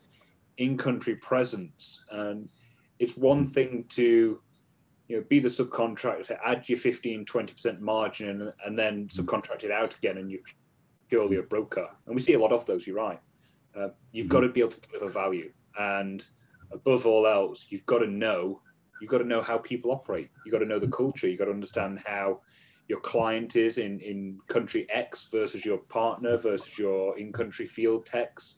in-country 0.58 1.16
presence. 1.18 2.06
And 2.10 2.48
it's 3.00 3.18
one 3.18 3.46
thing 3.46 3.86
to 3.90 4.42
you 5.08 5.18
know 5.18 5.24
be 5.30 5.40
the 5.40 5.48
subcontractor, 5.48 6.38
add 6.44 6.68
your 6.68 6.78
15, 6.78 7.26
20% 7.26 7.80
margin, 7.80 8.30
and, 8.30 8.54
and 8.66 8.80
then 8.80 9.08
mm. 9.08 9.16
subcontract 9.16 9.64
it 9.64 9.72
out 9.72 9.96
again, 9.96 10.18
and 10.18 10.32
you're 10.32 10.42
purely 11.10 11.38
a 11.38 11.44
broker. 11.44 11.88
And 12.06 12.16
we 12.16 12.22
see 12.22 12.34
a 12.34 12.40
lot 12.40 12.52
of 12.52 12.66
those. 12.66 12.88
You're 12.88 12.96
right. 12.96 13.20
Uh, 13.76 13.90
you've 14.12 14.28
mm-hmm. 14.28 14.32
got 14.32 14.40
to 14.42 14.50
be 14.50 14.62
able 14.62 14.72
to 14.72 14.82
deliver 14.82 15.10
value 15.10 15.52
and 15.78 16.26
above 16.72 17.06
all 17.06 17.28
else, 17.28 17.68
you've 17.70 17.86
got 17.86 18.00
to 18.00 18.08
know 18.08 18.62
you've 19.02 19.12
got 19.12 19.18
to 19.18 19.26
know 19.26 19.42
how 19.42 19.58
people 19.58 19.92
operate. 19.92 20.30
You've 20.46 20.54
got 20.54 20.60
to 20.60 20.66
know 20.66 20.80
the 20.80 20.86
mm-hmm. 20.86 20.96
culture. 20.96 21.28
You've 21.28 21.40
got 21.40 21.46
to 21.46 21.52
understand 21.52 22.02
how 22.06 22.42
your 22.88 23.00
client 23.00 23.56
is 23.56 23.78
in 23.78 24.00
in 24.00 24.40
country 24.48 24.88
X 24.90 25.28
versus 25.32 25.66
your 25.66 25.78
partner 25.78 26.38
versus 26.38 26.78
your 26.78 27.18
in 27.18 27.32
country 27.34 27.66
field 27.66 28.06
techs, 28.06 28.58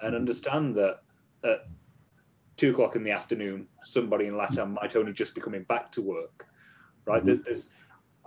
and 0.00 0.10
mm-hmm. 0.10 0.16
understand 0.16 0.74
that 0.76 1.00
at 1.44 1.66
two 2.56 2.70
o'clock 2.70 2.96
in 2.96 3.04
the 3.04 3.10
afternoon, 3.10 3.66
somebody 3.84 4.26
in 4.26 4.34
Latam 4.34 4.74
might 4.80 4.96
only 4.96 5.12
just 5.12 5.34
be 5.34 5.40
coming 5.40 5.64
back 5.64 5.92
to 5.92 6.02
work, 6.02 6.46
right? 7.04 7.22
Mm-hmm. 7.22 7.42
There's, 7.44 7.68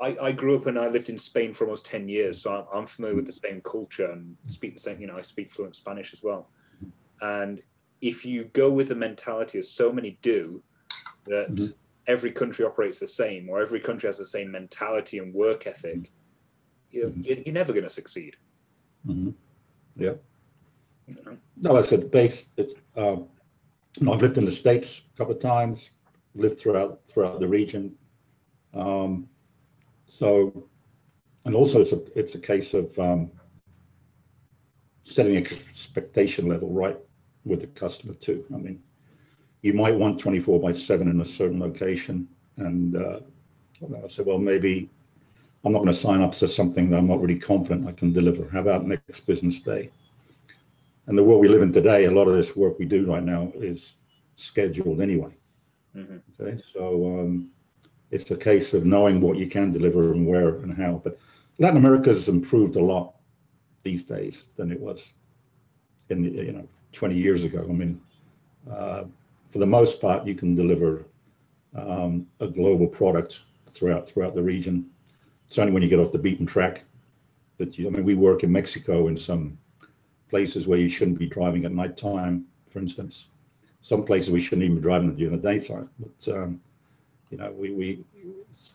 I, 0.01 0.15
I, 0.21 0.31
grew 0.31 0.55
up 0.55 0.67
and 0.67 0.77
I 0.77 0.87
lived 0.87 1.09
in 1.09 1.17
Spain 1.17 1.53
for 1.53 1.65
almost 1.65 1.85
10 1.85 2.07
years, 2.07 2.41
so 2.41 2.53
I'm, 2.53 2.79
I'm, 2.79 2.85
familiar 2.85 3.15
with 3.15 3.25
the 3.25 3.33
same 3.33 3.59
culture 3.61 4.11
and 4.11 4.35
speak 4.47 4.75
the 4.75 4.79
same, 4.79 5.01
you 5.01 5.07
know, 5.07 5.17
I 5.17 5.21
speak 5.21 5.51
fluent 5.51 5.75
Spanish 5.75 6.13
as 6.13 6.23
well. 6.23 6.49
And 7.21 7.61
if 8.01 8.25
you 8.25 8.45
go 8.53 8.69
with 8.69 8.87
the 8.87 8.95
mentality 8.95 9.57
as 9.57 9.69
so 9.69 9.91
many 9.91 10.17
do, 10.21 10.61
that 11.25 11.53
mm-hmm. 11.53 11.71
every 12.07 12.31
country 12.31 12.65
operates 12.65 12.99
the 12.99 13.07
same 13.07 13.49
or 13.49 13.61
every 13.61 13.79
country 13.79 14.07
has 14.07 14.17
the 14.17 14.25
same 14.25 14.51
mentality 14.51 15.17
and 15.17 15.33
work 15.33 15.67
ethic, 15.67 16.11
you're, 16.91 17.09
mm-hmm. 17.09 17.41
you're 17.45 17.53
never 17.53 17.73
going 17.73 17.83
to 17.83 17.89
succeed. 17.89 18.37
Mm-hmm. 19.05 19.31
Yeah. 19.97 20.13
No, 21.57 21.75
I 21.75 21.81
said 21.81 22.11
base. 22.11 22.45
It's, 22.55 22.73
um, 22.95 23.27
I've 23.97 24.21
lived 24.21 24.37
in 24.37 24.45
the 24.45 24.51
states 24.51 25.03
a 25.13 25.17
couple 25.17 25.33
of 25.33 25.41
times, 25.41 25.91
lived 26.35 26.59
throughout 26.59 27.01
throughout 27.07 27.39
the 27.39 27.47
region. 27.47 27.95
Um, 28.73 29.27
so, 30.05 30.67
and 31.45 31.55
also 31.55 31.81
it's 31.81 31.91
a 31.91 32.01
it's 32.17 32.35
a 32.35 32.39
case 32.39 32.73
of 32.73 32.97
um, 32.99 33.31
setting 35.03 35.37
expectation 35.37 36.47
level 36.47 36.69
right 36.69 36.97
with 37.45 37.61
the 37.61 37.67
customer 37.67 38.13
too. 38.13 38.45
I 38.53 38.57
mean, 38.57 38.81
you 39.61 39.73
might 39.73 39.95
want 39.95 40.19
24 40.19 40.59
by 40.59 40.71
7 40.71 41.07
in 41.07 41.19
a 41.21 41.25
certain 41.25 41.59
location, 41.59 42.27
and 42.57 42.95
uh, 42.95 43.19
I 44.03 44.07
said, 44.07 44.25
well, 44.25 44.37
maybe 44.37 44.89
I'm 45.63 45.73
not 45.73 45.79
going 45.79 45.91
to 45.91 45.93
sign 45.93 46.21
up 46.21 46.33
to 46.33 46.47
something 46.47 46.89
that 46.89 46.97
I'm 46.97 47.07
not 47.07 47.21
really 47.21 47.39
confident 47.39 47.87
I 47.87 47.91
can 47.91 48.13
deliver. 48.13 48.47
How 48.49 48.59
about 48.59 48.85
next 48.85 49.21
business 49.21 49.59
day? 49.59 49.91
And 51.09 51.17
the 51.17 51.23
world 51.23 51.41
we 51.41 51.47
live 51.47 51.63
in 51.63 51.73
today, 51.73 52.05
a 52.05 52.11
lot 52.11 52.27
of 52.27 52.35
this 52.35 52.55
work 52.55 52.77
we 52.77 52.85
do 52.85 53.11
right 53.11 53.23
now 53.23 53.51
is 53.55 53.95
scheduled 54.35 55.01
anyway. 55.01 55.35
Mm-hmm. 55.97 56.17
Okay, 56.39 56.61
so 56.61 57.19
um, 57.19 57.49
it's 58.11 58.29
a 58.29 58.37
case 58.37 58.75
of 58.75 58.85
knowing 58.85 59.19
what 59.19 59.37
you 59.37 59.47
can 59.47 59.71
deliver 59.71 60.13
and 60.13 60.27
where 60.27 60.57
and 60.57 60.71
how. 60.71 61.01
But 61.03 61.17
Latin 61.57 61.77
America 61.77 62.09
has 62.09 62.29
improved 62.29 62.75
a 62.75 62.83
lot 62.83 63.15
these 63.81 64.03
days 64.03 64.49
than 64.55 64.71
it 64.71 64.79
was 64.79 65.13
in 66.09 66.21
the, 66.21 66.29
you 66.29 66.51
know 66.51 66.67
20 66.91 67.15
years 67.15 67.43
ago. 67.43 67.65
I 67.67 67.73
mean, 67.73 67.99
uh, 68.71 69.05
for 69.49 69.57
the 69.57 69.65
most 69.65 69.99
part, 69.99 70.27
you 70.27 70.35
can 70.35 70.53
deliver 70.53 71.05
um, 71.75 72.27
a 72.39 72.47
global 72.47 72.85
product 72.85 73.41
throughout 73.67 74.07
throughout 74.07 74.35
the 74.35 74.43
region. 74.43 74.87
It's 75.47 75.57
only 75.57 75.71
when 75.71 75.81
you 75.81 75.89
get 75.89 75.97
off 75.97 76.11
the 76.11 76.19
beaten 76.19 76.45
track 76.45 76.83
that 77.57 77.79
you. 77.79 77.87
I 77.87 77.89
mean, 77.89 78.05
we 78.05 78.13
work 78.13 78.43
in 78.43 78.51
Mexico 78.51 79.07
in 79.07 79.17
some 79.17 79.57
places 80.29 80.67
where 80.67 80.79
you 80.79 80.89
shouldn't 80.89 81.19
be 81.19 81.27
driving 81.27 81.65
at 81.65 81.71
night 81.71 81.97
time, 81.97 82.45
for 82.69 82.79
instance. 82.79 83.29
Some 83.81 84.03
places 84.03 84.31
we 84.31 84.41
shouldn't 84.41 84.63
even 84.63 84.77
be 84.77 84.81
driving 84.81 85.15
during 85.15 85.39
the 85.39 85.41
daytime. 85.41 85.89
But 85.99 86.35
um, 86.35 86.61
you 87.29 87.37
know, 87.37 87.51
we 87.51 87.71
we 87.71 88.03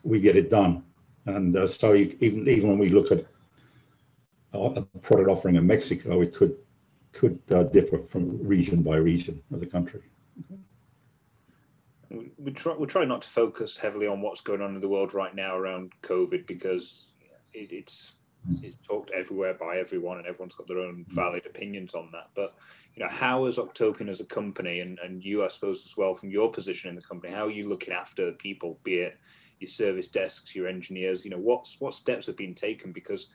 we 0.02 0.20
get 0.20 0.36
it 0.36 0.50
done. 0.50 0.82
And 1.26 1.56
uh, 1.56 1.66
so 1.66 1.92
you, 1.92 2.16
even 2.20 2.48
even 2.48 2.68
when 2.70 2.78
we 2.78 2.88
look 2.88 3.12
at 3.12 3.24
a 4.52 4.82
product 5.02 5.28
offering 5.28 5.56
in 5.56 5.66
Mexico, 5.66 6.20
it 6.20 6.34
could 6.34 6.56
could 7.12 7.38
uh, 7.50 7.64
differ 7.64 7.98
from 7.98 8.38
region 8.46 8.82
by 8.82 8.96
region 8.96 9.40
of 9.52 9.60
the 9.60 9.66
country. 9.66 10.02
We 12.38 12.52
try 12.52 12.74
we 12.74 12.86
try 12.86 13.04
not 13.04 13.22
to 13.22 13.28
focus 13.28 13.76
heavily 13.76 14.06
on 14.06 14.20
what's 14.20 14.40
going 14.40 14.62
on 14.62 14.74
in 14.74 14.80
the 14.80 14.88
world 14.88 15.14
right 15.14 15.34
now 15.34 15.56
around 15.56 15.92
COVID 16.02 16.46
because 16.46 17.12
it, 17.52 17.72
it's 17.72 18.14
Mm. 18.48 18.62
it's 18.62 18.76
talked 18.86 19.10
everywhere 19.10 19.54
by 19.54 19.78
everyone 19.78 20.18
and 20.18 20.26
everyone's 20.26 20.54
got 20.54 20.66
their 20.66 20.80
own 20.80 21.06
mm. 21.08 21.12
valid 21.14 21.46
opinions 21.46 21.94
on 21.94 22.10
that. 22.12 22.30
But 22.34 22.54
you 22.94 23.02
know 23.02 23.10
how 23.10 23.46
is 23.46 23.58
octopian 23.58 24.08
as 24.08 24.20
a 24.20 24.26
company 24.26 24.80
and, 24.80 24.98
and 25.00 25.24
you 25.24 25.44
i 25.44 25.48
suppose 25.48 25.84
as 25.84 25.96
well 25.96 26.14
from 26.14 26.30
your 26.30 26.48
position 26.50 26.90
in 26.90 26.94
the 26.94 27.02
company 27.02 27.32
how 27.32 27.46
are 27.46 27.50
you 27.50 27.68
looking 27.68 27.92
after 27.92 28.30
people 28.32 28.78
be 28.84 28.98
it 28.98 29.18
your 29.60 29.68
service 29.68 30.06
desks 30.06 30.54
your 30.54 30.68
engineers? 30.68 31.24
You 31.24 31.30
know 31.30 31.38
what's 31.38 31.80
what 31.80 31.94
steps 31.94 32.26
have 32.26 32.36
been 32.36 32.54
taken? 32.54 32.92
Because 32.92 33.30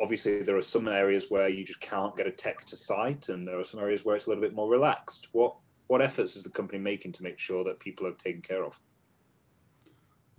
obviously 0.00 0.42
there 0.42 0.56
are 0.56 0.62
some 0.62 0.88
areas 0.88 1.26
where 1.28 1.48
you 1.48 1.64
just 1.64 1.80
can't 1.80 2.16
get 2.16 2.26
a 2.26 2.30
tech 2.30 2.64
to 2.66 2.76
site 2.76 3.28
and 3.28 3.46
there 3.46 3.58
are 3.58 3.64
some 3.64 3.80
areas 3.80 4.04
where 4.04 4.16
it's 4.16 4.26
a 4.26 4.28
little 4.28 4.42
bit 4.42 4.54
more 4.54 4.70
relaxed. 4.70 5.28
What 5.32 5.54
what 5.86 6.02
efforts 6.02 6.36
is 6.36 6.42
the 6.42 6.50
company 6.50 6.78
making 6.78 7.12
to 7.12 7.22
make 7.22 7.38
sure 7.38 7.64
that 7.64 7.80
people 7.80 8.06
are 8.06 8.12
taken 8.12 8.42
care 8.42 8.64
of? 8.64 8.78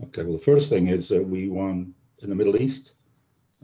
Okay 0.06 0.24
well 0.24 0.38
the 0.38 0.44
first 0.44 0.70
thing 0.70 0.88
is 0.88 1.08
that 1.10 1.26
we 1.26 1.50
won 1.50 1.94
in 2.20 2.30
the 2.30 2.36
middle 2.36 2.58
east 2.58 2.94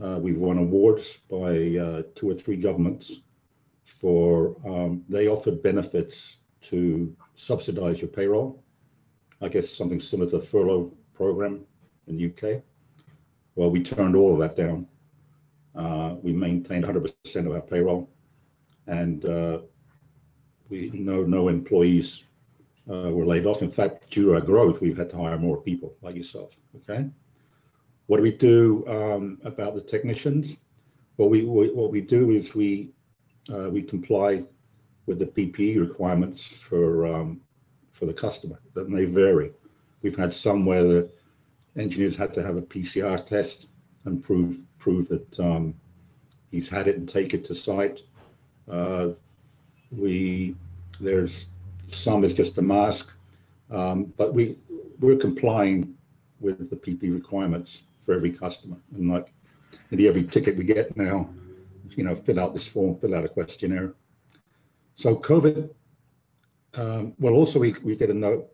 uh, 0.03 0.19
we've 0.19 0.37
won 0.37 0.57
awards 0.57 1.17
by 1.29 1.77
uh, 1.77 2.03
two 2.15 2.29
or 2.29 2.35
three 2.35 2.57
governments 2.57 3.21
for 3.85 4.55
um, 4.65 5.03
they 5.07 5.27
offered 5.27 5.61
benefits 5.63 6.39
to 6.61 7.15
subsidize 7.35 8.01
your 8.01 8.09
payroll. 8.09 8.63
I 9.41 9.47
guess 9.47 9.69
something 9.69 9.99
similar 9.99 10.29
to 10.31 10.37
the 10.39 10.43
furlough 10.43 10.91
program 11.13 11.61
in 12.07 12.17
the 12.17 12.25
UK. 12.25 12.61
Well, 13.55 13.69
we 13.69 13.83
turned 13.83 14.15
all 14.15 14.33
of 14.33 14.39
that 14.39 14.55
down. 14.55 14.87
Uh, 15.75 16.15
we 16.21 16.33
maintained 16.33 16.85
100% 16.85 17.45
of 17.45 17.51
our 17.51 17.61
payroll, 17.61 18.09
and 18.87 19.25
uh, 19.25 19.59
we 20.69 20.89
no 20.93 21.23
no 21.23 21.49
employees 21.49 22.23
uh, 22.89 23.11
were 23.11 23.25
laid 23.25 23.45
off. 23.45 23.61
In 23.61 23.71
fact, 23.71 24.09
due 24.09 24.25
to 24.25 24.35
our 24.35 24.41
growth, 24.41 24.81
we've 24.81 24.97
had 24.97 25.09
to 25.11 25.17
hire 25.17 25.37
more 25.37 25.61
people 25.61 25.95
like 26.01 26.15
yourself. 26.15 26.51
Okay. 26.75 27.09
What 28.07 28.17
do 28.17 28.23
we 28.23 28.31
do 28.31 28.85
um, 28.87 29.39
about 29.43 29.73
the 29.73 29.81
technicians? 29.81 30.55
Well, 31.17 31.29
we, 31.29 31.43
we, 31.43 31.71
what 31.71 31.91
we 31.91 32.01
do 32.01 32.29
is 32.29 32.53
we 32.53 32.91
uh, 33.51 33.69
we 33.69 33.81
comply 33.81 34.43
with 35.05 35.19
the 35.19 35.25
PPE 35.25 35.79
requirements 35.79 36.47
for 36.47 37.07
um, 37.07 37.41
for 37.91 38.05
the 38.05 38.13
customer, 38.13 38.59
and 38.75 38.95
they 38.95 39.05
vary. 39.05 39.51
We've 40.03 40.15
had 40.15 40.33
some 40.33 40.65
where 40.65 40.83
the 40.83 41.09
engineers 41.77 42.15
had 42.15 42.33
to 42.35 42.43
have 42.43 42.57
a 42.57 42.61
PCR 42.61 43.25
test 43.25 43.67
and 44.05 44.23
prove 44.23 44.63
prove 44.77 45.07
that 45.07 45.39
um, 45.39 45.73
he's 46.51 46.69
had 46.69 46.87
it 46.87 46.97
and 46.97 47.09
take 47.09 47.33
it 47.33 47.43
to 47.45 47.55
site. 47.55 48.01
Uh, 48.69 49.09
we 49.91 50.55
there's 50.99 51.47
some 51.87 52.23
is 52.23 52.35
just 52.35 52.57
a 52.59 52.61
mask, 52.61 53.11
um, 53.71 54.13
but 54.15 54.33
we 54.33 54.57
we're 54.99 55.17
complying 55.17 55.95
with 56.39 56.69
the 56.69 56.75
PP 56.75 57.11
requirements 57.11 57.83
for 58.05 58.13
every 58.13 58.31
customer. 58.31 58.77
And 58.95 59.09
like 59.09 59.33
maybe 59.89 60.07
every 60.07 60.23
ticket 60.23 60.55
we 60.55 60.63
get 60.63 60.95
now, 60.95 61.29
you 61.89 62.03
know, 62.03 62.15
fill 62.15 62.39
out 62.39 62.53
this 62.53 62.67
form, 62.67 62.99
fill 62.99 63.15
out 63.15 63.25
a 63.25 63.29
questionnaire. 63.29 63.95
So 64.93 65.15
COVID, 65.15 65.69
um, 66.75 67.13
well, 67.19 67.33
also 67.33 67.59
we, 67.59 67.73
we 67.83 67.95
get 67.95 68.09
a 68.09 68.13
note 68.13 68.47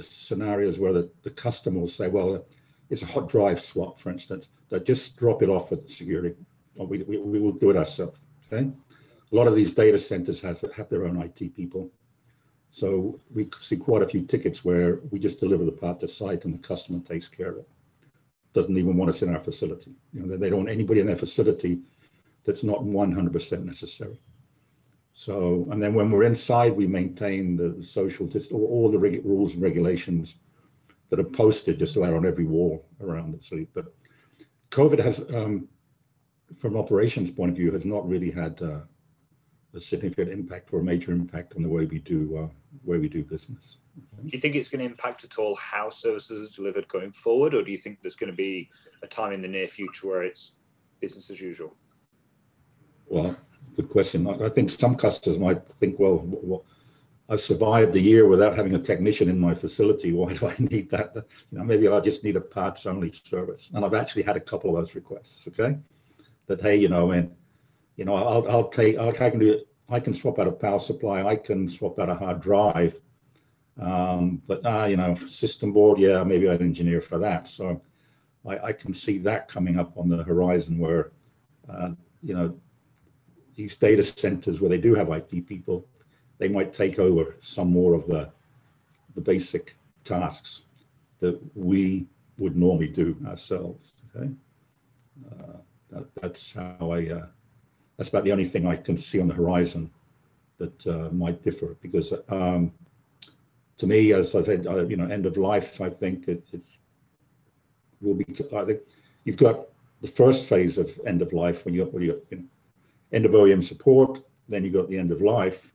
scenarios 0.00 0.78
where 0.78 0.92
the, 0.92 1.10
the 1.22 1.30
customer 1.30 1.80
will 1.80 1.88
say, 1.88 2.08
well, 2.08 2.44
it's 2.90 3.02
a 3.02 3.06
hot 3.06 3.28
drive 3.28 3.60
swap, 3.60 3.98
for 3.98 4.10
instance, 4.10 4.48
that 4.68 4.84
just 4.84 5.16
drop 5.16 5.42
it 5.42 5.48
off 5.48 5.70
the 5.70 5.82
security. 5.86 6.36
Or 6.76 6.86
we, 6.86 7.02
we, 7.02 7.16
we 7.16 7.40
will 7.40 7.52
do 7.52 7.70
it 7.70 7.76
ourselves, 7.76 8.20
okay? 8.52 8.70
A 9.32 9.34
lot 9.34 9.48
of 9.48 9.54
these 9.54 9.72
data 9.72 9.98
centers 9.98 10.40
have, 10.42 10.60
have 10.76 10.88
their 10.88 11.06
own 11.06 11.20
IT 11.20 11.56
people. 11.56 11.90
So 12.70 13.18
we 13.34 13.48
see 13.60 13.76
quite 13.76 14.02
a 14.02 14.06
few 14.06 14.22
tickets 14.22 14.64
where 14.64 15.00
we 15.10 15.18
just 15.18 15.40
deliver 15.40 15.64
the 15.64 15.72
part 15.72 15.98
to 16.00 16.08
site 16.08 16.44
and 16.44 16.52
the 16.52 16.58
customer 16.58 17.00
takes 17.00 17.26
care 17.26 17.50
of 17.50 17.58
it 17.58 17.68
doesn't 18.56 18.78
even 18.78 18.96
want 18.96 19.10
us 19.10 19.20
in 19.20 19.28
our 19.28 19.38
facility. 19.38 19.94
You 20.14 20.22
know, 20.22 20.36
they 20.36 20.48
don't 20.48 20.60
want 20.64 20.70
anybody 20.70 21.00
in 21.00 21.06
their 21.06 21.14
facility 21.14 21.82
that's 22.46 22.64
not 22.64 22.80
100% 22.80 23.64
necessary. 23.64 24.18
So, 25.12 25.68
and 25.70 25.82
then 25.82 25.92
when 25.92 26.10
we're 26.10 26.22
inside, 26.24 26.72
we 26.72 26.86
maintain 26.86 27.56
the 27.56 27.82
social 27.82 28.26
distance, 28.26 28.52
all 28.52 28.90
the 28.90 28.98
reg- 28.98 29.24
rules 29.26 29.52
and 29.54 29.62
regulations 29.62 30.36
that 31.10 31.20
are 31.20 31.24
posted 31.42 31.78
just 31.78 31.96
about 31.96 32.14
on 32.14 32.24
every 32.24 32.46
wall 32.46 32.86
around 33.02 33.34
it. 33.34 33.44
So, 33.44 33.64
but 33.74 33.94
COVID 34.70 35.00
has, 35.00 35.20
um, 35.34 35.68
from 36.56 36.78
operations 36.78 37.30
point 37.30 37.50
of 37.50 37.56
view, 37.56 37.70
has 37.72 37.84
not 37.84 38.08
really 38.08 38.30
had 38.30 38.60
uh, 38.62 38.80
a 39.76 39.80
significant 39.80 40.30
impact 40.30 40.72
or 40.72 40.80
a 40.80 40.82
major 40.82 41.12
impact 41.12 41.54
on 41.54 41.62
the 41.62 41.68
way 41.68 41.84
we 41.84 41.98
do 41.98 42.36
uh, 42.36 42.48
way 42.84 42.98
we 42.98 43.08
do 43.08 43.22
business. 43.22 43.76
Do 43.96 44.30
you 44.30 44.38
think 44.38 44.54
it's 44.54 44.68
going 44.68 44.80
to 44.80 44.86
impact 44.86 45.24
at 45.24 45.38
all 45.38 45.54
how 45.56 45.88
services 45.88 46.48
are 46.48 46.54
delivered 46.54 46.88
going 46.88 47.12
forward, 47.12 47.54
or 47.54 47.62
do 47.62 47.70
you 47.70 47.78
think 47.78 48.00
there's 48.02 48.16
going 48.16 48.30
to 48.30 48.36
be 48.36 48.68
a 49.02 49.06
time 49.06 49.32
in 49.32 49.42
the 49.42 49.48
near 49.48 49.68
future 49.68 50.08
where 50.08 50.22
it's 50.22 50.56
business 51.00 51.30
as 51.30 51.40
usual? 51.40 51.74
Well, 53.06 53.36
good 53.76 53.88
question. 53.88 54.26
I 54.26 54.48
think 54.48 54.70
some 54.70 54.96
customers 54.96 55.38
might 55.38 55.66
think, 55.66 55.98
well, 55.98 56.22
well 56.24 56.64
I've 57.28 57.40
survived 57.40 57.96
a 57.96 58.00
year 58.00 58.26
without 58.26 58.54
having 58.54 58.74
a 58.74 58.78
technician 58.78 59.28
in 59.28 59.38
my 59.38 59.54
facility. 59.54 60.12
Why 60.12 60.34
do 60.34 60.46
I 60.46 60.54
need 60.58 60.90
that? 60.90 61.12
You 61.14 61.58
know, 61.58 61.64
maybe 61.64 61.88
I 61.88 62.00
just 62.00 62.24
need 62.24 62.36
a 62.36 62.40
parts 62.40 62.86
only 62.86 63.12
service. 63.12 63.70
And 63.74 63.84
I've 63.84 63.94
actually 63.94 64.22
had 64.22 64.36
a 64.36 64.40
couple 64.40 64.70
of 64.70 64.76
those 64.76 64.94
requests. 64.94 65.46
Okay, 65.48 65.78
that 66.46 66.60
hey, 66.60 66.76
you 66.76 66.88
know, 66.88 67.12
and 67.12 67.34
you 67.96 68.04
know, 68.04 68.14
I'll 68.14 68.48
I'll 68.48 68.68
take 68.68 68.98
I 68.98 69.12
can 69.12 69.38
do 69.38 69.60
I 69.88 70.00
can 70.00 70.14
swap 70.14 70.38
out 70.38 70.48
a 70.48 70.52
power 70.52 70.80
supply. 70.80 71.22
I 71.24 71.36
can 71.36 71.68
swap 71.68 71.98
out 71.98 72.08
a 72.08 72.14
hard 72.14 72.40
drive 72.40 73.00
um, 73.78 74.42
but 74.46 74.64
uh, 74.64 74.86
you 74.86 74.96
know, 74.96 75.14
system 75.26 75.72
board, 75.72 75.98
yeah, 75.98 76.22
maybe 76.24 76.48
I'd 76.48 76.62
engineer 76.62 77.00
for 77.00 77.18
that. 77.18 77.48
So 77.48 77.80
I, 78.46 78.58
I 78.58 78.72
can 78.72 78.94
see 78.94 79.18
that 79.18 79.48
coming 79.48 79.78
up 79.78 79.96
on 79.98 80.08
the 80.08 80.22
horizon 80.22 80.78
where, 80.78 81.12
uh, 81.68 81.90
you 82.22 82.34
know, 82.34 82.58
these 83.54 83.76
data 83.76 84.02
centers 84.02 84.60
where 84.60 84.70
they 84.70 84.78
do 84.78 84.94
have 84.94 85.10
IT 85.10 85.46
people, 85.46 85.86
they 86.38 86.48
might 86.48 86.72
take 86.72 86.98
over 86.98 87.36
some 87.38 87.70
more 87.70 87.94
of 87.94 88.06
the 88.06 88.30
the 89.14 89.20
basic 89.20 89.74
tasks 90.04 90.64
that 91.20 91.40
we 91.56 92.06
would 92.38 92.56
normally 92.56 92.88
do 92.88 93.16
ourselves. 93.26 93.92
Okay, 94.14 94.30
uh, 95.32 95.56
that, 95.90 96.06
that's 96.20 96.54
how 96.54 96.92
I. 96.92 97.22
That's 97.96 98.08
about 98.08 98.24
the 98.24 98.32
only 98.32 98.44
thing 98.44 98.66
I 98.66 98.76
can 98.76 98.96
see 98.96 99.20
on 99.20 99.28
the 99.28 99.34
horizon 99.34 99.90
that 100.58 100.86
uh, 100.86 101.10
might 101.12 101.42
differ 101.42 101.76
because 101.80 102.12
um, 102.28 102.72
to 103.78 103.86
me, 103.86 104.12
as 104.12 104.34
I 104.34 104.42
said, 104.42 104.66
uh, 104.66 104.84
you 104.86 104.96
know, 104.96 105.06
end 105.06 105.26
of 105.26 105.36
life, 105.36 105.80
I 105.80 105.90
think 105.90 106.28
it, 106.28 106.46
it's 106.52 106.78
will 108.00 108.14
be. 108.14 108.24
I 108.54 108.64
think 108.64 108.80
you've 109.24 109.36
got 109.36 109.66
the 110.00 110.08
first 110.08 110.48
phase 110.48 110.78
of 110.78 110.98
end 111.06 111.22
of 111.22 111.32
life 111.32 111.64
when 111.64 111.74
you 111.74 111.84
got, 111.84 112.00
you, 112.00 112.22
you 112.30 112.38
know, 112.38 112.44
end 113.12 113.26
of 113.26 113.32
OEM 113.32 113.62
support, 113.62 114.22
then 114.48 114.64
you 114.64 114.70
got 114.70 114.88
the 114.88 114.98
end 114.98 115.12
of 115.12 115.22
life, 115.22 115.72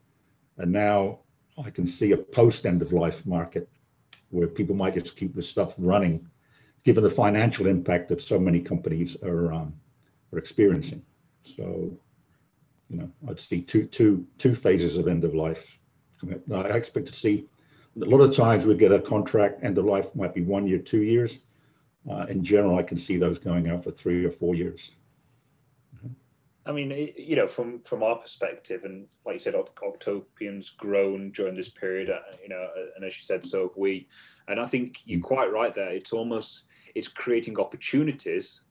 and 0.57 0.71
now 0.71 1.19
I 1.63 1.69
can 1.69 1.87
see 1.87 2.11
a 2.11 2.17
post 2.17 2.65
end 2.65 2.81
of 2.81 2.93
life 2.93 3.25
market 3.25 3.69
where 4.29 4.47
people 4.47 4.75
might 4.75 4.93
just 4.93 5.15
keep 5.15 5.35
the 5.35 5.41
stuff 5.41 5.73
running, 5.77 6.25
given 6.83 7.03
the 7.03 7.09
financial 7.09 7.67
impact 7.67 8.09
that 8.09 8.21
so 8.21 8.39
many 8.39 8.61
companies 8.61 9.21
are 9.23 9.53
um, 9.53 9.73
are 10.31 10.37
experiencing. 10.39 11.03
So, 11.43 11.91
you 12.91 12.97
know, 12.97 13.09
I'd 13.29 13.39
see 13.39 13.61
two 13.61 13.85
two 13.85 14.27
two 14.37 14.53
phases 14.53 14.97
of 14.97 15.07
end 15.07 15.23
of 15.23 15.33
life. 15.33 15.65
I 16.53 16.61
expect 16.77 17.07
to 17.07 17.13
see 17.13 17.47
a 17.95 18.05
lot 18.05 18.21
of 18.21 18.35
times 18.35 18.65
we 18.65 18.75
get 18.75 18.91
a 18.91 18.99
contract 18.99 19.63
end 19.63 19.77
of 19.77 19.85
life 19.85 20.13
might 20.15 20.33
be 20.33 20.41
one 20.41 20.67
year, 20.67 20.77
two 20.77 21.01
years. 21.01 21.39
Uh, 22.09 22.25
in 22.29 22.43
general, 22.43 22.77
I 22.77 22.83
can 22.83 22.97
see 22.97 23.17
those 23.17 23.39
going 23.39 23.69
out 23.69 23.83
for 23.83 23.91
three 23.91 24.25
or 24.25 24.31
four 24.31 24.55
years. 24.55 24.91
I 26.65 26.71
mean, 26.71 27.11
you 27.17 27.35
know, 27.35 27.47
from 27.47 27.79
from 27.79 28.03
our 28.03 28.17
perspective, 28.17 28.83
and 28.83 29.07
like 29.25 29.33
you 29.33 29.39
said, 29.39 29.55
Octopian's 29.55 30.69
grown 30.69 31.31
during 31.31 31.55
this 31.55 31.69
period. 31.69 32.09
Uh, 32.09 32.19
you 32.41 32.49
know, 32.49 32.67
uh, 32.77 32.85
and 32.95 33.05
as 33.05 33.17
you 33.17 33.23
said, 33.23 33.45
so 33.45 33.63
have 33.63 33.77
we. 33.77 34.07
And 34.47 34.59
I 34.59 34.65
think 34.65 34.99
you're 35.05 35.19
mm. 35.19 35.23
quite 35.23 35.51
right 35.51 35.73
there. 35.73 35.89
It's 35.89 36.13
almost 36.13 36.67
it's 36.93 37.07
creating 37.07 37.57
opportunities. 37.57 38.61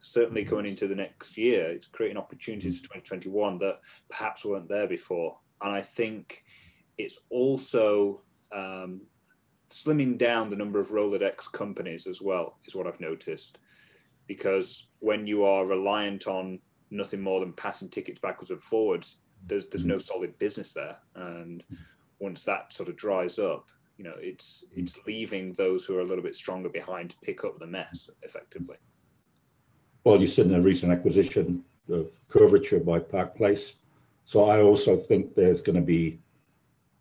Certainly, 0.00 0.44
coming 0.44 0.66
into 0.66 0.86
the 0.86 0.94
next 0.94 1.36
year, 1.36 1.70
it's 1.70 1.86
creating 1.86 2.18
opportunities 2.18 2.80
mm. 2.80 2.86
for 2.86 2.94
2021 2.94 3.58
that 3.58 3.80
perhaps 4.08 4.44
weren't 4.44 4.68
there 4.68 4.86
before. 4.86 5.38
And 5.60 5.74
I 5.74 5.80
think 5.80 6.44
it's 6.98 7.20
also 7.30 8.20
um, 8.52 9.00
slimming 9.68 10.16
down 10.16 10.50
the 10.50 10.56
number 10.56 10.78
of 10.78 10.88
Rolodex 10.88 11.50
companies 11.52 12.06
as 12.06 12.22
well 12.22 12.58
is 12.66 12.74
what 12.74 12.86
I've 12.86 13.00
noticed. 13.00 13.58
Because 14.26 14.88
when 15.00 15.26
you 15.26 15.44
are 15.44 15.66
reliant 15.66 16.26
on 16.26 16.60
nothing 16.90 17.20
more 17.20 17.40
than 17.40 17.52
passing 17.52 17.88
tickets 17.88 18.20
backwards 18.20 18.50
and 18.50 18.62
forwards, 18.62 19.18
there's 19.46 19.66
there's 19.66 19.84
no 19.84 19.96
mm. 19.96 20.02
solid 20.02 20.38
business 20.38 20.72
there. 20.72 20.96
And 21.14 21.64
mm. 21.72 21.78
once 22.18 22.44
that 22.44 22.72
sort 22.72 22.88
of 22.88 22.96
dries 22.96 23.38
up, 23.38 23.66
you 23.96 24.04
know, 24.04 24.14
it's 24.18 24.64
it's 24.74 24.98
leaving 25.06 25.52
those 25.54 25.84
who 25.84 25.96
are 25.96 26.02
a 26.02 26.04
little 26.04 26.24
bit 26.24 26.36
stronger 26.36 26.68
behind 26.68 27.10
to 27.10 27.16
pick 27.22 27.44
up 27.44 27.58
the 27.58 27.66
mess 27.66 28.10
effectively. 28.22 28.76
Well, 30.08 30.22
you 30.22 30.26
said 30.26 30.46
in 30.46 30.54
a 30.54 30.60
recent 30.62 30.90
acquisition 30.90 31.62
of 31.90 32.10
Curvature 32.28 32.80
by 32.80 32.98
Park 32.98 33.36
Place. 33.36 33.74
So 34.24 34.48
I 34.48 34.62
also 34.62 34.96
think 34.96 35.34
there's 35.34 35.60
going 35.60 35.76
to 35.76 35.82
be 35.82 36.18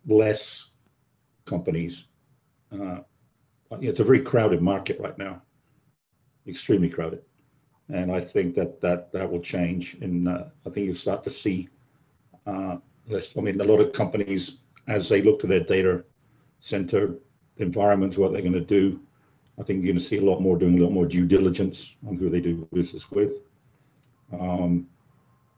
less 0.06 0.72
companies 1.46 2.08
uh, 2.70 2.98
it's 3.80 4.02
a 4.02 4.04
very 4.04 4.20
crowded 4.20 4.62
market 4.62 5.00
right 5.00 5.18
now, 5.18 5.42
extremely 6.48 6.90
crowded, 6.90 7.22
and 7.88 8.12
I 8.12 8.20
think 8.20 8.56
that 8.56 8.82
that 8.82 9.14
that 9.14 9.32
will 9.32 9.40
change. 9.40 9.96
And 10.02 10.28
uh, 10.28 10.44
I 10.66 10.70
think 10.70 10.86
you'll 10.88 10.96
start 10.96 11.24
to 11.24 11.30
see 11.30 11.70
uh, 12.46 12.76
less. 13.08 13.38
I 13.38 13.40
mean, 13.40 13.62
a 13.62 13.64
lot 13.64 13.80
of 13.80 13.94
companies 13.94 14.58
as 14.88 15.08
they 15.08 15.22
look 15.22 15.40
to 15.40 15.48
their 15.48 15.62
data 15.62 16.04
center 16.60 17.16
environments, 17.56 18.18
what 18.18 18.34
they're 18.34 18.42
going 18.42 18.52
to 18.52 18.60
do. 18.60 19.00
I 19.60 19.64
think 19.64 19.84
you're 19.84 19.94
going 19.94 20.00
to 20.00 20.04
see 20.04 20.18
a 20.18 20.22
lot 20.22 20.40
more 20.40 20.58
doing 20.58 20.80
a 20.80 20.84
lot 20.84 20.92
more 20.92 21.06
due 21.06 21.26
diligence 21.26 21.96
on 22.08 22.18
who 22.18 22.30
they 22.30 22.42
do 22.42 22.68
business 22.74 23.10
with, 23.12 23.34
um, 24.32 24.88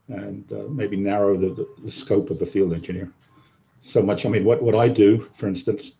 and 0.08 0.52
uh, 0.52 0.68
maybe 0.70 0.98
narrow 0.98 1.36
the, 1.36 1.68
the 1.84 1.92
scope 1.92 2.30
of 2.30 2.40
the 2.40 2.46
field 2.46 2.74
engineer 2.74 3.12
so 3.82 4.02
much. 4.02 4.26
I 4.26 4.30
mean, 4.30 4.46
what 4.46 4.62
what 4.62 4.76
I 4.76 4.88
do, 4.88 5.28
for 5.34 5.48
instance. 5.48 5.94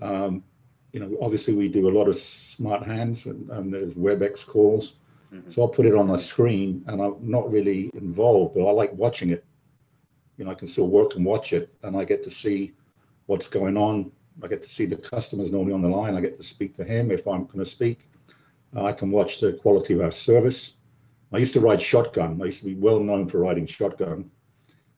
Um, 0.00 0.44
you 0.92 1.00
know, 1.00 1.16
obviously 1.20 1.54
we 1.54 1.68
do 1.68 1.88
a 1.88 1.96
lot 1.96 2.08
of 2.08 2.16
smart 2.16 2.82
hands 2.82 3.26
and, 3.26 3.50
and 3.50 3.72
there's 3.72 3.94
WebEx 3.94 4.46
calls. 4.46 4.94
Mm-hmm. 5.32 5.50
So 5.50 5.62
I'll 5.62 5.68
put 5.68 5.84
it 5.86 5.94
on 5.94 6.10
a 6.10 6.18
screen 6.18 6.82
and 6.86 7.02
I'm 7.02 7.16
not 7.20 7.50
really 7.50 7.90
involved, 7.94 8.54
but 8.54 8.66
I 8.66 8.70
like 8.70 8.92
watching 8.94 9.30
it. 9.30 9.44
You 10.38 10.44
know, 10.44 10.50
I 10.50 10.54
can 10.54 10.68
still 10.68 10.88
work 10.88 11.14
and 11.16 11.24
watch 11.24 11.52
it 11.52 11.74
and 11.82 11.96
I 11.96 12.04
get 12.04 12.24
to 12.24 12.30
see 12.30 12.72
what's 13.26 13.48
going 13.48 13.76
on. 13.76 14.10
I 14.42 14.46
get 14.46 14.62
to 14.62 14.68
see 14.68 14.86
the 14.86 14.96
customers 14.96 15.50
normally 15.50 15.72
on 15.72 15.82
the 15.82 15.88
line. 15.88 16.14
I 16.14 16.20
get 16.20 16.36
to 16.36 16.42
speak 16.42 16.74
to 16.76 16.84
him 16.84 17.10
if 17.10 17.26
I'm 17.26 17.44
going 17.46 17.58
to 17.58 17.66
speak. 17.66 18.08
Uh, 18.76 18.84
I 18.84 18.92
can 18.92 19.10
watch 19.10 19.40
the 19.40 19.52
quality 19.52 19.94
of 19.94 20.00
our 20.00 20.12
service. 20.12 20.74
I 21.32 21.38
used 21.38 21.52
to 21.54 21.60
ride 21.60 21.82
shotgun. 21.82 22.40
I 22.40 22.46
used 22.46 22.60
to 22.60 22.66
be 22.66 22.74
well 22.74 23.00
known 23.00 23.28
for 23.28 23.38
riding 23.38 23.66
shotgun 23.66 24.30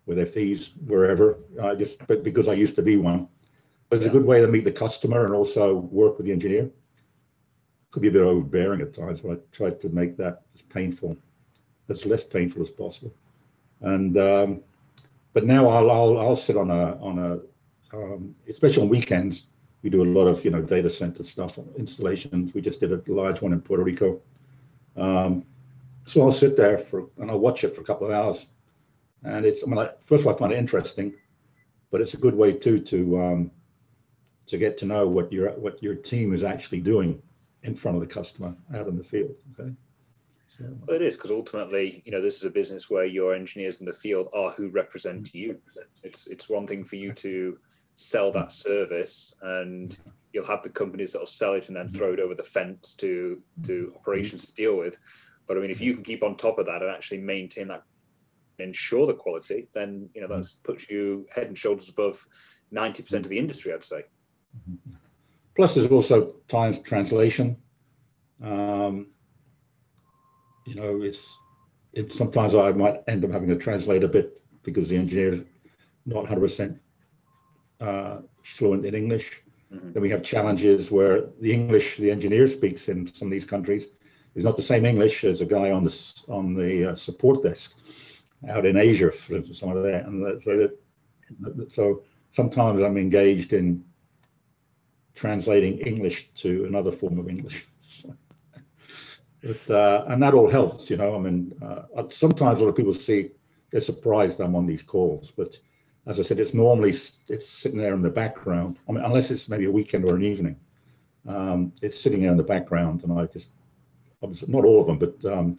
with 0.07 0.19
FEs 0.33 0.71
wherever. 0.87 1.39
I 1.63 1.75
just, 1.75 2.07
but 2.07 2.23
because 2.23 2.49
I 2.49 2.55
used 2.55 2.77
to 2.77 2.83
be 2.83 2.97
one. 2.97 3.29
It's 3.91 4.05
yeah. 4.05 4.11
a 4.11 4.13
good 4.13 4.25
way 4.25 4.41
to 4.41 4.49
meet 4.49 4.65
the 4.65 4.73
customer 4.73 5.25
and 5.25 5.35
also 5.35 5.75
work 5.75 6.17
with 6.17 6.27
the 6.27 6.33
engineer. 6.33 6.71
Could 7.91 8.03
be 8.03 8.09
a 8.09 8.13
bit 8.13 8.23
overbearing 8.23 8.81
at 8.81 8.95
times, 8.95 9.21
but 9.21 9.33
I 9.33 9.37
try 9.51 9.71
to 9.71 9.89
make 9.89 10.17
that 10.17 10.43
as 10.55 10.63
painful, 10.63 11.17
as 11.89 12.07
less 12.07 12.23
painful 12.23 12.63
as 12.63 12.71
possible. 12.71 13.13
And 13.81 14.17
um, 14.17 14.61
but 15.33 15.45
now 15.45 15.67
I'll, 15.67 15.91
I'll 15.91 16.19
I'll 16.19 16.37
sit 16.37 16.57
on 16.57 16.71
a 16.71 16.97
on 17.01 17.19
a 17.19 17.41
um, 17.93 18.35
especially 18.49 18.83
on 18.83 18.89
weekends. 18.89 19.47
We 19.83 19.91
do 19.91 20.03
a 20.03 20.05
lot 20.05 20.27
of 20.27 20.45
you 20.45 20.51
know 20.51 20.63
data 20.63 20.91
center 20.91 21.25
stuff 21.25 21.59
installations. 21.77 22.55
We 22.55 22.61
just 22.61 22.81
did 22.81 22.93
a 22.93 23.03
large 23.07 23.41
one 23.41 23.53
in 23.53 23.61
Puerto 23.61 23.83
Rico. 23.83 24.21
Um, 24.97 25.45
so 26.07 26.23
I'll 26.23 26.33
sit 26.33 26.57
there 26.57 26.79
for 26.79 27.09
and 27.19 27.31
I'll 27.31 27.39
watch 27.39 27.65
it 27.65 27.75
for 27.75 27.81
a 27.81 27.85
couple 27.85 28.07
of 28.07 28.13
hours. 28.13 28.47
And 29.23 29.45
it's 29.45 29.63
I 29.63 29.67
mean, 29.67 29.89
first 30.01 30.23
of 30.23 30.27
all, 30.27 30.35
I 30.35 30.39
find 30.39 30.53
it 30.53 30.59
interesting, 30.59 31.15
but 31.91 32.01
it's 32.01 32.15
a 32.15 32.19
good 32.19 32.35
way 32.35 32.53
too 32.53 32.81
to 32.81 33.21
um, 33.21 33.51
to 34.47 34.59
get 34.59 34.77
to 34.79 34.87
know 34.87 35.07
what 35.07 35.33
your 35.33 35.51
what 35.53 35.83
your 35.83 35.95
team 35.95 36.35
is 36.35 36.45
actually 36.45 36.81
doing 36.81 37.23
in 37.63 37.75
front 37.75 37.97
of 37.97 38.01
the 38.01 38.13
customer 38.13 38.55
out 38.75 38.89
in 38.89 38.97
the 38.97 39.05
field. 39.05 39.37
Okay. 39.59 39.73
Well, 40.87 40.97
it 40.97 41.03
is 41.03 41.17
because 41.17 41.31
ultimately, 41.31 42.03
you 42.05 42.13
know, 42.13 42.21
this 42.21 42.37
is 42.37 42.45
a 42.45 42.51
business 42.51 42.91
where 42.91 43.07
your 43.07 43.35
engineers 43.35 43.81
in 43.81 43.87
the 43.87 43.95
field 43.95 44.29
are 44.35 44.51
who 44.51 44.69
represent 44.69 45.35
you. 45.35 45.59
It's 46.03 46.27
it's 46.27 46.49
one 46.49 46.67
thing 46.67 46.85
for 46.85 46.97
you 46.97 47.13
to 47.15 47.59
sell 48.01 48.33
that 48.33 48.51
service, 48.51 49.35
and 49.43 49.97
you'll 50.33 50.47
have 50.47 50.63
the 50.63 50.71
companies 50.71 51.13
that'll 51.13 51.27
sell 51.27 51.55
it 51.55 51.69
and 51.69 51.77
then 51.77 51.87
mm-hmm. 51.87 51.97
throw 51.97 52.13
it 52.13 52.21
over 52.21 52.35
the 52.35 52.43
fence 52.43 52.95
to 52.95 53.43
to 53.65 53.73
mm-hmm. 53.73 53.97
operations 53.97 54.47
to 54.47 54.55
deal 54.55 54.79
with. 54.79 54.97
But 55.47 55.57
I 55.57 55.61
mean, 55.61 55.71
if 55.71 55.81
you 55.81 55.95
can 55.95 56.05
keep 56.05 56.23
on 56.23 56.37
top 56.37 56.59
of 56.59 56.67
that 56.67 56.83
and 56.83 56.91
actually 56.91 57.19
maintain 57.19 57.69
that, 57.69 57.83
ensure 58.59 59.07
the 59.07 59.15
quality, 59.15 59.69
then 59.75 60.09
you 60.15 60.21
know 60.21 60.29
that 60.29 60.47
puts 60.63 60.89
you 60.89 61.27
head 61.35 61.49
and 61.49 61.59
shoulders 61.59 61.89
above 61.89 62.27
ninety 62.71 63.03
percent 63.03 63.27
of 63.27 63.31
the 63.31 63.39
industry, 63.39 63.73
I'd 63.73 63.85
say. 63.85 64.05
Plus, 65.55 65.75
there's 65.75 65.91
also 65.91 66.35
times 66.49 66.79
translation. 66.79 67.57
Um, 68.43 69.09
you 70.67 70.75
know, 70.75 71.03
it's 71.03 71.27
it, 71.93 72.15
sometimes 72.15 72.55
I 72.55 72.73
might 72.73 73.03
end 73.09 73.25
up 73.25 73.33
having 73.33 73.49
to 73.49 73.57
translate 73.57 74.05
a 74.05 74.09
bit 74.09 74.41
because 74.63 74.89
the 74.89 74.97
engineer 74.97 75.33
is 75.33 75.41
not 76.07 76.25
100% 76.25 76.79
uh, 77.81 78.19
fluent 78.43 78.85
in 78.85 78.95
English. 78.95 79.43
Mm-hmm. 79.73 79.93
Then 79.93 80.03
we 80.03 80.11
have 80.11 80.23
challenges 80.23 80.91
where 80.91 81.27
the 81.41 81.53
English 81.53 81.97
the 81.97 82.11
engineer 82.11 82.47
speaks 82.47 82.89
in 82.89 83.07
some 83.07 83.29
of 83.29 83.33
these 83.33 83.45
countries 83.45 83.89
is 84.35 84.45
not 84.45 84.57
the 84.57 84.63
same 84.63 84.85
English 84.85 85.25
as 85.25 85.41
a 85.41 85.47
guy 85.47 85.71
on 85.71 85.85
the 85.85 86.23
on 86.29 86.55
the 86.55 86.91
uh, 86.91 86.95
support 86.95 87.43
desk 87.43 87.77
out 88.49 88.65
in 88.65 88.77
Asia, 88.77 89.11
for 89.11 89.43
some 89.43 89.77
of 89.77 89.83
that. 89.83 90.07
And 90.07 90.43
so, 90.43 90.57
that, 91.41 91.73
so 91.73 92.03
sometimes 92.33 92.83
I'm 92.83 92.97
engaged 92.97 93.53
in 93.53 93.85
translating 95.15 95.79
English 95.81 96.31
to 96.37 96.65
another 96.65 96.91
form 96.91 97.19
of 97.19 97.29
English. 97.29 97.67
but, 99.43 99.71
uh, 99.71 100.05
and 100.09 100.23
that 100.23 100.35
all 100.35 100.49
helps, 100.49 100.89
you 100.89 100.97
know. 100.97 101.15
I 101.15 101.19
mean, 101.19 101.53
uh, 101.63 102.05
sometimes 102.09 102.61
a 102.61 102.63
lot 102.63 102.71
of 102.71 102.77
people 102.77 102.95
see 102.95 103.31
they're 103.71 103.81
surprised 103.81 104.41
I'm 104.41 104.57
on 104.57 104.67
these 104.67 104.83
calls, 104.83 105.31
but 105.31 105.59
as 106.07 106.19
I 106.19 106.23
said, 106.23 106.41
it's 106.41 106.55
normally 106.55 106.95
it's 107.29 107.49
sitting 107.49 107.79
there 107.79 107.95
in 107.95 108.03
the 108.03 108.11
background. 108.11 108.79
I 108.89 108.93
mean, 108.93 109.05
unless 109.05 109.31
it's 109.31 109.49
maybe 109.49 109.67
a 109.67 109.71
weekend 109.71 110.05
or 110.05 110.17
an 110.17 110.25
evening, 110.25 110.57
um, 111.29 111.73
it's 111.83 112.01
sitting 112.01 112.23
there 112.23 112.31
in 112.31 112.37
the 112.37 112.43
background, 112.43 113.03
and 113.05 113.19
I 113.19 113.27
just 113.27 113.51
obviously 114.23 114.53
not 114.53 114.65
all 114.65 114.81
of 114.81 114.87
them, 114.87 114.99
but 114.99 115.33
um, 115.33 115.59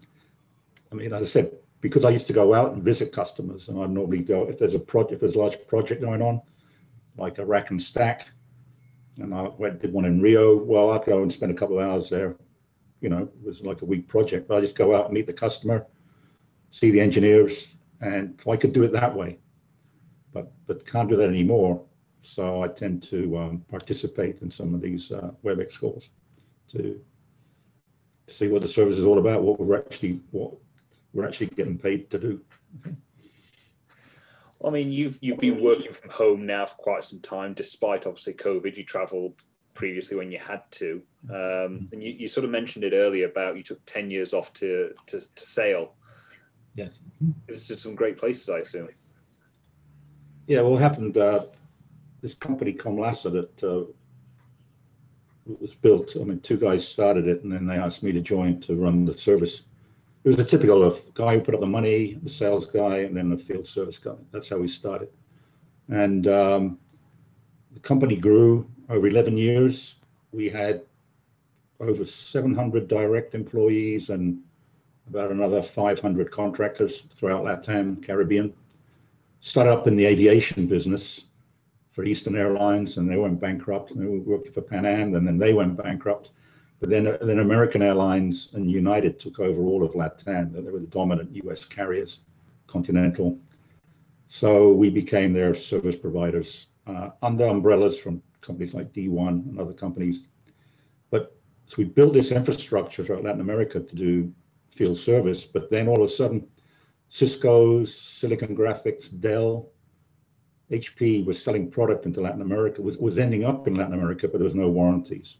I 0.91 0.95
mean, 0.95 1.13
as 1.13 1.23
I 1.23 1.25
said, 1.25 1.51
because 1.79 2.05
I 2.05 2.09
used 2.09 2.27
to 2.27 2.33
go 2.33 2.53
out 2.53 2.73
and 2.73 2.83
visit 2.83 3.11
customers, 3.11 3.69
and 3.69 3.79
I 3.79 3.85
normally 3.85 4.19
go 4.19 4.47
if 4.47 4.57
there's 4.57 4.75
a 4.75 4.79
project, 4.79 5.13
if 5.13 5.19
there's 5.21 5.35
a 5.35 5.39
large 5.39 5.57
project 5.67 6.01
going 6.01 6.21
on, 6.21 6.41
like 7.17 7.37
a 7.37 7.45
rack 7.45 7.69
and 7.71 7.81
stack, 7.81 8.27
and 9.17 9.33
I 9.33 9.49
went 9.57 9.81
did 9.81 9.93
one 9.93 10.05
in 10.05 10.21
Rio. 10.21 10.57
Well, 10.57 10.91
I'd 10.91 11.05
go 11.05 11.21
and 11.21 11.31
spend 11.31 11.51
a 11.51 11.55
couple 11.55 11.79
of 11.79 11.87
hours 11.87 12.09
there 12.09 12.35
you 13.01 13.09
know, 13.09 13.23
it 13.23 13.45
was 13.45 13.61
like 13.61 13.81
a 13.81 13.85
week 13.85 14.07
project. 14.07 14.47
But 14.47 14.57
I 14.57 14.61
just 14.61 14.77
go 14.77 14.95
out 14.95 15.05
and 15.05 15.13
meet 15.13 15.25
the 15.25 15.33
customer, 15.33 15.85
see 16.69 16.91
the 16.91 17.01
engineers, 17.01 17.75
and 17.99 18.39
I 18.49 18.55
could 18.55 18.71
do 18.71 18.83
it 18.83 18.93
that 18.93 19.15
way. 19.15 19.39
But 20.33 20.51
but 20.67 20.85
can't 20.85 21.09
do 21.09 21.15
that 21.17 21.29
anymore. 21.29 21.83
So 22.21 22.63
I 22.63 22.67
tend 22.67 23.03
to 23.03 23.37
um, 23.37 23.65
participate 23.69 24.41
in 24.41 24.51
some 24.51 24.73
of 24.73 24.81
these 24.81 25.11
uh, 25.11 25.31
WebEx 25.43 25.79
calls 25.79 26.09
to 26.69 27.01
see 28.27 28.47
what 28.47 28.61
the 28.61 28.67
service 28.67 28.97
is 28.97 29.05
all 29.05 29.17
about, 29.17 29.41
what 29.41 29.59
we're 29.59 29.77
actually 29.77 30.21
what 30.31 30.53
we're 31.13 31.27
actually 31.27 31.47
getting 31.47 31.77
paid 31.77 32.09
to 32.11 32.19
do. 32.19 32.41
Okay. 32.79 32.95
I 34.63 34.69
mean, 34.69 34.91
you've 34.91 35.17
you've 35.21 35.39
been 35.39 35.61
working 35.61 35.91
from 35.91 36.11
home 36.11 36.45
now 36.45 36.65
for 36.65 36.75
quite 36.75 37.03
some 37.03 37.19
time, 37.19 37.53
despite 37.53 38.05
obviously 38.05 38.33
COVID. 38.33 38.77
You 38.77 38.85
travelled 38.85 39.33
previously 39.73 40.17
when 40.17 40.31
you 40.31 40.37
had 40.37 40.61
to, 40.71 41.01
um, 41.29 41.87
and 41.91 42.03
you, 42.03 42.11
you 42.11 42.27
sort 42.27 42.45
of 42.45 42.51
mentioned 42.51 42.83
it 42.83 42.93
earlier 42.93 43.25
about 43.27 43.57
you 43.57 43.63
took 43.63 43.83
ten 43.85 44.11
years 44.11 44.33
off 44.33 44.53
to 44.55 44.93
to, 45.07 45.19
to 45.19 45.43
sail. 45.43 45.95
Yes, 46.75 47.01
this 47.47 47.69
is 47.69 47.81
some 47.81 47.95
great 47.95 48.17
places, 48.17 48.47
I 48.49 48.59
assume. 48.59 48.87
Yeah, 50.47 50.61
well, 50.61 50.71
what 50.71 50.81
happened? 50.81 51.17
Uh, 51.17 51.45
this 52.21 52.33
company 52.33 52.73
Comlassa 52.73 53.31
that 53.31 53.63
uh, 53.63 53.85
was 55.59 55.75
built. 55.75 56.15
I 56.19 56.23
mean, 56.23 56.39
two 56.39 56.57
guys 56.57 56.87
started 56.87 57.27
it, 57.27 57.43
and 57.43 57.51
then 57.51 57.65
they 57.65 57.75
asked 57.75 58.03
me 58.03 58.11
to 58.11 58.21
join 58.21 58.59
to 58.61 58.75
run 58.75 59.05
the 59.05 59.13
service. 59.13 59.63
It 60.23 60.27
was 60.27 60.39
a 60.39 60.45
typical 60.45 60.83
of 60.83 61.01
guy 61.13 61.35
who 61.35 61.41
put 61.41 61.55
up 61.55 61.61
the 61.61 61.67
money, 61.67 62.19
the 62.21 62.29
sales 62.29 62.65
guy, 62.65 62.99
and 62.99 63.17
then 63.17 63.29
the 63.29 63.37
field 63.37 63.67
service 63.67 63.97
guy. 63.97 64.15
That's 64.31 64.49
how 64.49 64.57
we 64.57 64.67
started. 64.67 65.09
And 65.89 66.27
um, 66.27 66.79
the 67.73 67.79
company 67.79 68.15
grew 68.15 68.69
over 68.89 69.07
11 69.07 69.37
years. 69.37 69.95
We 70.31 70.49
had 70.49 70.83
over 71.79 72.05
700 72.05 72.87
direct 72.87 73.33
employees 73.33 74.09
and 74.09 74.39
about 75.07 75.31
another 75.31 75.63
500 75.63 76.29
contractors 76.31 77.01
throughout 77.11 77.43
Latin 77.43 77.95
Caribbean. 77.97 78.53
Started 79.41 79.71
up 79.71 79.87
in 79.87 79.95
the 79.95 80.05
aviation 80.05 80.67
business 80.67 81.25
for 81.91 82.05
Eastern 82.05 82.35
Airlines, 82.35 82.97
and 82.97 83.09
they 83.09 83.17
went 83.17 83.39
bankrupt. 83.39 83.91
And 83.91 84.01
they 84.01 84.05
were 84.05 84.19
working 84.19 84.51
for 84.51 84.61
Pan 84.61 84.85
Am, 84.85 85.15
and 85.15 85.27
then 85.27 85.37
they 85.37 85.53
went 85.53 85.75
bankrupt. 85.75 86.29
But 86.79 86.89
then, 86.89 87.17
then 87.21 87.39
American 87.39 87.81
Airlines 87.81 88.49
and 88.53 88.69
United 88.69 89.19
took 89.19 89.39
over 89.39 89.61
all 89.61 89.83
of 89.83 89.93
LATAM. 89.93 90.53
They 90.53 90.71
were 90.71 90.79
the 90.79 90.87
dominant 90.87 91.35
U.S. 91.43 91.65
carriers, 91.65 92.21
Continental. 92.67 93.37
So 94.27 94.71
we 94.71 94.89
became 94.89 95.33
their 95.33 95.53
service 95.53 95.95
providers 95.95 96.67
uh, 96.87 97.09
under 97.21 97.45
umbrellas 97.45 97.99
from 97.99 98.21
companies 98.41 98.73
like 98.73 98.93
D1 98.93 99.49
and 99.49 99.59
other 99.59 99.73
companies. 99.73 100.23
But 101.09 101.35
so 101.65 101.75
we 101.77 101.83
built 101.83 102.13
this 102.13 102.31
infrastructure 102.31 103.03
throughout 103.03 103.23
Latin 103.23 103.41
America 103.41 103.79
to 103.79 103.95
do 103.95 104.33
field 104.75 104.97
service. 104.97 105.45
But 105.45 105.69
then 105.69 105.87
all 105.87 105.97
of 105.97 106.09
a 106.09 106.13
sudden, 106.13 106.47
Cisco's, 107.11 107.93
Silicon 107.93 108.55
Graphics, 108.55 109.09
Dell, 109.19 109.69
HP 110.71 111.25
was 111.25 111.43
selling 111.43 111.69
product 111.69 112.05
into 112.05 112.21
Latin 112.21 112.41
America, 112.41 112.81
was, 112.81 112.97
was 112.97 113.17
ending 113.17 113.43
up 113.43 113.67
in 113.67 113.75
Latin 113.75 113.93
America, 113.93 114.29
but 114.29 114.37
there 114.37 114.45
was 114.45 114.55
no 114.55 114.69
warranties. 114.69 115.35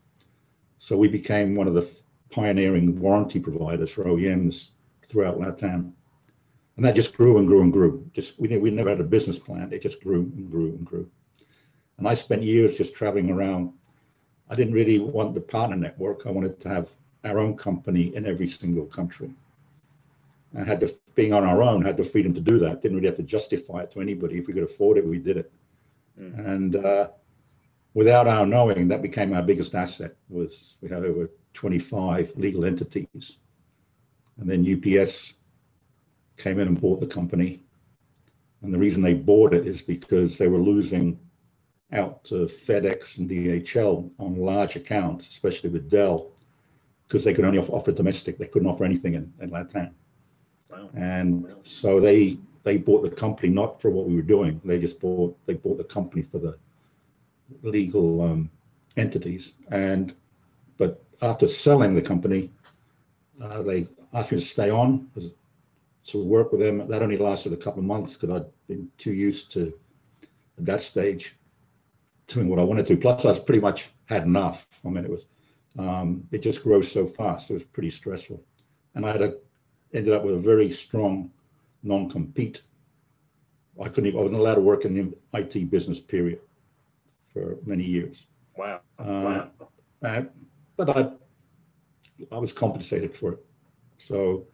So 0.79 0.97
we 0.97 1.07
became 1.07 1.55
one 1.55 1.69
of 1.69 1.73
the 1.73 1.89
pioneering 2.29 2.99
warranty 2.99 3.39
providers 3.39 3.89
for 3.89 4.03
OEMs 4.03 4.71
throughout 5.05 5.39
LATAM. 5.39 5.93
And 6.75 6.86
that 6.86 6.93
just 6.93 7.15
grew 7.15 7.38
and 7.38 7.47
grew 7.47 7.62
and 7.62 7.71
grew. 7.71 8.05
Just 8.12 8.38
we, 8.38 8.49
we 8.57 8.69
never 8.69 8.89
had 8.89 8.99
a 8.99 9.05
business 9.05 9.39
plan. 9.39 9.71
It 9.71 9.81
just 9.81 10.03
grew 10.03 10.23
and 10.23 10.51
grew 10.51 10.67
and 10.71 10.86
grew. 10.86 11.10
And 11.97 12.05
I 12.05 12.15
spent 12.15 12.43
years 12.43 12.75
just 12.75 12.93
traveling 12.93 13.31
around. 13.31 13.71
I 14.49 14.55
didn't 14.55 14.73
really 14.73 14.99
want 14.99 15.36
the 15.36 15.41
partner 15.41 15.77
network. 15.77 16.25
I 16.25 16.31
wanted 16.31 16.60
to 16.60 16.69
have 16.69 16.89
our 17.23 17.39
own 17.39 17.55
company 17.55 18.13
in 18.13 18.25
every 18.25 18.47
single 18.47 18.86
country. 18.86 19.31
I 20.58 20.64
had 20.64 20.80
the 20.80 20.96
being 21.16 21.34
on 21.34 21.44
our 21.44 21.62
own, 21.62 21.84
had 21.84 21.98
the 21.98 22.04
freedom 22.04 22.34
to 22.34 22.42
do 22.42 22.60
that. 22.60 22.82
Didn't 22.82 22.98
really 22.98 23.08
have 23.08 23.18
to 23.18 23.24
justify 23.24 23.84
it 23.84 23.92
to 23.92 24.02
anybody. 24.02 24.38
If 24.38 24.48
we 24.48 24.54
could 24.54 24.64
afford 24.64 24.98
it, 24.98 25.06
we 25.06 25.20
did 25.20 25.38
it. 25.38 25.52
Mm. 26.20 26.48
And 26.48 26.76
uh, 26.76 27.10
without 27.94 28.28
our 28.28 28.46
knowing, 28.46 28.88
that 28.88 29.02
became 29.02 29.34
our 29.34 29.44
biggest 29.44 29.76
asset. 29.76 30.16
Was 30.30 30.78
we 30.82 30.90
had 30.90 31.06
over 31.06 31.30
25 31.54 32.34
legal 32.36 32.66
entities, 32.66 33.38
and 34.40 34.50
then 34.50 34.66
UPS 34.66 35.34
came 36.38 36.60
in 36.60 36.68
and 36.68 36.82
bought 36.82 37.00
the 37.00 37.08
company. 37.08 37.64
And 38.62 38.74
the 38.74 38.78
reason 38.78 39.02
they 39.02 39.14
bought 39.14 39.54
it 39.54 39.66
is 39.66 39.82
because 39.82 40.38
they 40.38 40.48
were 40.48 40.60
losing 40.60 41.20
out 41.94 42.24
to 42.26 42.46
FedEx 42.46 43.18
and 43.18 43.30
DHL 43.30 44.12
on 44.20 44.36
large 44.36 44.76
accounts, 44.76 45.28
especially 45.28 45.70
with 45.70 45.90
Dell, 45.90 46.32
because 47.08 47.24
they 47.24 47.34
could 47.34 47.46
only 47.46 47.60
offer 47.60 47.92
domestic. 47.92 48.38
They 48.38 48.46
couldn't 48.46 48.70
offer 48.70 48.86
anything 48.86 49.16
in, 49.16 49.34
in 49.42 49.50
Latin. 49.50 49.94
And 50.95 51.53
so 51.63 51.99
they 51.99 52.38
they 52.63 52.77
bought 52.77 53.01
the 53.01 53.10
company 53.10 53.49
not 53.49 53.81
for 53.81 53.89
what 53.89 54.07
we 54.07 54.15
were 54.15 54.21
doing. 54.21 54.62
They 54.63 54.79
just 54.79 54.99
bought 54.99 55.38
they 55.45 55.53
bought 55.53 55.77
the 55.77 55.84
company 55.84 56.23
for 56.23 56.39
the 56.39 56.57
legal 57.63 58.21
um, 58.21 58.49
entities. 58.97 59.53
And 59.69 60.13
but 60.77 61.03
after 61.21 61.47
selling 61.47 61.95
the 61.95 62.01
company, 62.01 62.51
uh, 63.41 63.62
they 63.62 63.88
asked 64.13 64.31
me 64.31 64.39
to 64.39 64.45
stay 64.45 64.69
on 64.69 65.10
to 66.05 66.23
work 66.23 66.51
with 66.51 66.62
them. 66.62 66.88
That 66.88 67.01
only 67.01 67.17
lasted 67.17 67.53
a 67.53 67.57
couple 67.57 67.79
of 67.79 67.86
months 67.86 68.15
because 68.15 68.41
I'd 68.41 68.67
been 68.67 68.89
too 68.97 69.13
used 69.13 69.51
to 69.53 69.73
at 70.57 70.65
that 70.65 70.81
stage 70.81 71.36
doing 72.27 72.47
what 72.47 72.60
I 72.60 72.63
wanted 72.63 72.88
to. 72.88 72.97
Plus, 72.97 73.25
I 73.25 73.29
was 73.29 73.39
pretty 73.39 73.62
much 73.62 73.88
had 74.05 74.23
enough. 74.23 74.67
I 74.86 74.89
mean, 74.89 75.05
it 75.05 75.12
was 75.12 75.25
um, 75.77 76.27
it 76.31 76.41
just 76.41 76.63
grows 76.63 76.91
so 76.91 77.05
fast. 77.05 77.49
It 77.49 77.53
was 77.53 77.63
pretty 77.63 77.91
stressful, 77.91 78.43
and 78.95 79.05
I 79.05 79.12
had 79.12 79.21
a 79.21 79.36
ended 79.93 80.13
up 80.13 80.23
with 80.23 80.36
a 80.36 80.39
very 80.39 80.71
strong 80.71 81.32
non-compete. 81.84 82.62
I 83.82 83.89
couldn't 83.89 84.08
even, 84.08 84.19
I 84.19 84.23
wasn't 84.23 84.39
allowed 84.39 84.56
to 84.56 84.62
work 84.62 84.86
in 84.86 84.93
the 84.93 85.17
IT 85.38 85.69
business 85.71 85.99
period 85.99 86.39
for 87.34 87.58
many 87.65 87.84
years. 87.84 88.25
Wow. 88.56 88.82
Uh, 88.99 89.47
wow. 90.01 90.27
But 90.77 90.89
I, 90.89 91.12
I 92.32 92.38
was 92.38 92.54
compensated 92.54 93.15
for 93.15 93.34
it. 93.34 93.45
So 93.97 94.45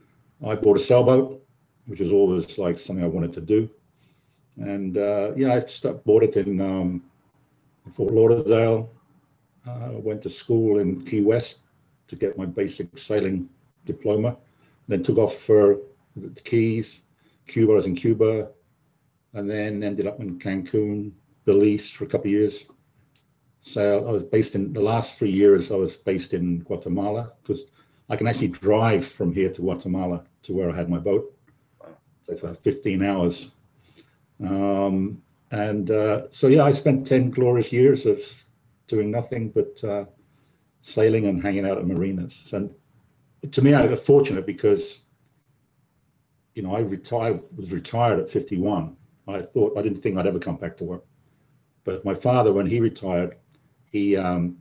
I 0.45 0.56
bought 0.56 0.78
a 0.78 0.80
sailboat, 0.80 1.43
which 1.86 2.00
is 2.00 2.12
always 2.12 2.58
like 2.58 2.78
something 2.78 3.04
I 3.04 3.08
wanted 3.08 3.34
to 3.34 3.41
do. 3.41 3.69
And 4.58 4.97
uh, 4.97 5.34
yeah, 5.36 5.54
I 5.54 5.60
st- 5.60 6.04
bought 6.04 6.23
it 6.23 6.36
in 6.36 6.60
um, 6.62 7.04
Fort 7.93 8.13
Lauderdale. 8.13 8.91
Uh, 9.67 9.91
went 9.95 10.21
to 10.23 10.30
school 10.30 10.80
in 10.80 11.04
Key 11.04 11.21
West 11.21 11.60
to 12.08 12.15
get 12.15 12.38
my 12.38 12.45
basic 12.45 12.97
sailing 12.97 13.50
diploma 13.86 14.38
then 14.88 15.04
took 15.04 15.17
off 15.17 15.36
for 15.36 15.80
the 16.15 16.41
Keys, 16.41 17.02
Cuba. 17.47 17.73
I 17.73 17.76
was 17.76 17.86
in 17.86 17.95
Cuba, 17.95 18.50
and 19.34 19.50
then 19.50 19.84
ended 19.84 20.08
up 20.08 20.19
in 20.19 20.39
Cancun, 20.39 21.12
Belize 21.45 21.89
for 21.89 22.04
a 22.06 22.08
couple 22.08 22.28
of 22.28 22.32
years. 22.32 22.65
So 23.62 24.08
I 24.08 24.12
was 24.12 24.23
based 24.23 24.56
in 24.56 24.73
the 24.73 24.82
last 24.82 25.19
three 25.19 25.32
years. 25.32 25.71
I 25.71 25.76
was 25.76 25.97
based 25.97 26.34
in 26.34 26.60
Guatemala 26.60 27.34
because 27.41 27.65
I 28.10 28.15
can 28.15 28.28
actually 28.28 28.50
drive 28.50 29.06
from 29.06 29.34
here 29.34 29.52
to 29.52 29.62
Guatemala 29.62 30.23
to 30.43 30.54
where 30.54 30.69
I 30.69 30.76
had 30.76 30.89
my 30.89 31.00
boat 31.00 31.34
so 32.28 32.36
for 32.36 32.54
15 32.54 33.04
hours. 33.04 33.52
Um, 34.43 35.21
and 35.52 35.91
uh, 35.91 36.23
so 36.32 36.47
yeah, 36.47 36.63
I 36.63 36.71
spent 36.71 37.08
10 37.08 37.32
glorious 37.32 37.71
years 37.71 38.06
of 38.06 38.21
doing 38.88 39.12
nothing 39.12 39.50
but 39.50 39.84
uh, 39.84 40.06
sailing 40.82 41.28
and 41.28 41.41
hanging 41.41 41.65
out 41.65 41.78
at 41.78 41.88
marinas. 41.88 42.52
And 42.54 42.73
to 43.52 43.62
me, 43.62 43.74
I 43.74 43.86
was 43.86 44.02
fortunate 44.02 44.46
because, 44.46 45.02
you 46.56 46.64
know, 46.64 46.76
I 46.76 46.80
retired, 46.80 47.42
was 47.56 47.72
retired 47.72 48.20
at 48.20 48.30
51. 48.30 48.96
I 49.28 49.42
thought, 49.42 49.78
I 49.78 49.82
didn't 49.82 50.02
think 50.02 50.18
I'd 50.18 50.28
ever 50.28 50.40
come 50.40 50.56
back 50.56 50.78
to 50.78 50.84
work. 50.84 51.06
But 51.84 52.04
my 52.06 52.14
father, 52.14 52.54
when 52.54 52.66
he 52.66 52.80
retired, 52.80 53.36
he, 53.91 54.16
um, 54.18 54.58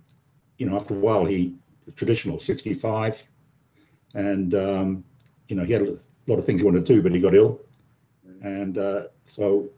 you 0.58 0.68
know, 0.68 0.76
after 0.76 0.94
a 0.94 0.98
while, 0.98 1.24
he, 1.24 1.54
traditional, 1.94 2.38
65. 2.38 3.22
And, 4.14 4.54
um, 4.54 5.04
you 5.48 5.56
know, 5.56 5.64
he 5.64 5.72
had 5.72 5.82
a 5.82 5.96
lot 6.26 6.38
of 6.38 6.44
things 6.44 6.60
he 6.60 6.64
wanted 6.64 6.84
to 6.86 6.94
do, 6.94 7.02
but 7.02 7.12
he 7.12 7.20
got 7.20 7.34
ill. 7.34 7.60
And 8.42 8.78
uh, 8.78 9.04
so 9.26 9.68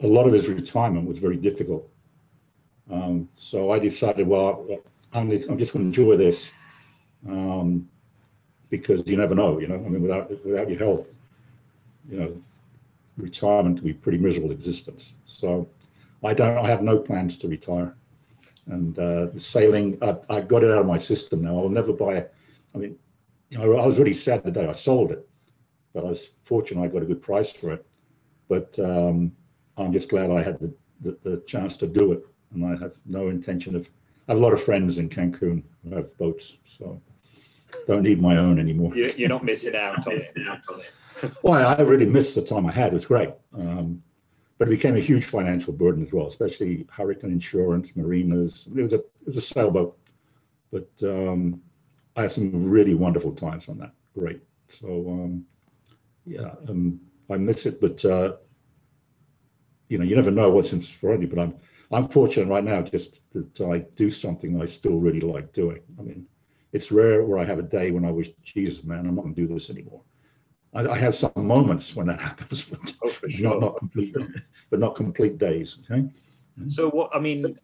a 0.00 0.06
lot 0.06 0.26
of 0.26 0.32
his 0.32 0.48
retirement 0.48 1.06
was 1.06 1.18
very 1.18 1.36
difficult. 1.36 1.88
Um, 2.90 3.28
so 3.36 3.70
I 3.70 3.78
decided, 3.78 4.26
well, 4.26 4.66
I'm, 5.12 5.30
I'm 5.30 5.58
just 5.58 5.72
going 5.72 5.84
to 5.92 6.00
enjoy 6.00 6.16
this. 6.16 6.50
Um, 7.28 7.88
because 8.72 9.06
you 9.06 9.18
never 9.18 9.34
know, 9.34 9.60
you 9.60 9.68
know. 9.68 9.74
I 9.74 9.88
mean, 9.90 10.00
without 10.00 10.30
without 10.44 10.68
your 10.68 10.78
health, 10.78 11.18
you 12.08 12.18
know, 12.18 12.36
retirement 13.18 13.76
can 13.76 13.86
be 13.86 13.92
pretty 13.92 14.16
miserable 14.16 14.50
existence. 14.50 15.12
So, 15.26 15.68
I 16.24 16.32
don't. 16.32 16.56
I 16.56 16.68
have 16.68 16.82
no 16.82 16.98
plans 16.98 17.36
to 17.36 17.48
retire, 17.48 17.94
and 18.66 18.98
uh, 18.98 19.26
the 19.26 19.38
sailing. 19.38 19.98
I, 20.00 20.16
I 20.30 20.40
got 20.40 20.64
it 20.64 20.70
out 20.70 20.80
of 20.80 20.86
my 20.86 20.96
system 20.98 21.42
now. 21.42 21.58
I'll 21.58 21.68
never 21.68 21.92
buy. 21.92 22.14
It. 22.14 22.34
I 22.74 22.78
mean, 22.78 22.96
you 23.50 23.58
know, 23.58 23.76
I 23.76 23.86
was 23.86 23.98
really 23.98 24.14
sad 24.14 24.42
the 24.42 24.50
day 24.50 24.66
I 24.66 24.72
sold 24.72 25.12
it, 25.12 25.28
but 25.92 26.06
I 26.06 26.08
was 26.08 26.30
fortunate 26.42 26.82
I 26.82 26.88
got 26.88 27.02
a 27.02 27.06
good 27.06 27.22
price 27.22 27.52
for 27.52 27.72
it. 27.72 27.86
But 28.48 28.78
um, 28.78 29.32
I'm 29.76 29.92
just 29.92 30.08
glad 30.08 30.30
I 30.30 30.42
had 30.42 30.58
the, 30.58 30.72
the, 31.02 31.18
the 31.22 31.36
chance 31.46 31.76
to 31.76 31.86
do 31.86 32.12
it, 32.12 32.26
and 32.54 32.64
I 32.64 32.70
have 32.82 32.94
no 33.04 33.28
intention 33.28 33.76
of. 33.76 33.86
I 34.28 34.32
have 34.32 34.38
a 34.38 34.42
lot 34.42 34.54
of 34.54 34.62
friends 34.62 34.96
in 34.96 35.10
Cancun 35.10 35.62
who 35.84 35.94
have 35.96 36.16
boats, 36.16 36.56
so 36.64 36.98
don't 37.86 38.02
need 38.02 38.20
my 38.20 38.36
own 38.36 38.58
anymore. 38.58 38.94
You're 38.94 39.28
not 39.28 39.44
missing 39.44 39.76
out 39.76 40.06
on 40.06 40.14
it. 40.14 40.92
well, 41.42 41.66
I 41.66 41.80
really 41.82 42.06
missed 42.06 42.34
the 42.34 42.42
time 42.42 42.66
I 42.66 42.72
had. 42.72 42.92
It 42.92 42.94
was 42.94 43.06
great. 43.06 43.30
Um, 43.54 44.02
but 44.58 44.68
it 44.68 44.72
became 44.72 44.96
a 44.96 45.00
huge 45.00 45.24
financial 45.24 45.72
burden 45.72 46.04
as 46.06 46.12
well, 46.12 46.26
especially 46.26 46.86
hurricane 46.90 47.32
insurance, 47.32 47.96
marinas. 47.96 48.68
It 48.76 48.82
was 48.82 48.92
a, 48.92 48.98
it 48.98 49.26
was 49.26 49.36
a 49.36 49.40
sailboat. 49.40 49.98
But 50.70 50.88
um, 51.02 51.60
I 52.16 52.22
had 52.22 52.32
some 52.32 52.70
really 52.70 52.94
wonderful 52.94 53.32
times 53.32 53.68
on 53.68 53.78
that. 53.78 53.92
Great. 54.16 54.40
So, 54.68 54.86
um, 55.08 55.44
yeah, 56.24 56.52
um, 56.68 57.00
I 57.30 57.36
miss 57.36 57.66
it, 57.66 57.80
but 57.80 58.04
uh, 58.04 58.36
you 59.88 59.98
know, 59.98 60.04
you 60.04 60.16
never 60.16 60.30
know 60.30 60.50
what's 60.50 60.72
in 60.72 60.82
store 60.82 61.16
for 61.16 61.20
you. 61.20 61.28
But 61.28 61.40
I'm 61.40 61.54
I'm 61.90 62.08
fortunate 62.08 62.48
right 62.48 62.64
now 62.64 62.82
just 62.82 63.20
that 63.32 63.60
I 63.60 63.78
do 63.96 64.10
something 64.10 64.60
I 64.60 64.64
still 64.64 64.98
really 64.98 65.20
like 65.20 65.52
doing. 65.52 65.80
I 65.98 66.02
mean, 66.02 66.26
it's 66.72 66.90
rare 66.90 67.24
where 67.24 67.38
I 67.38 67.44
have 67.44 67.58
a 67.58 67.62
day 67.62 67.90
when 67.90 68.04
I 68.04 68.10
wish, 68.10 68.30
Jesus, 68.42 68.82
man, 68.84 69.06
I'm 69.06 69.14
not 69.14 69.22
going 69.22 69.34
to 69.34 69.40
do 69.40 69.52
this 69.52 69.70
anymore. 69.70 70.02
I, 70.74 70.88
I, 70.88 70.96
have 70.96 71.14
some 71.14 71.32
moments 71.36 71.94
when 71.94 72.06
that 72.06 72.20
happens, 72.28 72.62
but 72.62 72.94
oh, 73.04 73.12
sure. 73.28 73.50
not, 73.50 73.60
not 73.60 73.78
complete, 73.78 74.16
but 74.70 74.80
not 74.80 74.94
complete 74.94 75.38
days. 75.38 75.78
Okay. 75.90 76.08
So 76.68 76.90
what 76.90 77.14
I 77.14 77.18
mean, 77.18 77.58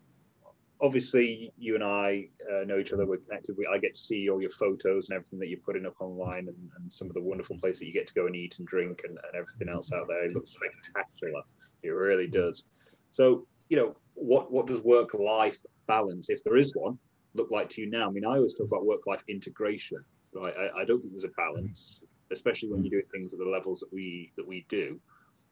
obviously 0.80 1.52
you 1.58 1.74
and 1.74 1.84
I 1.84 2.28
uh, 2.52 2.64
know 2.64 2.78
each 2.78 2.92
other. 2.92 3.06
We're 3.06 3.18
connected. 3.18 3.56
We, 3.56 3.66
I 3.66 3.78
get 3.78 3.94
to 3.94 4.00
see 4.00 4.28
all 4.28 4.40
your 4.40 4.50
photos 4.50 5.08
and 5.08 5.16
everything 5.16 5.38
that 5.38 5.48
you're 5.48 5.60
putting 5.60 5.86
up 5.86 5.94
online, 6.00 6.48
and, 6.48 6.70
and 6.76 6.92
some 6.92 7.08
of 7.08 7.14
the 7.14 7.22
wonderful 7.22 7.58
places 7.58 7.80
that 7.80 7.86
you 7.86 7.92
get 7.92 8.06
to 8.08 8.14
go 8.14 8.26
and 8.26 8.36
eat 8.36 8.58
and 8.58 8.68
drink 8.68 9.02
and, 9.04 9.18
and 9.18 9.34
everything 9.34 9.68
else 9.68 9.92
out 9.92 10.08
there. 10.08 10.24
It 10.24 10.34
looks 10.34 10.52
spectacular. 10.52 11.42
It 11.82 11.90
really 11.90 12.26
does. 12.26 12.64
So 13.10 13.46
you 13.68 13.76
know, 13.78 13.96
what 14.14 14.52
what 14.52 14.66
does 14.66 14.82
work 14.82 15.14
life 15.14 15.58
balance, 15.86 16.30
if 16.30 16.44
there 16.44 16.56
is 16.56 16.72
one, 16.74 16.98
look 17.38 17.50
like 17.50 17.70
to 17.70 17.80
you 17.80 17.90
now? 17.90 18.08
I 18.08 18.10
mean, 18.10 18.26
I 18.26 18.36
always 18.36 18.54
talk 18.54 18.66
about 18.66 18.84
work 18.84 19.06
life 19.06 19.24
integration. 19.28 20.04
Right? 20.34 20.54
I, 20.56 20.80
I 20.80 20.84
don't 20.84 21.00
think 21.00 21.12
there's 21.12 21.24
a 21.24 21.28
balance, 21.28 22.00
especially 22.30 22.70
when 22.70 22.84
you're 22.84 23.00
doing 23.00 23.10
things 23.10 23.32
at 23.32 23.38
the 23.38 23.46
levels 23.46 23.80
that 23.80 23.92
we 23.92 24.32
that 24.36 24.46
we 24.46 24.66
do. 24.68 25.00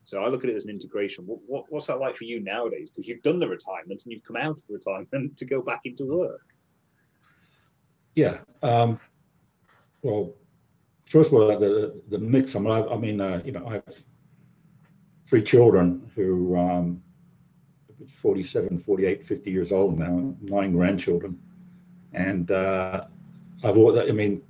So 0.05 0.23
I 0.23 0.29
look 0.29 0.45
at 0.45 0.51
it 0.51 0.57
as 0.57 0.65
an 0.65 0.71
integration. 0.71 1.27
What, 1.27 1.41
what, 1.47 1.65
what's 1.69 1.87
that 1.87 1.99
like 1.99 2.15
for 2.15 2.25
you 2.25 2.39
nowadays? 2.39 2.91
Because 2.91 3.09
you've 3.09 3.23
done 3.23 3.41
the 3.41 3.49
retirement 3.49 4.03
and 4.05 4.13
you've 4.13 4.23
come 4.23 4.37
out 4.37 4.57
of 4.57 4.63
retirement 4.69 5.37
to 5.39 5.45
go 5.45 5.63
back 5.63 5.81
into 5.85 6.05
work. 6.05 6.47
Yeah. 8.15 8.39
Um, 8.63 9.01
well, 10.03 10.35
first 11.07 11.33
of 11.33 11.35
all, 11.35 11.59
the 11.59 12.01
the 12.09 12.19
mix. 12.19 12.55
I 12.55 12.61
mean, 12.61 12.71
I, 12.71 12.87
I 12.87 12.97
mean, 12.97 13.21
uh, 13.21 13.43
you 13.45 13.53
know, 13.53 13.67
I 13.67 13.75
have 13.75 13.97
three 15.27 15.43
children 15.43 16.11
who 16.15 16.57
um, 16.57 17.03
47, 18.09 18.79
48, 18.79 19.25
50 19.25 19.51
years 19.51 19.73
old 19.73 19.99
now, 19.99 20.35
nine 20.41 20.73
grandchildren. 20.73 21.39
And 22.17 22.51
uh, 22.51 23.05
I've, 23.63 23.79
I 23.79 24.11
mean, 24.11 24.43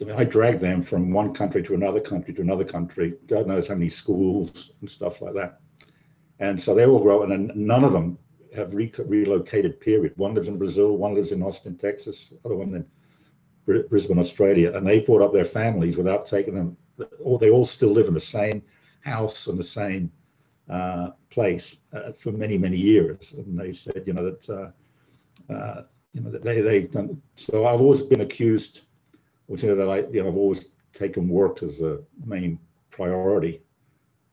I 0.00 0.04
mean, 0.04 0.16
I 0.16 0.24
drag 0.24 0.58
them 0.58 0.82
from 0.82 1.12
one 1.12 1.32
country 1.32 1.62
to 1.62 1.74
another 1.74 2.00
country 2.00 2.34
to 2.34 2.42
another 2.42 2.64
country. 2.64 3.14
God 3.26 3.46
knows 3.46 3.68
how 3.68 3.74
many 3.74 3.90
schools 3.90 4.72
and 4.80 4.90
stuff 4.90 5.20
like 5.20 5.34
that. 5.34 5.60
And 6.40 6.60
so 6.60 6.74
they 6.74 6.86
all 6.86 6.98
grow, 6.98 7.22
and 7.22 7.54
none 7.54 7.84
of 7.84 7.92
them 7.92 8.18
have 8.56 8.74
re- 8.74 8.92
relocated. 8.98 9.78
Period. 9.78 10.14
One 10.16 10.34
lives 10.34 10.48
in 10.48 10.58
Brazil, 10.58 10.96
one 10.96 11.14
lives 11.14 11.32
in 11.32 11.42
Austin, 11.42 11.76
Texas, 11.76 12.32
other 12.44 12.56
one 12.56 12.74
in 12.74 12.84
Brisbane, 13.88 14.18
Australia, 14.18 14.72
and 14.74 14.86
they 14.86 15.00
brought 15.00 15.22
up 15.22 15.32
their 15.32 15.44
families 15.44 15.96
without 15.96 16.26
taking 16.26 16.54
them. 16.54 16.76
Or 17.20 17.38
they 17.38 17.50
all 17.50 17.66
still 17.66 17.90
live 17.90 18.08
in 18.08 18.14
the 18.14 18.20
same 18.20 18.62
house 19.04 19.46
and 19.48 19.58
the 19.58 19.64
same 19.64 20.10
uh, 20.68 21.10
place 21.30 21.76
uh, 21.92 22.12
for 22.12 22.32
many 22.32 22.56
many 22.56 22.76
years, 22.76 23.34
and 23.34 23.58
they 23.58 23.72
said, 23.72 24.02
you 24.06 24.12
know 24.14 24.24
that 24.30 24.48
uh, 24.48 25.52
uh, 25.52 25.82
you 26.14 26.22
know 26.22 26.30
they 26.30 26.60
they've 26.62 26.90
done. 26.90 27.20
So 27.36 27.66
I've 27.66 27.80
always 27.80 28.02
been 28.02 28.22
accused, 28.22 28.82
or 29.48 29.56
you 29.58 29.68
know 29.68 29.76
that 29.76 29.90
I 29.90 29.98
you 30.12 30.22
know 30.22 30.28
I've 30.28 30.36
always 30.36 30.70
taken 30.92 31.28
work 31.28 31.62
as 31.62 31.82
a 31.82 32.00
main 32.24 32.58
priority. 32.90 33.62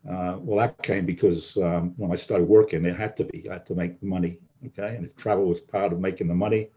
Uh, 0.10 0.38
well, 0.40 0.58
that 0.60 0.82
came 0.84 1.06
because 1.06 1.58
um, 1.58 1.94
when 1.98 2.12
I 2.12 2.16
started 2.16 2.48
working, 2.48 2.86
it 2.86 2.96
had 2.96 3.18
to 3.18 3.26
be. 3.26 3.50
I 3.50 3.54
had 3.54 3.66
to 3.68 3.76
make 3.76 4.02
money. 4.04 4.40
Okay, 4.68 4.96
and 4.96 5.06
if 5.06 5.16
travel 5.16 5.46
was 5.46 5.60
part 5.60 5.92
of 5.92 6.00
making 6.00 6.28
the 6.28 6.36
money, 6.36 6.70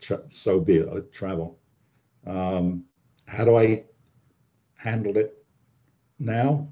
tra- 0.00 0.22
so 0.30 0.60
be 0.60 0.78
it. 0.78 0.88
I'd 0.88 1.12
travel. 1.12 1.58
Um, 2.26 2.84
how 3.26 3.44
do 3.44 3.56
I 3.56 3.84
handle 4.76 5.16
it 5.16 5.44
now? 6.18 6.68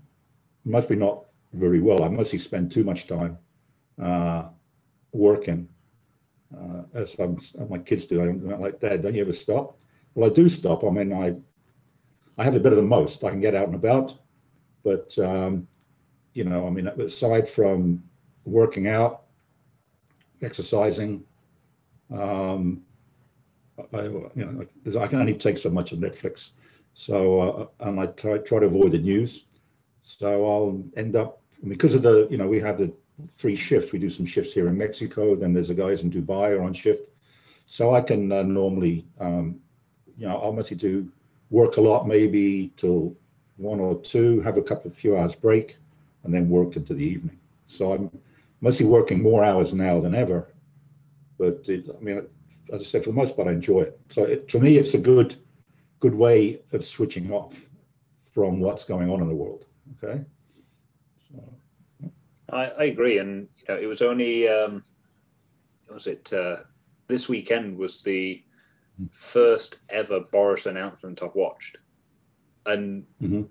Must 0.64 0.88
be 0.88 0.96
not 0.96 1.26
very 1.52 1.80
well. 1.80 2.02
I 2.02 2.08
mostly 2.08 2.38
spend 2.40 2.72
too 2.72 2.84
much 2.84 3.06
time 3.06 3.38
uh, 4.02 4.48
working, 5.12 5.68
uh, 6.54 6.82
as, 6.94 7.14
as, 7.14 7.54
my 7.68 7.78
kids 7.78 8.06
do. 8.06 8.20
I'm 8.20 8.60
like, 8.60 8.80
Dad, 8.80 9.02
don't 9.02 9.14
you 9.14 9.22
ever 9.22 9.32
stop? 9.32 9.80
Well, 10.14 10.30
I 10.30 10.32
do 10.32 10.48
stop. 10.48 10.84
I 10.84 10.90
mean, 10.90 11.12
I 11.12 11.36
I 12.38 12.44
have 12.44 12.54
it 12.54 12.62
better 12.62 12.76
than 12.76 12.88
most. 12.88 13.24
I 13.24 13.30
can 13.30 13.40
get 13.40 13.54
out 13.54 13.66
and 13.66 13.74
about, 13.74 14.14
but 14.82 15.18
um, 15.18 15.66
you 16.34 16.44
know, 16.44 16.66
I 16.66 16.70
mean, 16.70 16.86
aside 16.86 17.48
from 17.48 18.02
working 18.44 18.88
out, 18.88 19.24
exercising, 20.42 21.24
um, 22.12 22.82
I, 23.92 24.02
you 24.02 24.30
know, 24.36 25.00
I 25.00 25.06
can 25.06 25.20
only 25.20 25.34
take 25.34 25.58
so 25.58 25.70
much 25.70 25.92
of 25.92 25.98
Netflix. 25.98 26.50
So, 26.94 27.40
uh, 27.40 27.66
and 27.80 28.00
I 28.00 28.06
try, 28.06 28.38
try 28.38 28.60
to 28.60 28.66
avoid 28.66 28.92
the 28.92 28.98
news. 28.98 29.46
So 30.02 30.46
I'll 30.46 30.82
end 30.96 31.16
up 31.16 31.42
because 31.66 31.94
of 31.94 32.02
the, 32.02 32.28
you 32.30 32.36
know, 32.36 32.46
we 32.46 32.60
have 32.60 32.78
the 32.78 32.92
three 33.28 33.56
shifts. 33.56 33.92
We 33.92 33.98
do 33.98 34.10
some 34.10 34.26
shifts 34.26 34.52
here 34.52 34.68
in 34.68 34.76
Mexico. 34.76 35.34
Then 35.34 35.52
there's 35.52 35.68
the 35.68 35.74
guys 35.74 36.02
in 36.02 36.10
Dubai 36.10 36.56
are 36.56 36.62
on 36.62 36.74
shift. 36.74 37.10
So 37.66 37.94
I 37.94 38.00
can 38.00 38.30
uh, 38.30 38.42
normally, 38.42 39.06
um, 39.18 39.60
you 40.16 40.26
know, 40.28 40.36
I'll 40.36 40.52
mostly 40.52 40.76
do 40.76 41.10
work 41.50 41.76
a 41.76 41.80
lot, 41.80 42.06
maybe 42.06 42.72
till 42.76 43.16
one 43.56 43.80
or 43.80 44.00
two, 44.00 44.40
have 44.40 44.58
a 44.58 44.62
couple 44.62 44.90
of 44.90 44.96
few 44.96 45.16
hours 45.16 45.34
break, 45.34 45.76
and 46.24 46.32
then 46.32 46.48
work 46.48 46.76
into 46.76 46.94
the 46.94 47.04
evening. 47.04 47.38
So 47.66 47.92
I'm 47.92 48.10
mostly 48.60 48.86
working 48.86 49.22
more 49.22 49.44
hours 49.44 49.72
now 49.72 50.00
than 50.00 50.14
ever. 50.14 50.52
But 51.38 51.68
it, 51.68 51.88
I 51.94 52.02
mean, 52.02 52.22
as 52.72 52.80
I 52.80 52.84
said, 52.84 53.04
for 53.04 53.10
the 53.10 53.16
most 53.16 53.36
part, 53.36 53.48
I 53.48 53.52
enjoy 53.52 53.82
it. 53.82 54.00
So 54.10 54.24
it, 54.24 54.48
to 54.48 54.60
me, 54.60 54.76
it's 54.76 54.94
a 54.94 54.98
good, 54.98 55.36
good 56.00 56.14
way 56.14 56.60
of 56.72 56.84
switching 56.84 57.32
off 57.32 57.54
from 58.32 58.60
what's 58.60 58.84
going 58.84 59.10
on 59.10 59.20
in 59.22 59.28
the 59.28 59.34
world. 59.34 59.64
Okay. 60.02 60.24
I, 62.50 62.66
I 62.66 62.84
agree, 62.84 63.18
and 63.18 63.48
you 63.56 63.64
know, 63.68 63.80
it 63.80 63.86
was 63.86 64.02
only 64.02 64.48
um, 64.48 64.84
was 65.92 66.06
it 66.06 66.32
uh, 66.32 66.58
this 67.08 67.28
weekend 67.28 67.76
was 67.76 68.02
the 68.02 68.42
first 69.12 69.78
ever 69.88 70.20
Boris 70.20 70.66
announcement 70.66 71.22
I've 71.22 71.34
watched, 71.34 71.78
and 72.64 73.04
mm-hmm. 73.20 73.42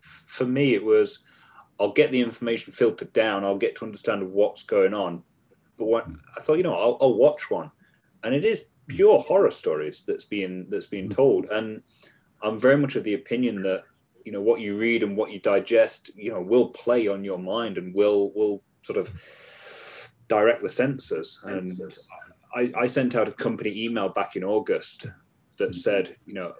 for 0.00 0.46
me 0.46 0.74
it 0.74 0.84
was 0.84 1.24
I'll 1.80 1.92
get 1.92 2.10
the 2.10 2.20
information 2.20 2.72
filtered 2.72 3.12
down, 3.12 3.44
I'll 3.44 3.56
get 3.56 3.76
to 3.76 3.84
understand 3.84 4.30
what's 4.30 4.62
going 4.64 4.94
on, 4.94 5.22
but 5.78 5.86
what 5.86 6.06
I 6.36 6.40
thought, 6.40 6.58
you 6.58 6.64
know, 6.64 6.74
I'll, 6.74 6.98
I'll 7.00 7.14
watch 7.14 7.50
one, 7.50 7.70
and 8.24 8.34
it 8.34 8.44
is 8.44 8.64
pure 8.88 9.20
horror 9.20 9.50
stories 9.50 10.02
that's 10.06 10.24
being 10.24 10.66
that's 10.68 10.86
being 10.86 11.08
told, 11.08 11.46
and 11.46 11.82
I'm 12.42 12.58
very 12.58 12.76
much 12.76 12.96
of 12.96 13.04
the 13.04 13.14
opinion 13.14 13.62
that 13.62 13.84
you 14.24 14.32
know 14.32 14.40
what 14.42 14.60
you 14.60 14.76
read 14.76 15.02
and 15.02 15.16
what 15.16 15.30
you 15.30 15.40
digest 15.40 16.10
you 16.14 16.30
know 16.30 16.40
will 16.40 16.68
play 16.68 17.08
on 17.08 17.24
your 17.24 17.38
mind 17.38 17.78
and 17.78 17.94
will 17.94 18.32
will 18.34 18.62
sort 18.82 18.98
of 18.98 19.12
direct 20.28 20.62
the 20.62 20.68
senses 20.68 21.40
and 21.44 21.72
I, 22.54 22.72
I 22.76 22.86
sent 22.86 23.14
out 23.14 23.28
a 23.28 23.32
company 23.32 23.84
email 23.84 24.08
back 24.08 24.36
in 24.36 24.44
august 24.44 25.06
that 25.58 25.74
said 25.74 26.16
you 26.26 26.34
know 26.34 26.52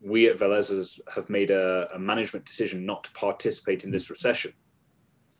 we 0.00 0.28
at 0.28 0.38
Velez's 0.38 1.00
have 1.12 1.28
made 1.28 1.50
a, 1.50 1.88
a, 1.94 1.98
management 1.98 2.44
decision 2.44 2.84
not 2.84 3.04
to 3.04 3.10
participate 3.12 3.84
in 3.84 3.90
this 3.90 4.10
recession. 4.10 4.52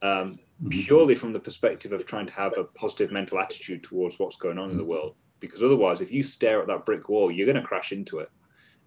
Um, 0.03 0.39
mm-hmm. 0.61 0.69
purely 0.69 1.15
from 1.15 1.33
the 1.33 1.41
perspective 1.41 1.93
of 1.93 2.05
trying 2.05 2.27
to 2.27 2.33
have 2.33 2.57
a 2.59 2.65
positive 2.65 3.11
mental 3.11 3.39
attitude 3.39 3.83
towards 3.83 4.19
what's 4.19 4.37
going 4.37 4.59
on 4.59 4.71
in 4.71 4.77
the 4.77 4.85
world. 4.85 5.15
Because 5.41 5.63
otherwise 5.63 6.01
if 6.01 6.13
you 6.13 6.23
stare 6.23 6.61
at 6.61 6.67
that 6.69 6.85
brick 6.85 7.09
wall 7.09 7.31
you're 7.31 7.47
going 7.47 7.57
to 7.57 7.67
crash 7.67 7.93
into 7.93 8.19
it. 8.19 8.31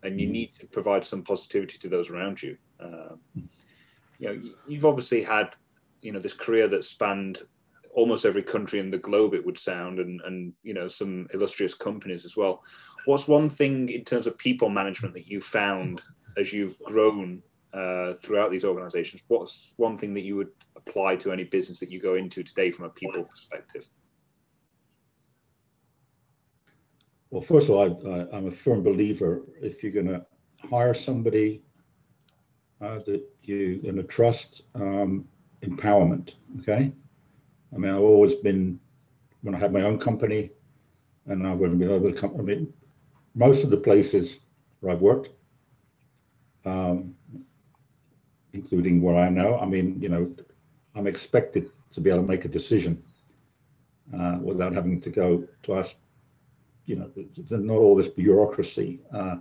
And 0.04 0.20
you 0.20 0.28
mm-hmm. 0.28 0.34
need 0.34 0.54
to 0.60 0.68
provide 0.68 1.06
some 1.06 1.24
positivity 1.24 1.78
to 1.80 1.90
those 1.90 2.10
around 2.10 2.42
you 2.42 2.58
um, 2.80 3.20
you 4.18 4.28
know, 4.28 4.42
you've 4.68 4.86
obviously 4.86 5.24
had, 5.24 5.56
you 6.02 6.12
know, 6.12 6.20
this 6.20 6.34
career 6.34 6.68
that 6.68 6.84
spanned 6.84 7.42
almost 7.94 8.26
every 8.26 8.44
country 8.44 8.80
in 8.80 8.92
the 8.92 8.98
globe. 8.98 9.34
It 9.34 9.46
would 9.46 9.58
sound, 9.58 10.00
and 10.00 10.22
and 10.22 10.54
you 10.64 10.74
know, 10.74 10.88
some 10.88 11.28
illustrious 11.34 11.74
companies 11.74 12.26
as 12.26 12.36
well. 12.38 12.64
What's 13.06 13.28
one 13.28 13.50
thing 13.50 13.90
in 13.90 14.04
terms 14.04 14.28
of 14.28 14.38
people 14.38 14.70
management 14.70 15.14
that 15.16 15.28
you 15.28 15.42
found 15.42 16.02
as 16.38 16.54
you've 16.54 16.78
grown 16.80 17.42
uh, 17.74 18.14
throughout 18.14 18.52
these 18.52 18.66
organizations? 18.66 19.24
What's 19.28 19.74
one 19.78 19.98
thing 19.98 20.14
that 20.14 20.24
you 20.24 20.36
would 20.36 20.52
apply 20.76 21.16
to 21.18 21.32
any 21.32 21.44
business 21.44 21.80
that 21.80 21.92
you 21.92 22.00
go 22.00 22.16
into 22.16 22.44
today 22.44 22.72
from 22.72 22.86
a 22.86 22.90
people 22.90 23.24
perspective? 23.24 23.88
Well, 27.32 27.42
first 27.42 27.70
of 27.70 27.76
all, 27.76 28.06
I, 28.08 28.36
am 28.36 28.48
a 28.48 28.52
firm 28.52 28.82
believer 28.82 29.44
if 29.62 29.84
you're 29.84 29.92
going 29.92 30.08
to 30.08 30.26
hire 30.68 30.96
somebody 30.96 31.64
uh, 32.82 33.00
that 33.00 33.24
you 33.44 33.80
in 33.84 34.00
a 34.00 34.04
trust 34.04 34.64
um, 34.76 35.26
empowerment. 35.62 36.36
Okay, 36.62 36.92
I 37.74 37.78
mean 37.78 37.92
I've 37.92 38.02
always 38.02 38.36
been 38.36 38.80
when 39.42 39.56
I 39.56 39.60
had 39.60 39.74
my 39.74 39.82
own 39.82 40.00
company, 40.00 40.52
and 41.26 41.46
I 41.48 41.54
went 41.54 41.78
with 41.78 41.92
other 41.92 42.12
company. 42.12 42.42
I 42.42 42.56
mean, 42.56 42.74
most 43.36 43.64
of 43.64 43.70
the 43.70 43.78
places 43.78 44.40
where 44.80 44.94
I've 44.94 45.02
worked, 45.02 45.30
um, 46.66 47.16
including 48.54 49.02
where 49.02 49.16
I 49.16 49.28
am 49.28 49.36
now. 49.36 49.60
I 49.60 49.66
mean, 49.66 50.02
you 50.02 50.10
know, 50.10 50.34
I'm 50.96 51.08
expected 51.08 51.70
to 51.92 52.02
be 52.02 52.10
able 52.10 52.22
to 52.24 52.28
make 52.28 52.46
a 52.46 52.50
decision 52.50 53.02
uh, 54.18 54.40
without 54.42 54.74
having 54.74 55.00
to 55.02 55.10
go 55.10 55.48
to 55.64 55.76
ask, 55.76 55.96
you 56.86 56.96
know, 56.96 57.12
not 57.50 57.78
all 57.78 57.96
this 57.96 58.08
bureaucracy. 58.08 59.00
Uh, 59.14 59.38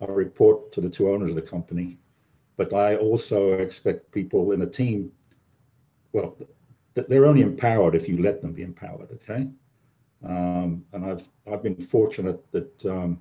I 0.00 0.04
report 0.06 0.72
to 0.72 0.80
the 0.80 0.90
two 0.90 1.10
owners 1.10 1.30
of 1.30 1.36
the 1.36 1.42
company, 1.42 1.98
but 2.56 2.72
I 2.72 2.96
also 2.96 3.54
expect 3.54 4.10
people 4.12 4.52
in 4.52 4.62
a 4.62 4.66
team, 4.66 5.10
well, 6.12 6.36
they're 6.94 7.26
only 7.26 7.42
empowered 7.42 7.94
if 7.94 8.08
you 8.08 8.22
let 8.22 8.40
them 8.40 8.52
be 8.52 8.62
empowered, 8.62 9.10
okay? 9.12 9.48
Um, 10.24 10.84
and 10.92 11.04
I've 11.04 11.28
I've 11.50 11.62
been 11.62 11.76
fortunate 11.76 12.40
that 12.52 12.86
um, 12.86 13.20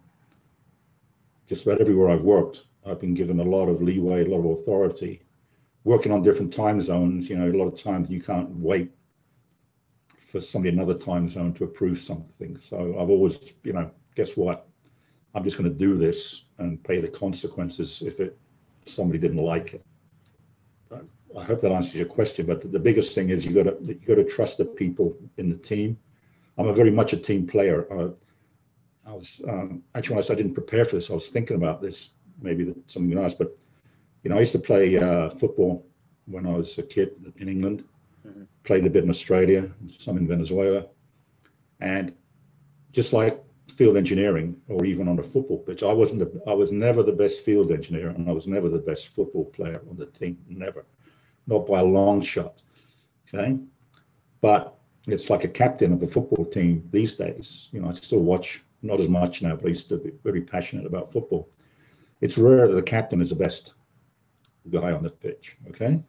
just 1.48 1.66
about 1.66 1.82
everywhere 1.82 2.10
I've 2.10 2.24
worked, 2.24 2.66
I've 2.86 3.00
been 3.00 3.14
given 3.14 3.40
a 3.40 3.44
lot 3.44 3.68
of 3.68 3.82
leeway, 3.82 4.26
a 4.26 4.30
lot 4.30 4.40
of 4.40 4.60
authority. 4.60 5.22
Working 5.84 6.14
on 6.14 6.22
different 6.22 6.54
time 6.54 6.80
zones, 6.80 7.30
you 7.30 7.36
know, 7.36 7.50
a 7.50 7.58
lot 7.58 7.68
of 7.68 7.82
times 7.82 8.10
you 8.10 8.22
can't 8.22 8.50
wait 8.52 8.92
for 10.32 10.40
somebody 10.40 10.74
in 10.74 10.80
another 10.80 10.98
time 10.98 11.28
zone 11.28 11.54
to 11.56 11.66
approve 11.66 12.00
something. 12.00 12.58
So 12.58 12.98
I've 13.00 13.10
always, 13.10 13.38
you 13.64 13.74
know, 13.74 13.92
guess 14.16 14.38
what? 14.38 14.68
I'm 15.36 15.44
just 15.44 15.58
going 15.58 15.70
to 15.70 15.78
do 15.78 15.98
this 15.98 16.46
and 16.58 16.82
pay 16.84 17.02
the 17.02 17.10
consequences 17.10 18.02
if 18.02 18.20
it 18.20 18.38
somebody 18.88 19.20
didn't 19.20 19.38
like 19.38 19.74
it. 19.74 19.86
I 21.38 21.44
hope 21.44 21.62
that 21.62 21.72
answers 21.72 21.96
your 21.96 22.06
question. 22.06 22.46
But 22.46 22.72
the 22.72 22.80
biggest 22.80 23.16
thing 23.16 23.30
is 23.30 23.46
you 23.46 23.54
got 23.54 23.64
to 23.64 23.78
you 23.86 23.96
got 24.06 24.16
to 24.16 24.24
trust 24.24 24.58
the 24.58 24.66
people 24.66 25.18
in 25.38 25.50
the 25.50 25.58
team. 25.58 25.98
I'm 26.58 26.68
a 26.68 26.74
very 26.74 26.92
much 26.92 27.14
a 27.14 27.18
team 27.18 27.48
player. 27.48 27.88
Uh, 27.92 28.10
I 29.06 29.14
was 29.14 29.42
um, 29.48 29.84
actually 29.96 30.18
when 30.18 30.26
I, 30.30 30.34
I 30.34 30.36
didn't 30.36 30.54
prepare 30.54 30.86
for 30.86 30.96
this, 30.96 31.10
I 31.10 31.14
was 31.14 31.28
thinking 31.28 31.58
about 31.58 31.82
this. 31.82 32.10
Maybe 32.42 32.74
something 32.88 33.18
else, 33.18 33.34
but 33.34 33.58
you 34.24 34.30
know, 34.30 34.38
I 34.38 34.40
used 34.40 34.52
to 34.54 34.60
play 34.60 34.98
uh, 34.98 35.30
football 35.30 35.86
when 36.26 36.46
I 36.46 36.52
was 36.52 36.78
a 36.78 36.84
kid 36.84 37.34
in 37.38 37.50
England. 37.50 37.84
Mm-hmm. 38.28 38.44
Played 38.64 38.86
a 38.86 38.90
bit 38.90 39.04
in 39.04 39.10
Australia, 39.10 39.70
some 39.98 40.18
in 40.18 40.28
Venezuela, 40.28 40.86
and 41.80 42.14
just 42.92 43.12
like 43.12 43.44
field 43.68 43.98
engineering 43.98 44.56
or 44.68 44.86
even 44.86 45.08
on 45.08 45.20
a 45.20 45.24
football 45.24 45.60
pitch, 45.60 45.84
I 45.84 45.94
wasn't. 45.94 46.20
The, 46.20 46.42
I 46.50 46.54
was 46.54 46.72
never 46.72 47.04
the 47.04 47.12
best 47.14 47.42
field 47.42 47.72
engineer, 47.72 48.10
and 48.10 48.30
I 48.30 48.34
was 48.34 48.48
never 48.48 48.70
the 48.70 48.80
best 48.80 49.10
football 49.10 49.46
player 49.46 49.82
on 49.90 49.98
the 49.98 50.08
team. 50.08 50.38
Never, 50.48 50.86
not 51.48 51.68
by 51.68 51.80
a 51.80 51.86
long 51.86 52.22
shot. 52.22 52.62
Okay, 53.28 53.58
but 54.42 54.78
it's 55.08 55.30
like 55.30 55.44
a 55.44 55.50
captain 55.50 55.94
of 55.94 56.04
a 56.04 56.08
football 56.08 56.46
team 56.46 56.88
these 56.92 57.14
days. 57.14 57.70
You 57.72 57.82
know, 57.82 57.90
I 57.90 57.94
still 57.94 58.22
watch 58.22 58.64
not 58.82 59.00
as 59.00 59.10
much 59.10 59.42
now, 59.42 59.56
but 59.56 59.66
I 59.66 59.70
used 59.70 59.90
to 59.90 59.98
be 59.98 60.12
very 60.24 60.42
passionate 60.42 60.86
about 60.86 61.12
football. 61.12 61.50
It's 62.22 62.38
rare 62.38 62.68
that 62.68 62.74
the 62.74 62.82
captain 62.82 63.22
is 63.22 63.30
the 63.30 63.36
best 63.36 63.74
guy 64.70 64.92
on 64.92 65.04
the 65.04 65.10
pitch. 65.10 65.58
Okay. 65.70 66.02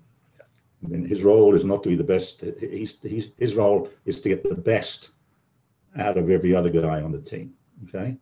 I 0.84 0.88
mean, 0.88 1.06
his 1.06 1.22
role 1.22 1.54
is 1.54 1.64
not 1.64 1.82
to 1.84 1.88
be 1.88 1.96
the 1.96 2.04
best. 2.04 2.42
He's, 2.60 2.96
he's, 3.02 3.30
his 3.38 3.54
role 3.54 3.88
is 4.04 4.20
to 4.20 4.28
get 4.28 4.42
the 4.42 4.54
best 4.54 5.10
out 5.96 6.18
of 6.18 6.30
every 6.30 6.54
other 6.54 6.70
guy 6.70 7.02
on 7.02 7.12
the 7.12 7.20
team. 7.20 7.52
Okay. 7.88 8.16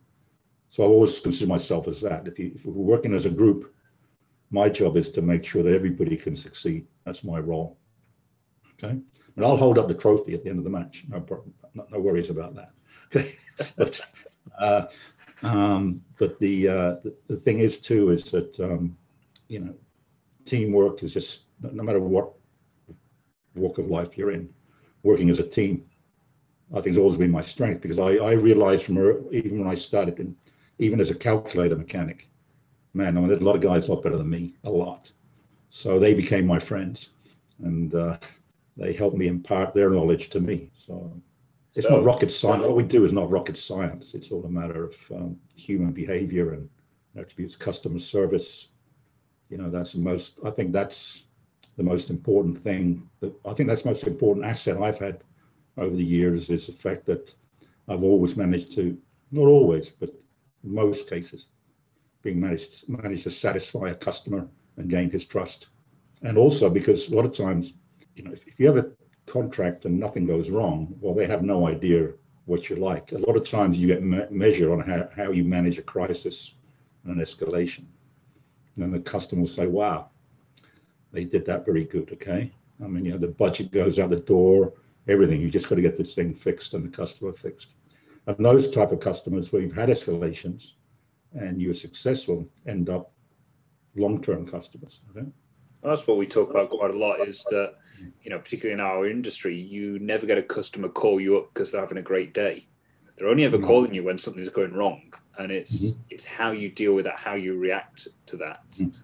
So 0.69 0.83
I 0.83 0.87
always 0.87 1.19
consider 1.19 1.49
myself 1.49 1.87
as 1.87 2.01
that. 2.01 2.27
If, 2.27 2.39
you, 2.39 2.51
if 2.55 2.65
we're 2.65 2.73
working 2.73 3.13
as 3.13 3.25
a 3.25 3.29
group, 3.29 3.73
my 4.49 4.69
job 4.69 4.97
is 4.97 5.11
to 5.11 5.21
make 5.21 5.43
sure 5.43 5.63
that 5.63 5.73
everybody 5.73 6.17
can 6.17 6.35
succeed. 6.35 6.87
That's 7.05 7.23
my 7.23 7.39
role. 7.39 7.77
Okay. 8.73 8.99
And 9.35 9.45
I'll 9.45 9.57
hold 9.57 9.77
up 9.77 9.87
the 9.87 9.93
trophy 9.93 10.33
at 10.33 10.43
the 10.43 10.49
end 10.49 10.59
of 10.59 10.63
the 10.63 10.69
match. 10.69 11.03
No 11.07 11.19
problem. 11.21 11.53
No, 11.73 11.85
no 11.91 11.99
worries 11.99 12.29
about 12.29 12.55
that. 12.55 12.71
Okay. 13.15 13.37
but 13.75 13.99
uh, 14.59 14.85
um, 15.43 16.01
but 16.17 16.39
the, 16.39 16.67
uh, 16.67 16.95
the, 17.27 17.37
thing 17.37 17.59
is 17.59 17.79
too 17.79 18.09
is 18.09 18.31
that 18.31 18.59
um, 18.59 18.97
you 19.49 19.59
know 19.59 19.75
teamwork 20.45 21.03
is 21.03 21.11
just 21.11 21.41
no 21.61 21.83
matter 21.83 21.99
what 21.99 22.33
walk 23.53 23.77
of 23.77 23.87
life 23.87 24.17
you're 24.17 24.31
in, 24.31 24.49
working 25.03 25.29
as 25.29 25.39
a 25.39 25.47
team, 25.47 25.85
I 26.73 26.77
think 26.77 26.95
has 26.95 26.97
always 26.97 27.17
been 27.17 27.31
my 27.31 27.41
strength 27.41 27.81
because 27.81 27.99
I, 27.99 28.15
I 28.15 28.31
realized 28.31 28.83
from 28.85 28.97
even 29.31 29.59
when 29.59 29.67
I 29.67 29.75
started, 29.75 30.19
in, 30.19 30.35
even 30.79 30.99
as 30.99 31.11
a 31.11 31.15
calculator 31.15 31.75
mechanic, 31.75 32.27
man, 32.93 33.15
I 33.15 33.19
mean, 33.19 33.29
there's 33.29 33.41
a 33.41 33.45
lot 33.45 33.55
of 33.55 33.61
guys 33.61 33.87
a 33.87 33.93
lot 33.93 34.03
better 34.03 34.17
than 34.17 34.29
me, 34.29 34.55
a 34.63 34.69
lot. 34.69 35.11
So 35.69 35.99
they 35.99 36.13
became 36.13 36.47
my 36.47 36.59
friends, 36.59 37.09
and 37.59 37.93
uh, 37.93 38.17
they 38.75 38.93
helped 38.93 39.17
me 39.17 39.27
impart 39.27 39.73
their 39.73 39.91
knowledge 39.91 40.29
to 40.31 40.39
me. 40.39 40.71
So 40.75 41.11
it's 41.75 41.87
so, 41.87 41.95
not 41.95 42.03
rocket 42.03 42.31
science. 42.31 42.65
What 42.65 42.75
we 42.75 42.83
do 42.83 43.05
is 43.05 43.13
not 43.13 43.29
rocket 43.29 43.57
science. 43.57 44.15
It's 44.15 44.31
all 44.31 44.45
a 44.45 44.49
matter 44.49 44.85
of 44.85 44.95
um, 45.13 45.39
human 45.55 45.91
behavior 45.91 46.53
and 46.53 46.69
attributes, 47.15 47.55
customer 47.55 47.99
service. 47.99 48.69
You 49.49 49.57
know, 49.57 49.69
that's 49.69 49.93
the 49.93 49.99
most. 49.99 50.39
I 50.43 50.49
think 50.49 50.71
that's 50.71 51.25
the 51.77 51.83
most 51.83 52.09
important 52.09 52.63
thing. 52.63 53.07
That 53.19 53.33
I 53.45 53.53
think 53.53 53.69
that's 53.69 53.83
the 53.83 53.89
most 53.89 54.07
important 54.07 54.45
asset 54.45 54.77
I've 54.77 54.99
had 54.99 55.23
over 55.77 55.95
the 55.95 56.03
years 56.03 56.49
is 56.49 56.67
the 56.67 56.73
fact 56.73 57.05
that 57.05 57.33
I've 57.87 58.03
always 58.03 58.37
managed 58.37 58.73
to, 58.73 58.97
not 59.31 59.45
always, 59.45 59.89
but 59.89 60.09
in 60.63 60.73
most 60.73 61.09
cases, 61.09 61.47
being 62.21 62.39
managed 62.39 62.87
managed 62.87 63.23
to 63.23 63.31
satisfy 63.31 63.89
a 63.89 63.95
customer 63.95 64.47
and 64.77 64.89
gain 64.89 65.09
his 65.09 65.25
trust. 65.25 65.67
And 66.21 66.37
also 66.37 66.69
because 66.69 67.09
a 67.09 67.15
lot 67.15 67.25
of 67.25 67.33
times, 67.33 67.73
you 68.15 68.23
know, 68.23 68.31
if, 68.31 68.47
if 68.47 68.59
you 68.59 68.67
have 68.67 68.77
a 68.77 68.91
contract 69.25 69.85
and 69.85 69.99
nothing 69.99 70.25
goes 70.25 70.49
wrong, 70.49 70.95
well, 71.01 71.13
they 71.13 71.27
have 71.27 71.43
no 71.43 71.67
idea 71.67 72.13
what 72.45 72.69
you 72.69 72.75
like. 72.77 73.11
A 73.11 73.17
lot 73.17 73.35
of 73.35 73.45
times 73.45 73.77
you 73.77 73.87
get 73.87 74.03
me- 74.03 74.25
measured 74.29 74.71
on 74.71 74.79
how, 74.79 75.09
how 75.15 75.31
you 75.31 75.43
manage 75.43 75.77
a 75.77 75.81
crisis 75.81 76.53
and 77.03 77.17
an 77.17 77.25
escalation. 77.25 77.85
And 78.75 78.83
then 78.83 78.91
the 78.91 78.99
customer 78.99 79.41
will 79.41 79.47
say, 79.47 79.67
wow, 79.67 80.09
they 81.11 81.23
did 81.25 81.45
that 81.45 81.65
very 81.65 81.85
good, 81.85 82.11
okay? 82.13 82.51
I 82.83 82.87
mean, 82.87 83.05
you 83.05 83.11
know, 83.11 83.17
the 83.17 83.27
budget 83.27 83.71
goes 83.71 83.99
out 83.99 84.09
the 84.09 84.17
door, 84.17 84.73
everything. 85.07 85.41
You 85.41 85.49
just 85.49 85.69
got 85.69 85.75
to 85.75 85.81
get 85.81 85.97
this 85.97 86.15
thing 86.15 86.33
fixed 86.33 86.73
and 86.73 86.83
the 86.83 86.95
customer 86.95 87.33
fixed. 87.33 87.75
And 88.27 88.43
those 88.43 88.69
type 88.69 88.91
of 88.91 88.99
customers 88.99 89.51
where 89.51 89.61
you've 89.61 89.75
had 89.75 89.89
escalations 89.89 90.71
and 91.33 91.61
you're 91.61 91.73
successful 91.73 92.47
end 92.67 92.89
up 92.89 93.11
long-term 93.95 94.47
customers. 94.47 95.01
Okay? 95.11 95.27
that's 95.83 96.07
what 96.07 96.17
we 96.17 96.25
talk 96.25 96.49
about 96.49 96.69
quite 96.69 96.93
a 96.93 96.97
lot 96.97 97.19
is 97.27 97.43
that, 97.49 97.75
you 98.21 98.29
know, 98.29 98.39
particularly 98.39 98.73
in 98.73 98.79
our 98.79 99.05
industry, 99.05 99.55
you 99.55 99.99
never 99.99 100.25
get 100.25 100.37
a 100.37 100.43
customer 100.43 100.89
call 100.89 101.19
you 101.19 101.37
up 101.37 101.53
because 101.53 101.71
they're 101.71 101.81
having 101.81 101.97
a 101.97 102.01
great 102.01 102.33
day. 102.33 102.67
They're 103.17 103.27
only 103.27 103.43
ever 103.43 103.57
mm-hmm. 103.57 103.67
calling 103.67 103.93
you 103.93 104.03
when 104.03 104.17
something's 104.17 104.49
going 104.49 104.73
wrong. 104.73 105.13
And 105.37 105.51
it's 105.51 105.87
mm-hmm. 105.87 105.99
it's 106.09 106.25
how 106.25 106.51
you 106.51 106.69
deal 106.69 106.93
with 106.93 107.05
that, 107.05 107.17
how 107.17 107.35
you 107.35 107.57
react 107.57 108.07
to 108.27 108.37
that. 108.37 108.63
Mm-hmm. 108.71 108.99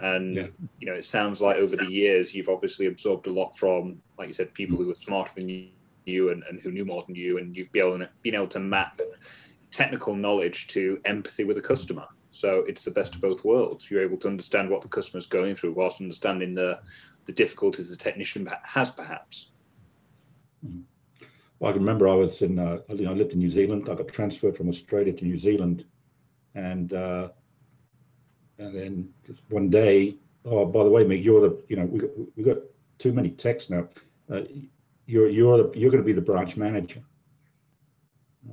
And 0.00 0.34
yeah. 0.34 0.46
you 0.80 0.86
know, 0.86 0.94
it 0.94 1.04
sounds 1.04 1.40
like 1.40 1.56
over 1.56 1.76
the 1.76 1.86
years 1.86 2.34
you've 2.34 2.48
obviously 2.48 2.86
absorbed 2.86 3.26
a 3.26 3.32
lot 3.32 3.56
from, 3.56 4.02
like 4.18 4.28
you 4.28 4.34
said, 4.34 4.52
people 4.54 4.76
who 4.76 4.88
were 4.88 4.94
smarter 4.94 5.32
than 5.34 5.70
you 6.04 6.30
and, 6.30 6.42
and 6.48 6.60
who 6.60 6.72
knew 6.72 6.84
more 6.84 7.04
than 7.06 7.14
you, 7.14 7.38
and 7.38 7.56
you've 7.56 7.72
been 7.72 7.86
able, 7.86 7.98
to, 7.98 8.10
been 8.22 8.34
able 8.34 8.48
to 8.48 8.60
map 8.60 9.00
technical 9.70 10.14
knowledge 10.14 10.66
to 10.68 11.00
empathy 11.04 11.44
with 11.44 11.58
a 11.58 11.62
customer. 11.62 12.06
So 12.32 12.64
it's 12.66 12.84
the 12.84 12.90
best 12.90 13.14
of 13.14 13.20
both 13.20 13.44
worlds. 13.44 13.90
You're 13.90 14.02
able 14.02 14.16
to 14.18 14.28
understand 14.28 14.68
what 14.68 14.82
the 14.82 14.88
customer's 14.88 15.26
going 15.26 15.54
through 15.54 15.72
whilst 15.72 16.00
understanding 16.00 16.54
the 16.54 16.80
the 17.26 17.32
difficulties 17.32 17.88
the 17.88 17.96
technician 17.96 18.46
has 18.64 18.90
perhaps. 18.90 19.52
Mm-hmm. 20.66 20.82
Well, 21.58 21.70
I 21.70 21.72
can 21.72 21.80
remember 21.80 22.06
I 22.08 22.14
was 22.14 22.42
in, 22.42 22.58
uh, 22.58 22.80
you 22.88 23.06
know, 23.06 23.12
I 23.12 23.14
lived 23.14 23.32
in 23.32 23.38
New 23.38 23.48
Zealand. 23.48 23.88
I 23.88 23.94
got 23.94 24.08
transferred 24.08 24.56
from 24.56 24.68
Australia 24.68 25.12
to 25.12 25.24
New 25.24 25.38
Zealand, 25.38 25.86
and 26.54 26.92
uh, 26.92 27.30
and 28.58 28.74
then 28.74 29.08
just 29.26 29.42
one 29.50 29.68
day, 29.68 30.16
oh, 30.44 30.66
by 30.66 30.84
the 30.84 30.90
way, 30.90 31.04
Mick, 31.04 31.24
you're 31.24 31.40
the, 31.40 31.62
you 31.68 31.76
know, 31.76 31.86
we 31.86 31.98
got, 31.98 32.10
we 32.36 32.42
got 32.42 32.58
too 32.98 33.12
many 33.12 33.30
texts 33.30 33.70
now. 33.70 33.88
Uh, 34.30 34.42
you're 35.06 35.28
you're 35.28 35.58
the 35.58 35.78
you're 35.78 35.90
going 35.90 36.02
to 36.02 36.06
be 36.06 36.12
the 36.12 36.20
branch 36.20 36.56
manager. 36.56 37.02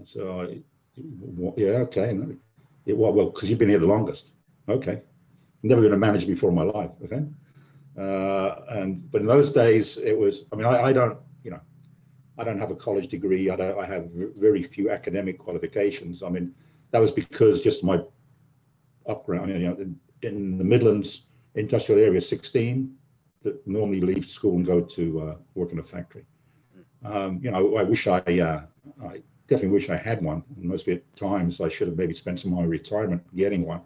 So, 0.06 0.42
I, 0.42 0.62
yeah, 1.56 1.84
okay. 1.88 2.18
It, 2.86 2.98
well, 2.98 3.14
well, 3.14 3.30
because 3.30 3.50
you've 3.50 3.60
been 3.60 3.70
here 3.70 3.80
the 3.80 3.86
longest. 3.86 4.32
Okay, 4.68 5.02
never 5.64 5.82
going 5.82 5.92
to 5.92 5.98
manage 5.98 6.28
before 6.28 6.50
in 6.50 6.56
my 6.56 6.64
life. 6.64 6.92
Okay, 7.06 7.24
uh, 7.98 8.62
and 8.70 9.10
but 9.12 9.22
in 9.22 9.28
those 9.28 9.52
days 9.52 9.98
it 9.98 10.18
was. 10.18 10.46
I 10.52 10.56
mean, 10.56 10.66
I, 10.66 10.84
I 10.84 10.94
don't, 10.94 11.18
you 11.44 11.52
know, 11.52 11.62
I 12.38 12.44
don't 12.44 12.60
have 12.60 12.72
a 12.72 12.76
college 12.76 13.08
degree. 13.08 13.50
I 13.50 13.56
don't. 13.56 13.80
I 13.80 13.86
have 13.86 14.10
very 14.14 14.64
few 14.64 14.90
academic 14.90 15.38
qualifications. 15.38 16.24
I 16.24 16.30
mean, 16.30 16.54
that 16.92 17.00
was 17.00 17.12
because 17.12 17.62
just 17.62 17.84
my 17.84 18.02
upground, 19.08 19.48
you 19.48 19.68
know, 19.68 19.76
in, 19.76 20.00
in 20.22 20.58
the 20.58 20.64
Midlands 20.64 21.24
industrial 21.56 22.02
area, 22.02 22.22
16 22.22 22.96
that 23.44 23.68
normally 23.68 24.02
leave 24.02 24.26
school 24.26 24.56
and 24.56 24.66
go 24.66 24.82
to 24.82 25.22
uh, 25.22 25.36
work 25.56 25.72
in 25.72 25.80
a 25.80 25.84
factory. 25.84 26.26
Um, 27.04 27.40
you 27.42 27.50
know, 27.50 27.78
I 27.78 27.84
wish 27.84 28.08
I, 28.08 28.20
uh, 28.20 28.62
I 29.04 29.22
definitely 29.48 29.70
wish 29.70 29.90
I 29.90 29.96
had 29.96 30.22
one. 30.22 30.44
Most 30.56 30.88
of 30.88 30.96
the 30.96 31.20
times 31.20 31.60
I 31.60 31.68
should 31.68 31.88
have 31.88 31.98
maybe 31.98 32.14
spent 32.14 32.40
some 32.40 32.54
of 32.54 32.60
my 32.60 32.66
retirement 32.66 33.24
getting 33.36 33.66
one. 33.66 33.82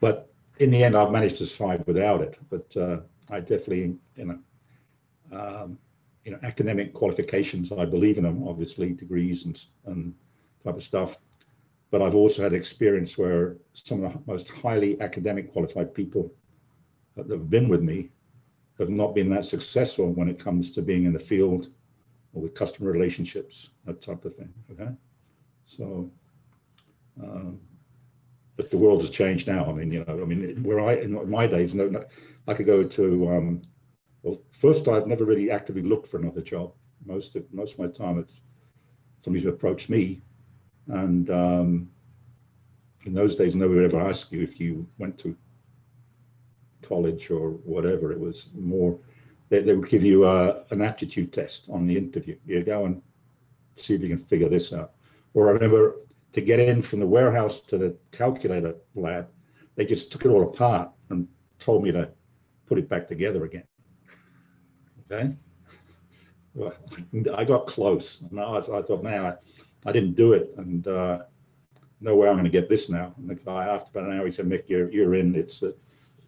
But 0.00 0.32
in 0.58 0.70
the 0.70 0.84
end, 0.84 0.96
I've 0.96 1.10
managed 1.10 1.38
to 1.38 1.46
survive 1.46 1.84
without 1.86 2.20
it. 2.20 2.38
But 2.48 2.76
uh, 2.76 3.00
I 3.30 3.40
definitely, 3.40 3.96
you 4.16 4.24
know, 4.24 4.38
um, 5.32 5.78
you 6.24 6.30
know, 6.30 6.38
academic 6.44 6.94
qualifications, 6.94 7.72
I 7.72 7.84
believe 7.84 8.18
in 8.18 8.24
them, 8.24 8.46
obviously, 8.46 8.92
degrees 8.92 9.44
and, 9.44 9.60
and 9.86 10.14
type 10.64 10.76
of 10.76 10.84
stuff 10.84 11.16
but 11.92 12.00
I've 12.00 12.14
also 12.14 12.42
had 12.42 12.54
experience 12.54 13.18
where 13.18 13.58
some 13.74 14.02
of 14.02 14.14
the 14.14 14.20
most 14.26 14.48
highly 14.48 14.98
academic 15.02 15.52
qualified 15.52 15.92
people 15.92 16.34
that 17.14 17.28
have 17.30 17.50
been 17.50 17.68
with 17.68 17.82
me 17.82 18.08
have 18.78 18.88
not 18.88 19.14
been 19.14 19.28
that 19.28 19.44
successful 19.44 20.10
when 20.10 20.26
it 20.26 20.38
comes 20.38 20.70
to 20.72 20.80
being 20.80 21.04
in 21.04 21.12
the 21.12 21.20
field 21.20 21.68
or 22.32 22.42
with 22.42 22.54
customer 22.54 22.90
relationships, 22.90 23.68
that 23.84 24.00
type 24.00 24.24
of 24.24 24.34
thing. 24.34 24.50
Okay, 24.72 24.88
so, 25.66 26.10
um, 27.22 27.60
but 28.56 28.70
the 28.70 28.78
world 28.78 29.02
has 29.02 29.10
changed 29.10 29.46
now. 29.46 29.66
I 29.66 29.72
mean, 29.74 29.92
you 29.92 30.02
know, 30.06 30.22
I 30.22 30.24
mean, 30.24 30.62
where 30.62 30.80
I 30.80 30.94
in 30.94 31.30
my 31.30 31.46
days, 31.46 31.74
no, 31.74 31.88
no 31.88 32.06
I 32.48 32.54
could 32.54 32.66
go 32.66 32.82
to. 32.82 33.28
Um, 33.28 33.62
well, 34.22 34.40
first, 34.50 34.88
I've 34.88 35.06
never 35.06 35.26
really 35.26 35.50
actively 35.50 35.82
looked 35.82 36.08
for 36.08 36.16
another 36.16 36.40
job. 36.40 36.72
Most 37.04 37.36
of 37.36 37.44
most 37.52 37.74
of 37.74 37.80
my 37.80 37.88
time, 37.88 38.18
it's 38.18 38.40
somebody's 39.22 39.46
approached 39.46 39.90
me 39.90 40.22
and 40.88 41.30
um, 41.30 41.90
in 43.04 43.14
those 43.14 43.34
days, 43.34 43.54
nobody 43.54 43.80
would 43.80 43.92
ever 43.92 44.08
ask 44.08 44.30
you 44.32 44.42
if 44.42 44.60
you 44.60 44.86
went 44.98 45.18
to 45.18 45.36
college 46.82 47.30
or 47.30 47.50
whatever. 47.50 48.12
It 48.12 48.20
was 48.20 48.50
more, 48.54 48.98
they, 49.48 49.60
they 49.60 49.74
would 49.74 49.88
give 49.88 50.02
you 50.02 50.24
a, 50.24 50.64
an 50.70 50.82
aptitude 50.82 51.32
test 51.32 51.68
on 51.70 51.86
the 51.86 51.96
interview. 51.96 52.36
You 52.46 52.62
go 52.62 52.86
and 52.86 53.02
see 53.76 53.94
if 53.94 54.02
you 54.02 54.08
can 54.08 54.24
figure 54.24 54.48
this 54.48 54.72
out. 54.72 54.92
Or 55.34 55.48
I 55.48 55.52
remember 55.52 55.96
to 56.32 56.40
get 56.40 56.60
in 56.60 56.82
from 56.82 57.00
the 57.00 57.06
warehouse 57.06 57.60
to 57.60 57.78
the 57.78 57.96
calculator 58.10 58.74
lab, 58.94 59.28
they 59.74 59.84
just 59.84 60.12
took 60.12 60.24
it 60.24 60.28
all 60.28 60.42
apart 60.42 60.90
and 61.10 61.26
told 61.58 61.82
me 61.82 61.92
to 61.92 62.10
put 62.66 62.78
it 62.78 62.88
back 62.88 63.08
together 63.08 63.44
again. 63.44 63.64
Okay. 65.10 65.34
Well, 66.54 66.74
I 67.34 67.44
got 67.44 67.66
close. 67.66 68.20
And 68.30 68.40
I, 68.40 68.56
I 68.56 68.82
thought, 68.82 69.02
man, 69.02 69.26
I, 69.26 69.34
I 69.84 69.92
didn't 69.92 70.14
do 70.14 70.32
it, 70.32 70.54
and 70.56 70.86
uh, 70.86 71.22
no 72.00 72.16
way 72.16 72.28
I'm 72.28 72.34
going 72.34 72.44
to 72.44 72.50
get 72.50 72.68
this 72.68 72.88
now. 72.88 73.14
And 73.16 73.28
the 73.28 73.34
guy 73.34 73.66
after 73.66 73.90
about 73.90 74.10
an 74.10 74.18
hour, 74.18 74.26
he 74.26 74.32
said, 74.32 74.46
Mick, 74.46 74.68
you're 74.68 74.90
you're 74.90 75.14
in. 75.14 75.34
It's 75.34 75.62
uh, 75.62 75.72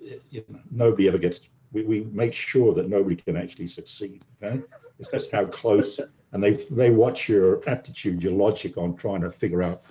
you 0.00 0.44
know, 0.48 0.60
nobody 0.70 1.08
ever 1.08 1.18
gets. 1.18 1.40
We, 1.72 1.84
we 1.84 2.04
make 2.12 2.32
sure 2.32 2.72
that 2.74 2.88
nobody 2.88 3.16
can 3.16 3.36
actually 3.36 3.68
succeed. 3.68 4.24
Okay, 4.42 4.62
it's 4.98 5.10
just 5.10 5.30
how 5.30 5.46
close, 5.46 6.00
and 6.32 6.42
they 6.42 6.52
they 6.70 6.90
watch 6.90 7.28
your 7.28 7.68
aptitude, 7.68 8.22
your 8.22 8.32
logic 8.32 8.76
on 8.76 8.96
trying 8.96 9.20
to 9.22 9.30
figure 9.30 9.62
out 9.62 9.82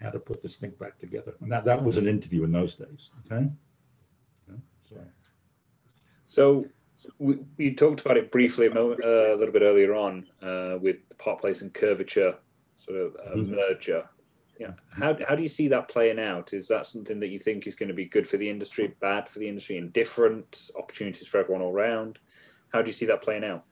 how 0.00 0.10
to 0.10 0.18
put 0.18 0.42
this 0.42 0.56
thing 0.56 0.72
back 0.80 0.98
together. 0.98 1.34
And 1.40 1.50
that 1.52 1.64
that 1.64 1.82
was 1.82 1.96
an 1.96 2.06
interview 2.08 2.44
in 2.44 2.52
those 2.52 2.74
days. 2.74 3.10
Okay, 3.30 3.48
so. 6.24 6.64
so 6.94 7.10
we, 7.18 7.38
we 7.56 7.74
talked 7.74 8.02
about 8.02 8.18
it 8.18 8.30
briefly 8.30 8.66
a, 8.66 8.74
moment, 8.74 9.02
uh, 9.02 9.34
a 9.34 9.36
little 9.36 9.52
bit 9.52 9.62
earlier 9.62 9.94
on 9.94 10.26
uh, 10.42 10.76
with 10.78 10.96
the 11.08 11.14
Park 11.14 11.40
Place 11.40 11.62
and 11.62 11.72
curvature 11.72 12.36
sort 12.80 12.98
of 12.98 13.14
a 13.14 13.36
mm-hmm. 13.36 13.54
merger. 13.54 14.08
Yeah. 14.58 14.72
How, 14.90 15.16
how 15.26 15.34
do 15.34 15.42
you 15.42 15.48
see 15.48 15.68
that 15.68 15.88
playing 15.88 16.18
out? 16.18 16.52
Is 16.52 16.68
that 16.68 16.86
something 16.86 17.18
that 17.20 17.28
you 17.28 17.38
think 17.38 17.66
is 17.66 17.74
going 17.74 17.88
to 17.88 17.94
be 17.94 18.04
good 18.04 18.28
for 18.28 18.36
the 18.36 18.48
industry, 18.48 18.94
bad 19.00 19.28
for 19.28 19.38
the 19.38 19.48
industry, 19.48 19.78
indifferent, 19.78 20.70
opportunities 20.76 21.26
for 21.26 21.38
everyone 21.38 21.62
all 21.62 21.72
around? 21.72 22.18
How 22.72 22.82
do 22.82 22.88
you 22.88 22.92
see 22.92 23.06
that 23.06 23.22
playing 23.22 23.44
out? 23.44 23.64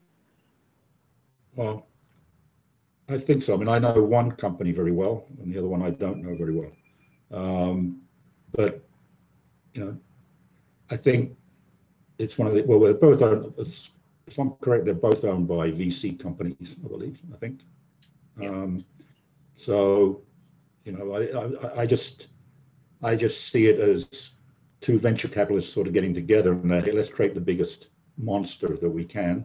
Well, 1.54 1.86
I 3.08 3.18
think 3.18 3.42
so. 3.42 3.54
I 3.54 3.56
mean, 3.56 3.68
I 3.68 3.78
know 3.78 4.02
one 4.02 4.32
company 4.32 4.72
very 4.72 4.92
well, 4.92 5.26
and 5.40 5.52
the 5.52 5.58
other 5.58 5.68
one 5.68 5.82
I 5.82 5.90
don't 5.90 6.22
know 6.22 6.36
very 6.36 6.54
well. 6.54 6.72
Um, 7.30 8.02
but 8.52 8.82
you 9.74 9.84
know, 9.84 9.98
I 10.90 10.96
think 10.96 11.36
it's 12.18 12.38
one 12.38 12.48
of 12.48 12.54
the 12.54 12.62
well, 12.62 12.80
they're 12.80 12.94
both 12.94 13.22
owned. 13.22 13.52
If 14.26 14.38
I'm 14.38 14.50
correct, 14.60 14.84
they're 14.84 14.94
both 14.94 15.24
owned 15.24 15.48
by 15.48 15.70
VC 15.70 16.18
companies, 16.18 16.76
I 16.84 16.88
believe. 16.88 17.18
I 17.32 17.36
think. 17.36 17.60
Yeah. 18.40 18.50
Um, 18.50 18.84
so, 19.58 20.22
you 20.84 20.92
know, 20.92 21.12
I, 21.14 21.22
I, 21.66 21.82
I 21.82 21.86
just 21.86 22.28
I 23.02 23.16
just 23.16 23.48
see 23.50 23.66
it 23.66 23.80
as 23.80 24.30
two 24.80 25.00
venture 25.00 25.26
capitalists 25.26 25.72
sort 25.72 25.88
of 25.88 25.92
getting 25.92 26.14
together 26.14 26.52
and 26.52 26.70
let's 26.94 27.08
create 27.10 27.34
the 27.34 27.40
biggest 27.40 27.88
monster 28.16 28.76
that 28.76 28.88
we 28.88 29.04
can. 29.04 29.44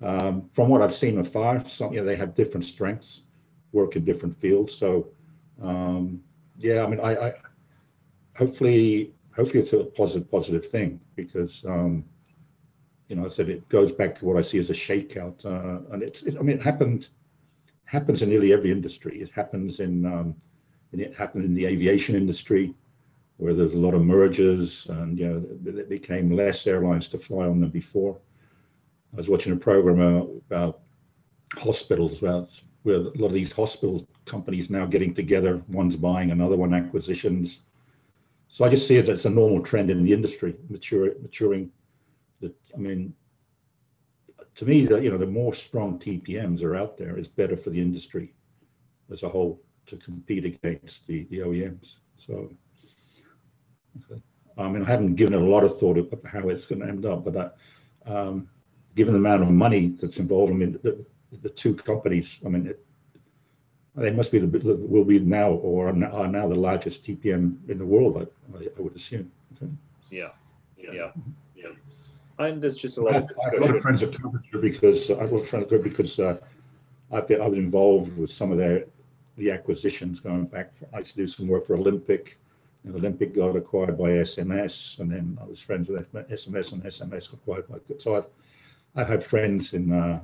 Um, 0.00 0.48
from 0.48 0.68
what 0.70 0.80
I've 0.80 0.94
seen 0.94 1.18
afar, 1.18 1.64
some 1.66 1.92
you 1.92 2.00
know, 2.00 2.06
they 2.06 2.16
have 2.16 2.32
different 2.34 2.64
strengths, 2.64 3.24
work 3.72 3.94
in 3.94 4.06
different 4.06 4.40
fields. 4.40 4.74
So 4.74 5.08
um, 5.62 6.22
yeah, 6.58 6.82
I 6.84 6.86
mean, 6.88 7.00
I, 7.00 7.28
I, 7.28 7.34
hopefully 8.34 9.12
hopefully 9.36 9.60
it's 9.60 9.74
a 9.74 9.84
positive 9.84 10.30
positive 10.30 10.66
thing 10.66 10.98
because 11.14 11.62
um, 11.66 12.06
you 13.08 13.16
know 13.16 13.26
I 13.26 13.28
said 13.28 13.50
it 13.50 13.68
goes 13.68 13.92
back 13.92 14.18
to 14.18 14.24
what 14.24 14.38
I 14.38 14.42
see 14.42 14.58
as 14.58 14.70
a 14.70 14.74
shakeout, 14.74 15.44
uh, 15.44 15.92
and 15.92 16.02
it's 16.02 16.22
it, 16.22 16.38
I 16.38 16.42
mean 16.42 16.56
it 16.56 16.62
happened 16.62 17.08
happens 17.92 18.22
in 18.22 18.30
nearly 18.30 18.54
every 18.54 18.72
industry. 18.72 19.20
It 19.20 19.30
happens 19.30 19.78
in, 19.78 20.06
um, 20.06 20.34
it 20.92 21.14
happened 21.14 21.44
in 21.44 21.54
the 21.54 21.66
aviation 21.66 22.14
industry, 22.16 22.74
where 23.36 23.52
there's 23.52 23.74
a 23.74 23.78
lot 23.78 23.92
of 23.92 24.02
mergers, 24.02 24.86
and 24.88 25.18
you 25.18 25.28
know 25.28 25.78
it 25.78 25.88
became 25.90 26.30
less 26.30 26.66
airlines 26.66 27.06
to 27.08 27.18
fly 27.18 27.46
on 27.46 27.60
than 27.60 27.68
before. 27.68 28.18
I 29.12 29.16
was 29.16 29.28
watching 29.28 29.52
a 29.52 29.56
program 29.56 30.40
about 30.48 30.80
hospitals, 31.54 32.18
about 32.18 32.58
where 32.82 32.96
a 32.96 33.00
lot 33.00 33.26
of 33.26 33.34
these 33.34 33.52
hospital 33.52 34.08
companies 34.24 34.70
now 34.70 34.86
getting 34.86 35.12
together. 35.12 35.62
One's 35.68 35.96
buying 35.96 36.30
another 36.30 36.56
one, 36.56 36.72
acquisitions. 36.72 37.60
So 38.48 38.64
I 38.64 38.70
just 38.70 38.88
see 38.88 38.96
it 38.96 39.08
as 39.10 39.26
a 39.26 39.30
normal 39.30 39.62
trend 39.62 39.90
in 39.90 40.02
the 40.02 40.12
industry, 40.12 40.56
mature, 40.70 41.10
maturing. 41.20 41.70
I 42.42 42.78
mean, 42.78 43.14
to 44.54 44.66
me, 44.66 44.86
the, 44.86 45.00
you 45.00 45.10
know, 45.10 45.18
the 45.18 45.26
more 45.26 45.54
strong 45.54 45.98
TPMs 45.98 46.62
are 46.62 46.76
out 46.76 46.96
there 46.96 47.18
is 47.18 47.28
better 47.28 47.56
for 47.56 47.70
the 47.70 47.80
industry 47.80 48.34
as 49.10 49.22
a 49.22 49.28
whole 49.28 49.60
to 49.86 49.96
compete 49.96 50.44
against 50.44 51.06
the, 51.06 51.24
the 51.30 51.38
OEMs. 51.38 51.94
So, 52.16 52.52
okay. 54.10 54.22
I 54.58 54.68
mean, 54.68 54.82
I 54.82 54.86
haven't 54.86 55.14
given 55.14 55.34
it 55.34 55.40
a 55.40 55.44
lot 55.44 55.64
of 55.64 55.78
thought 55.78 55.98
of 55.98 56.12
how 56.26 56.48
it's 56.48 56.66
going 56.66 56.80
to 56.82 56.88
end 56.88 57.06
up, 57.06 57.24
but 57.24 57.34
that, 57.34 57.56
um, 58.06 58.48
given 58.94 59.14
the 59.14 59.18
amount 59.18 59.42
of 59.42 59.50
money 59.50 59.96
that's 60.00 60.18
involved, 60.18 60.52
I 60.52 60.56
mean, 60.56 60.78
the, 60.82 61.04
the 61.40 61.48
two 61.48 61.74
companies, 61.74 62.38
I 62.44 62.48
mean, 62.48 62.66
it, 62.66 62.84
they 63.94 64.10
must 64.10 64.32
be 64.32 64.38
the 64.38 64.46
will 64.46 65.04
be 65.04 65.18
now 65.18 65.50
or 65.50 65.88
are 65.88 65.92
now 65.92 66.48
the 66.48 66.54
largest 66.54 67.04
TPM 67.04 67.56
in 67.68 67.78
the 67.78 67.84
world. 67.84 68.26
I, 68.54 68.56
I 68.56 68.80
would 68.80 68.96
assume. 68.96 69.30
Okay. 69.54 69.70
Yeah, 70.10 70.30
yeah, 70.78 70.92
yeah. 70.92 71.10
Yeah 72.42 72.52
and 72.52 72.62
there's 72.62 72.78
just 72.78 72.98
a 72.98 73.02
lot. 73.02 73.14
I, 73.14 73.18
of, 73.18 73.30
I 73.40 73.44
have 73.44 73.54
a 73.54 73.64
lot 73.66 73.76
of 73.76 73.82
friends 73.82 74.02
at 74.02 74.12
Curvature 74.12 74.58
because 74.58 75.10
I 75.10 75.20
have 75.20 75.32
a 75.32 75.34
lot 75.34 75.72
of 75.72 75.82
because 75.82 76.18
uh, 76.18 76.38
I've 77.10 77.28
been, 77.28 77.40
I 77.40 77.46
was 77.46 77.58
involved 77.58 78.16
with 78.16 78.30
some 78.30 78.52
of 78.52 78.58
their 78.58 78.86
the 79.36 79.50
acquisitions 79.50 80.20
going 80.20 80.46
back. 80.46 80.76
For, 80.76 80.88
I 80.94 80.98
used 80.98 81.12
to 81.12 81.16
do 81.16 81.28
some 81.28 81.48
work 81.48 81.66
for 81.66 81.74
Olympic. 81.74 82.38
And 82.84 82.96
Olympic 82.96 83.32
got 83.32 83.54
acquired 83.54 83.96
by 83.96 84.08
SMS, 84.08 84.98
and 84.98 85.08
then 85.08 85.38
I 85.40 85.44
was 85.44 85.60
friends 85.60 85.88
with 85.88 86.12
SMS, 86.12 86.72
and 86.72 86.82
SMS 86.82 87.30
got 87.30 87.34
acquired 87.34 87.68
by. 87.68 87.76
So 87.98 88.16
I've 88.16 88.26
I've 88.96 89.08
had 89.08 89.22
friends 89.22 89.74
in 89.74 89.92
uh, 89.92 90.20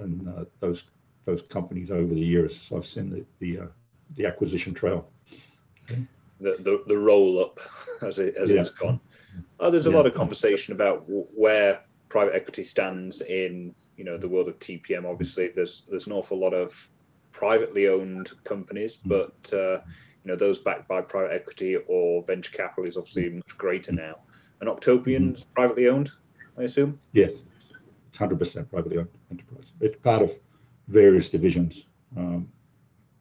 in 0.00 0.26
uh, 0.26 0.44
those 0.60 0.84
those 1.26 1.42
companies 1.42 1.90
over 1.90 2.14
the 2.14 2.20
years. 2.20 2.58
So 2.58 2.78
I've 2.78 2.86
seen 2.86 3.10
the 3.10 3.24
the, 3.40 3.64
uh, 3.64 3.66
the 4.14 4.24
acquisition 4.24 4.72
trail. 4.72 5.06
Okay. 5.84 6.02
The, 6.40 6.56
the 6.60 6.82
the 6.86 6.96
roll 6.96 7.40
up 7.40 7.60
as 8.00 8.18
it 8.18 8.36
as 8.36 8.50
yeah. 8.50 8.60
it's 8.60 8.70
gone. 8.70 9.00
Oh, 9.60 9.70
there's 9.70 9.86
a 9.86 9.90
yeah. 9.90 9.96
lot 9.96 10.06
of 10.06 10.14
conversation 10.14 10.72
about 10.72 11.04
where 11.06 11.82
private 12.08 12.34
equity 12.34 12.64
stands 12.64 13.20
in 13.22 13.74
you 13.96 14.04
know 14.04 14.16
the 14.16 14.28
world 14.28 14.48
of 14.48 14.58
TPM. 14.58 15.04
Obviously, 15.04 15.48
there's 15.48 15.84
there's 15.88 16.06
an 16.06 16.12
awful 16.12 16.38
lot 16.38 16.54
of 16.54 16.88
privately 17.32 17.88
owned 17.88 18.30
companies, 18.44 18.98
mm. 18.98 19.08
but 19.08 19.52
uh, 19.52 19.80
you 20.24 20.26
know 20.28 20.36
those 20.36 20.58
backed 20.58 20.88
by 20.88 21.00
private 21.00 21.34
equity 21.34 21.76
or 21.76 22.22
venture 22.22 22.52
capital 22.52 22.84
is 22.84 22.96
obviously 22.96 23.30
much 23.30 23.56
greater 23.58 23.92
now. 23.92 24.16
And 24.60 24.68
Octopian's 24.68 25.42
mm-hmm. 25.42 25.52
privately 25.54 25.88
owned, 25.88 26.10
I 26.56 26.62
assume. 26.62 26.98
Yes, 27.12 27.44
it's 28.08 28.18
hundred 28.18 28.38
percent 28.38 28.70
privately 28.70 28.98
owned 28.98 29.08
enterprise. 29.30 29.72
It's 29.80 29.96
part 29.96 30.22
of 30.22 30.32
various 30.88 31.28
divisions, 31.28 31.86
um, 32.16 32.48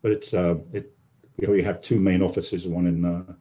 but 0.02 0.12
it's 0.12 0.34
uh, 0.34 0.56
it. 0.74 0.94
We 1.38 1.62
have 1.62 1.82
two 1.84 2.00
main 2.00 2.24
offices, 2.24 2.68
one 2.68 2.88
in 2.88 3.06
uh, 3.06 3.34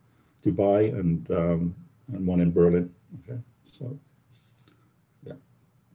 Dubai 0.42 0.92
and 0.98 1.30
um, 1.30 1.74
and 2.12 2.26
one 2.26 2.40
in 2.40 2.52
Berlin. 2.52 2.92
Okay, 3.20 3.38
so 3.64 3.98
yeah, 5.24 5.34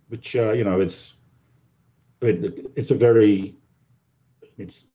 which 0.09 0.35
uh, 0.35 0.51
you 0.51 0.63
know 0.63 0.79
it's 0.79 1.13
I 2.21 2.25
mean, 2.25 2.67
it's 2.75 2.91
a 2.91 2.95
very 2.95 3.55
it's 4.57 4.85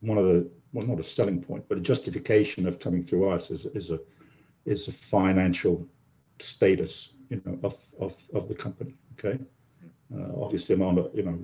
one 0.00 0.18
of 0.18 0.24
the 0.24 0.50
well 0.72 0.86
not 0.86 0.98
a 0.98 1.02
selling 1.02 1.42
point 1.42 1.64
but 1.68 1.78
a 1.78 1.80
justification 1.80 2.66
of 2.66 2.78
coming 2.78 3.02
through 3.02 3.28
us 3.28 3.50
is 3.50 3.66
is 3.66 3.90
a 3.90 4.00
is 4.64 4.88
a 4.88 4.92
financial 4.92 5.86
status 6.40 7.10
you 7.30 7.42
know 7.44 7.58
of 7.62 7.76
of, 8.00 8.14
of 8.34 8.48
the 8.48 8.54
company 8.54 8.94
okay? 9.18 9.38
Uh, 10.14 10.42
obviously 10.42 10.74
amount 10.74 10.98
of 10.98 11.10
you 11.14 11.22
know 11.22 11.38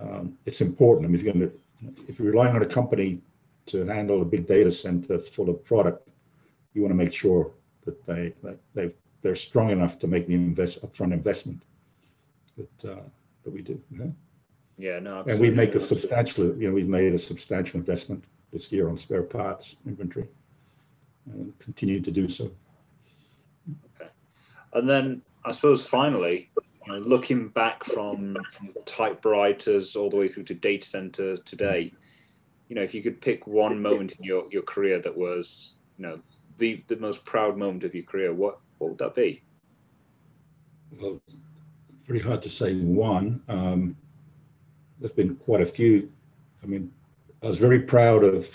um, 0.00 0.38
it's 0.46 0.60
important. 0.60 1.06
I 1.06 1.08
mean 1.08 1.16
if 1.16 1.22
you're 1.22 1.34
going 1.34 1.48
to 1.48 2.02
if 2.08 2.18
you're 2.18 2.30
relying 2.30 2.56
on 2.56 2.62
a 2.62 2.66
company 2.66 3.20
to 3.66 3.84
handle 3.86 4.22
a 4.22 4.24
big 4.24 4.46
data 4.46 4.72
center 4.72 5.18
full 5.18 5.50
of 5.50 5.64
product 5.64 6.08
you 6.74 6.82
want 6.82 6.92
to 6.92 6.96
make 6.96 7.12
sure 7.12 7.50
that 7.84 8.04
they 8.06 8.32
that 8.42 8.58
they 8.74 8.92
they're 9.22 9.34
strong 9.34 9.70
enough 9.70 9.98
to 10.00 10.06
make 10.06 10.26
the 10.26 10.34
invest 10.34 10.82
upfront 10.82 11.12
investment 11.12 11.62
that 12.56 12.90
uh, 12.90 13.02
that 13.44 13.50
we 13.50 13.62
do. 13.62 13.80
Yeah, 14.78 14.98
no, 14.98 15.20
absolutely. 15.20 15.32
and 15.32 15.40
we 15.40 15.50
make 15.50 15.74
a 15.74 15.80
substantial, 15.80 16.56
you 16.56 16.68
know, 16.68 16.74
we've 16.74 16.88
made 16.88 17.12
a 17.14 17.18
substantial 17.18 17.78
investment 17.78 18.24
this 18.52 18.72
year 18.72 18.88
on 18.88 18.96
spare 18.96 19.22
parts 19.22 19.76
inventory, 19.86 20.26
and 21.26 21.56
continue 21.58 22.00
to 22.00 22.10
do 22.10 22.28
so. 22.28 22.50
Okay, 24.00 24.10
and 24.72 24.88
then 24.88 25.22
I 25.44 25.52
suppose 25.52 25.84
finally, 25.84 26.50
you 26.86 26.92
know, 26.92 26.98
looking 26.98 27.48
back 27.48 27.84
from, 27.84 28.36
from 28.52 28.70
typewriters 28.84 29.96
all 29.96 30.10
the 30.10 30.16
way 30.16 30.28
through 30.28 30.44
to 30.44 30.54
data 30.54 30.86
centers 30.86 31.40
today, 31.40 31.92
you 32.68 32.76
know, 32.76 32.82
if 32.82 32.94
you 32.94 33.02
could 33.02 33.20
pick 33.20 33.46
one 33.46 33.80
moment 33.80 34.12
in 34.12 34.24
your, 34.24 34.46
your 34.50 34.62
career 34.62 34.98
that 35.00 35.16
was, 35.16 35.76
you 35.98 36.06
know, 36.06 36.20
the, 36.62 36.82
the 36.86 36.96
most 36.96 37.24
proud 37.24 37.58
moment 37.58 37.82
of 37.82 37.94
your 37.94 38.04
career, 38.04 38.32
what, 38.32 38.60
what 38.78 38.90
would 38.90 38.98
that 38.98 39.14
be? 39.14 39.42
Well, 40.98 41.20
very 42.06 42.20
hard 42.20 42.42
to 42.42 42.48
say 42.48 42.76
one. 42.76 43.42
Um, 43.48 43.96
there's 45.00 45.12
been 45.12 45.34
quite 45.34 45.60
a 45.60 45.66
few. 45.66 46.10
I 46.62 46.66
mean, 46.66 46.92
I 47.42 47.48
was 47.48 47.58
very 47.58 47.80
proud 47.80 48.22
of 48.22 48.48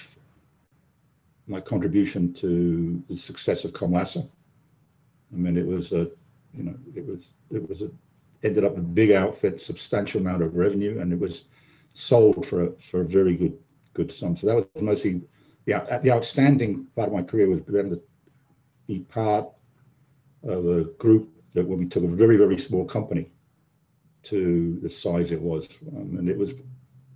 my 1.48 1.60
contribution 1.60 2.34
to 2.36 3.04
the 3.10 3.18
success 3.18 3.66
of 3.66 3.74
Comlassa. 3.74 4.28
I 5.34 5.36
mean, 5.36 5.58
it 5.58 5.66
was 5.66 5.92
a, 5.92 6.10
you 6.54 6.64
know, 6.64 6.76
it 6.96 7.06
was 7.06 7.28
it 7.52 7.68
was 7.68 7.82
a 7.82 7.92
ended 8.44 8.64
up 8.64 8.78
a 8.78 8.82
big 8.82 9.12
outfit, 9.12 9.62
substantial 9.62 10.22
amount 10.22 10.44
of 10.44 10.56
revenue, 10.56 11.02
and 11.02 11.12
it 11.12 11.20
was 11.20 11.44
sold 11.94 12.46
for 12.46 12.64
a, 12.64 12.72
for 12.74 13.02
a 13.02 13.06
very 13.06 13.36
good 13.36 13.58
good 13.94 14.12
sum. 14.12 14.38
So 14.38 14.48
that 14.48 14.56
was 14.56 14.66
mostly 14.82 15.22
the 15.68 16.00
the 16.02 16.12
outstanding 16.12 16.88
part 16.96 17.10
of 17.10 17.14
my 17.14 17.22
career 17.22 17.48
was 17.50 17.60
being 17.62 17.92
to 17.92 18.02
be 18.88 19.00
part 19.02 19.48
of 20.44 20.66
a 20.66 20.86
group 21.04 21.30
that 21.54 21.68
when 21.68 21.80
we 21.80 21.86
took 21.86 22.04
a 22.04 22.08
very 22.08 22.38
very 22.38 22.58
small 22.58 22.86
company 22.86 23.30
to 24.24 24.80
the 24.82 24.90
size 24.90 25.32
it 25.32 25.42
was, 25.42 25.78
um, 25.96 26.18
and 26.18 26.28
it 26.30 26.38
was 26.38 26.54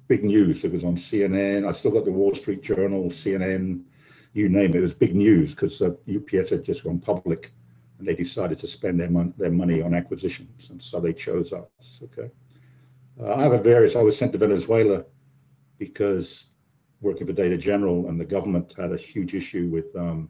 big 0.07 0.23
news. 0.23 0.63
It 0.63 0.71
was 0.71 0.83
on 0.83 0.95
CNN. 0.95 1.67
I 1.67 1.71
still 1.71 1.91
got 1.91 2.05
the 2.05 2.11
Wall 2.11 2.33
Street 2.33 2.61
Journal, 2.61 3.09
CNN, 3.09 3.83
you 4.33 4.47
name 4.47 4.71
it. 4.71 4.77
It 4.77 4.81
was 4.81 4.93
big 4.93 5.15
news 5.15 5.51
because 5.51 5.81
uh, 5.81 5.91
UPS 6.13 6.51
had 6.51 6.63
just 6.63 6.83
gone 6.83 6.99
public 6.99 7.51
and 7.99 8.07
they 8.07 8.15
decided 8.15 8.57
to 8.59 8.67
spend 8.67 8.99
their, 8.99 9.09
mon- 9.09 9.33
their 9.37 9.51
money 9.51 9.81
on 9.81 9.93
acquisitions, 9.93 10.69
and 10.69 10.81
so 10.81 10.99
they 10.99 11.13
chose 11.13 11.53
us. 11.53 11.99
Okay, 12.03 12.31
uh, 13.21 13.35
I 13.35 13.43
have 13.43 13.53
a 13.53 13.61
various. 13.61 13.95
I 13.95 14.01
was 14.01 14.17
sent 14.17 14.31
to 14.31 14.37
Venezuela 14.37 15.03
because 15.77 16.50
working 17.01 17.27
for 17.27 17.33
Data 17.33 17.57
General 17.57 18.07
and 18.07 18.19
the 18.19 18.25
government 18.25 18.73
had 18.77 18.91
a 18.91 18.97
huge 18.97 19.33
issue 19.33 19.67
with 19.67 19.95
um, 19.95 20.29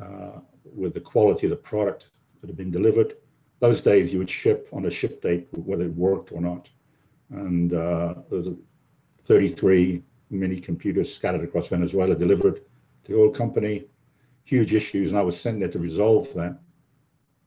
uh, 0.00 0.40
with 0.64 0.94
the 0.94 1.00
quality 1.00 1.46
of 1.46 1.50
the 1.50 1.56
product 1.56 2.08
that 2.40 2.46
had 2.46 2.56
been 2.56 2.70
delivered. 2.70 3.16
Those 3.58 3.80
days, 3.80 4.12
you 4.12 4.18
would 4.18 4.30
ship 4.30 4.68
on 4.72 4.86
a 4.86 4.90
ship 4.90 5.20
date 5.20 5.48
whether 5.52 5.84
it 5.84 5.94
worked 5.94 6.32
or 6.32 6.40
not, 6.40 6.68
and 7.30 7.72
uh, 7.72 8.14
there 8.28 8.38
was 8.38 8.48
33 9.22 10.02
mini 10.30 10.58
computers 10.58 11.14
scattered 11.14 11.42
across 11.42 11.68
Venezuela 11.68 12.14
delivered 12.14 12.62
to 13.04 13.12
the 13.12 13.18
oil 13.18 13.30
company. 13.30 13.86
Huge 14.44 14.72
issues, 14.74 15.10
and 15.10 15.18
I 15.18 15.22
was 15.22 15.38
sent 15.38 15.60
there 15.60 15.68
to 15.68 15.78
resolve 15.78 16.32
that 16.34 16.58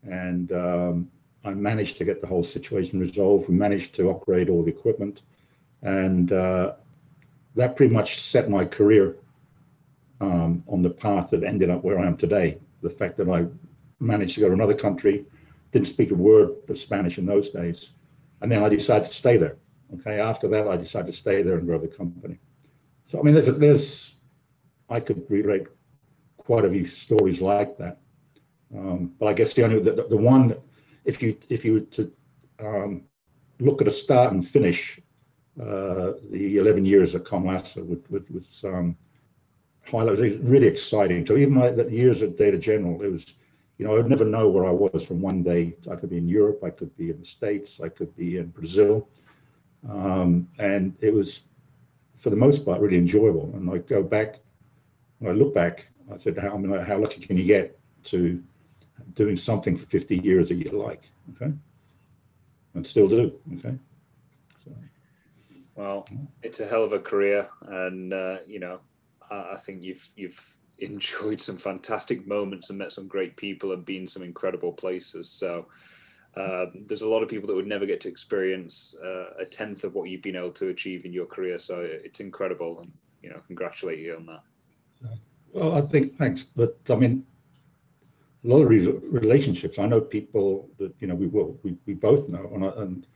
and 0.08 0.52
um, 0.52 1.10
I 1.44 1.54
managed 1.54 1.98
to 1.98 2.06
get 2.06 2.22
the 2.22 2.28
whole 2.28 2.44
situation 2.44 3.00
resolved. 3.00 3.50
We 3.50 3.56
managed 3.56 3.96
to 3.96 4.10
upgrade 4.10 4.50
all 4.50 4.64
the 4.64 4.72
equipment, 4.72 5.24
and 5.82 6.32
uh, 6.32 6.74
that 7.56 7.76
pretty 7.76 7.94
much 7.94 8.22
set 8.22 8.50
my 8.50 8.66
career 8.66 9.18
um, 10.22 10.64
on 10.68 10.82
the 10.82 10.90
path 10.90 11.30
that 11.32 11.44
ended 11.44 11.70
up 11.70 11.84
where 11.84 12.00
I 12.00 12.08
am 12.08 12.18
today. 12.18 12.58
The 12.82 12.90
fact 12.90 13.18
that 13.18 13.30
I 13.30 13.46
managed 14.00 14.36
to 14.36 14.42
go 14.42 14.48
to 14.48 14.54
another 14.54 14.74
country, 14.74 15.26
didn't 15.72 15.88
speak 15.88 16.12
a 16.12 16.16
word 16.16 16.52
of 16.70 16.78
Spanish 16.78 17.18
in 17.18 17.26
those 17.26 17.50
days, 17.50 17.92
and 18.42 18.52
then 18.52 18.64
I 18.64 18.70
decided 18.70 19.08
to 19.08 19.14
stay 19.14 19.38
there. 19.38 19.58
Okay, 19.96 20.20
after 20.20 20.48
that, 20.48 20.68
I 20.68 20.78
decided 20.78 21.08
to 21.08 21.14
stay 21.14 21.42
there 21.42 21.58
and 21.58 21.68
grow 21.68 21.80
the 21.80 21.88
company. 21.88 22.40
So 23.04 23.20
I 23.20 23.24
mean, 23.24 23.34
there's, 23.34 23.58
there's 23.58 24.16
I 24.90 25.00
could 25.00 25.24
relate 25.30 25.68
quite 26.38 26.66
a 26.66 26.70
few 26.70 26.86
stories 26.86 27.42
like 27.42 27.78
that. 27.78 28.00
Um, 28.76 29.14
but 29.20 29.28
I 29.28 29.34
guess 29.34 29.54
the 29.54 29.64
only 29.64 29.80
the, 29.80 30.08
the 30.10 30.18
one, 30.18 30.56
if 31.06 31.22
you 31.22 31.38
if 31.50 31.64
you 31.64 31.74
were 31.74 31.80
to 31.98 32.12
um, 32.60 33.04
look 33.60 33.82
at 33.82 33.88
a 33.88 33.92
start 33.92 34.34
and 34.34 34.48
finish, 34.48 35.00
uh, 35.62 36.14
the 36.32 36.58
11 36.58 36.86
years 36.86 37.14
at 37.16 37.24
Comlassa 37.24 37.86
with 37.86 38.10
with, 38.10 38.30
with 38.32 38.48
um, 38.66 38.98
it 39.86 39.94
was 39.94 40.38
really 40.50 40.68
exciting. 40.68 41.26
So 41.26 41.38
even 41.38 41.54
my 41.54 41.70
the 41.70 41.90
years 41.92 42.24
at 42.24 42.38
Data 42.38 42.58
General, 42.58 43.02
it 43.04 43.12
was, 43.12 43.36
you 43.78 43.86
know, 43.86 43.94
I 43.94 43.98
would 43.98 44.10
never 44.10 44.26
know 44.26 44.50
where 44.50 44.66
I 44.66 44.72
was 44.72 45.06
from 45.06 45.22
one 45.22 45.44
day. 45.44 45.76
I 45.92 45.96
could 45.96 46.10
be 46.10 46.18
in 46.18 46.28
Europe, 46.28 46.64
I 46.64 46.70
could 46.70 46.96
be 46.98 47.10
in 47.10 47.20
the 47.20 47.26
States, 47.26 47.80
I 47.82 47.90
could 47.90 48.16
be 48.16 48.38
in 48.38 48.48
Brazil, 48.48 49.08
um, 49.90 50.48
and 50.58 50.96
it 51.02 51.14
was, 51.14 51.42
for 52.18 52.30
the 52.30 52.36
most 52.36 52.66
part, 52.66 52.82
really 52.82 52.98
enjoyable. 52.98 53.52
And 53.56 53.70
I 53.70 53.80
go 53.80 54.02
back, 54.02 54.40
when 55.20 55.32
I 55.32 55.36
look 55.36 55.54
back, 55.54 55.88
I 56.12 56.18
said, 56.18 56.38
how 56.38 56.54
I 56.54 56.58
mean, 56.58 56.72
how 56.84 56.98
lucky 56.98 57.22
can 57.22 57.38
you 57.38 57.46
get 57.46 57.78
to 58.06 58.42
doing 59.16 59.38
something 59.38 59.76
for 59.76 59.86
50 59.86 60.18
years 60.18 60.50
that 60.50 60.56
you 60.56 60.72
like, 60.72 61.04
okay? 61.36 61.54
And 62.74 62.88
still 62.88 63.08
do, 63.08 63.40
okay? 63.58 63.78
Well, 65.76 66.08
it's 66.44 66.60
a 66.60 66.68
hell 66.68 66.84
of 66.84 66.94
a 66.94 67.00
career, 67.00 67.50
and 67.62 68.14
uh, 68.14 68.38
you 68.48 68.60
know, 68.60 68.80
I, 69.30 69.54
I 69.54 69.58
think 69.58 69.84
you've 69.84 70.08
you've 70.16 70.58
enjoyed 70.80 71.42
some 71.42 71.58
fantastic 71.58 72.28
moments 72.28 72.70
and 72.70 72.78
met 72.80 72.94
some 72.94 73.08
great 73.08 73.38
people 73.38 73.72
and 73.72 73.86
been 73.86 74.08
some 74.08 74.24
incredible 74.24 74.74
places. 74.74 75.30
So 75.30 75.68
uh, 76.36 76.66
there's 76.88 77.04
a 77.04 77.08
lot 77.08 77.22
of 77.22 77.30
people 77.30 77.48
that 77.48 77.56
would 77.56 77.68
never 77.68 77.86
get 77.86 78.02
to 78.02 78.10
experience 78.10 78.96
uh, 79.04 79.34
a 79.40 79.46
tenth 79.46 79.84
of 79.84 79.94
what 79.94 80.10
you've 80.10 80.24
been 80.24 80.36
able 80.36 80.52
to 80.52 80.70
achieve 80.70 81.06
in 81.06 81.14
your 81.14 81.26
career. 81.26 81.58
So 81.60 81.80
it's 81.82 82.20
incredible, 82.20 82.80
and 82.80 82.92
you 83.22 83.30
know, 83.30 83.42
congratulate 83.48 84.00
you 84.00 84.16
on 84.16 84.26
that. 84.28 84.44
Well, 85.54 85.76
I 85.76 85.82
think 85.82 86.18
thanks, 86.18 86.44
but 86.44 86.78
I 86.90 86.96
mean, 86.96 87.26
a 88.44 88.48
lot 88.48 88.62
of 88.62 88.70
relationships. 88.70 89.80
I 89.80 89.86
know 89.86 90.02
people 90.02 90.70
that 90.78 90.94
you 91.00 91.08
know 91.08 91.16
we 91.16 91.28
will 91.28 91.58
we, 91.64 91.76
we 91.86 91.94
both 91.94 92.30
know, 92.30 92.52
and, 92.54 92.64
and 92.66 93.08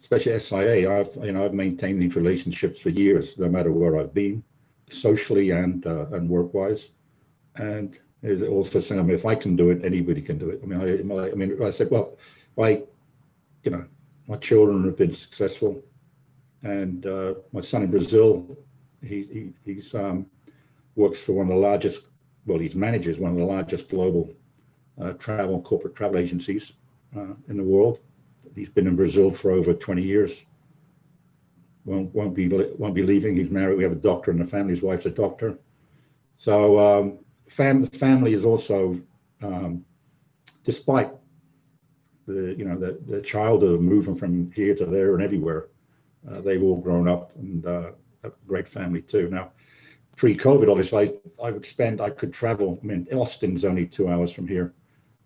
especially 0.00 0.38
SIA. 0.38 0.90
I've 0.90 1.14
you 1.24 1.32
know 1.32 1.44
I've 1.44 1.54
maintained 1.54 2.02
these 2.02 2.16
relationships 2.16 2.80
for 2.80 2.90
years, 2.90 3.38
no 3.38 3.48
matter 3.48 3.70
where 3.72 3.98
I've 3.98 4.14
been, 4.14 4.42
socially 4.90 5.50
and 5.50 5.86
uh, 5.86 6.06
and 6.12 6.28
work 6.28 6.52
wise. 6.54 6.90
And 7.56 7.98
also 8.48 8.80
saying, 8.80 9.00
I 9.00 9.02
mean, 9.02 9.14
if 9.14 9.26
I 9.26 9.34
can 9.34 9.56
do 9.56 9.70
it, 9.70 9.84
anybody 9.84 10.20
can 10.20 10.38
do 10.38 10.50
it. 10.50 10.60
I 10.62 10.66
mean, 10.66 10.80
I, 10.80 11.30
I 11.30 11.34
mean, 11.34 11.62
I 11.62 11.70
said, 11.70 11.90
well, 11.90 12.18
my, 12.56 12.82
you 13.62 13.70
know, 13.70 13.86
my 14.28 14.36
children 14.36 14.84
have 14.84 14.96
been 14.96 15.14
successful, 15.14 15.82
and 16.62 17.06
uh, 17.06 17.34
my 17.52 17.62
son 17.62 17.82
in 17.82 17.90
Brazil, 17.90 18.58
he, 19.02 19.24
he 19.24 19.52
he's 19.64 19.94
um, 19.94 20.26
works 20.96 21.20
for 21.20 21.32
one 21.32 21.46
of 21.46 21.54
the 21.54 21.60
largest. 21.60 22.02
Well, 22.46 22.58
he's 22.58 22.74
manages 22.74 23.18
one 23.18 23.32
of 23.32 23.38
the 23.38 23.44
largest 23.44 23.88
global 23.88 24.32
uh, 25.00 25.12
travel, 25.14 25.60
corporate 25.60 25.94
travel 25.94 26.18
agencies 26.18 26.72
uh, 27.16 27.34
in 27.48 27.56
the 27.56 27.62
world. 27.62 28.00
He's 28.54 28.68
been 28.68 28.86
in 28.86 28.96
Brazil 28.96 29.30
for 29.30 29.50
over 29.50 29.72
20 29.72 30.02
years. 30.02 30.44
Won't, 31.84 32.14
won't 32.14 32.34
be 32.34 32.48
won't 32.48 32.94
be 32.94 33.02
leaving. 33.02 33.36
He's 33.36 33.50
married. 33.50 33.78
We 33.78 33.84
have 33.84 33.92
a 33.92 33.96
doctor 33.96 34.30
in 34.30 34.38
the 34.38 34.44
family. 34.44 34.74
His 34.74 34.82
wife's 34.82 35.06
a 35.06 35.10
doctor. 35.10 35.58
So 36.36 36.78
um, 36.78 37.18
fam- 37.48 37.86
family 37.86 38.34
is 38.34 38.44
also, 38.44 39.00
um, 39.42 39.84
despite 40.62 41.10
the 42.26 42.54
you 42.56 42.66
know 42.66 42.76
the 42.78 43.00
the 43.06 43.22
childhood 43.22 43.74
of 43.74 43.80
moving 43.80 44.14
from 44.14 44.52
here 44.52 44.74
to 44.74 44.84
there 44.84 45.14
and 45.14 45.22
everywhere, 45.22 45.68
uh, 46.30 46.42
they've 46.42 46.62
all 46.62 46.76
grown 46.76 47.08
up 47.08 47.34
and 47.36 47.64
uh, 47.66 47.92
a 48.24 48.30
great 48.46 48.68
family 48.68 49.00
too. 49.00 49.30
Now, 49.30 49.52
pre-COVID, 50.16 50.70
obviously, 50.70 51.18
I, 51.40 51.46
I 51.46 51.50
would 51.50 51.64
spend 51.64 52.02
I 52.02 52.10
could 52.10 52.32
travel. 52.32 52.78
I 52.82 52.86
mean, 52.86 53.08
Austin's 53.12 53.64
only 53.64 53.86
two 53.86 54.08
hours 54.08 54.32
from 54.32 54.46
here 54.46 54.74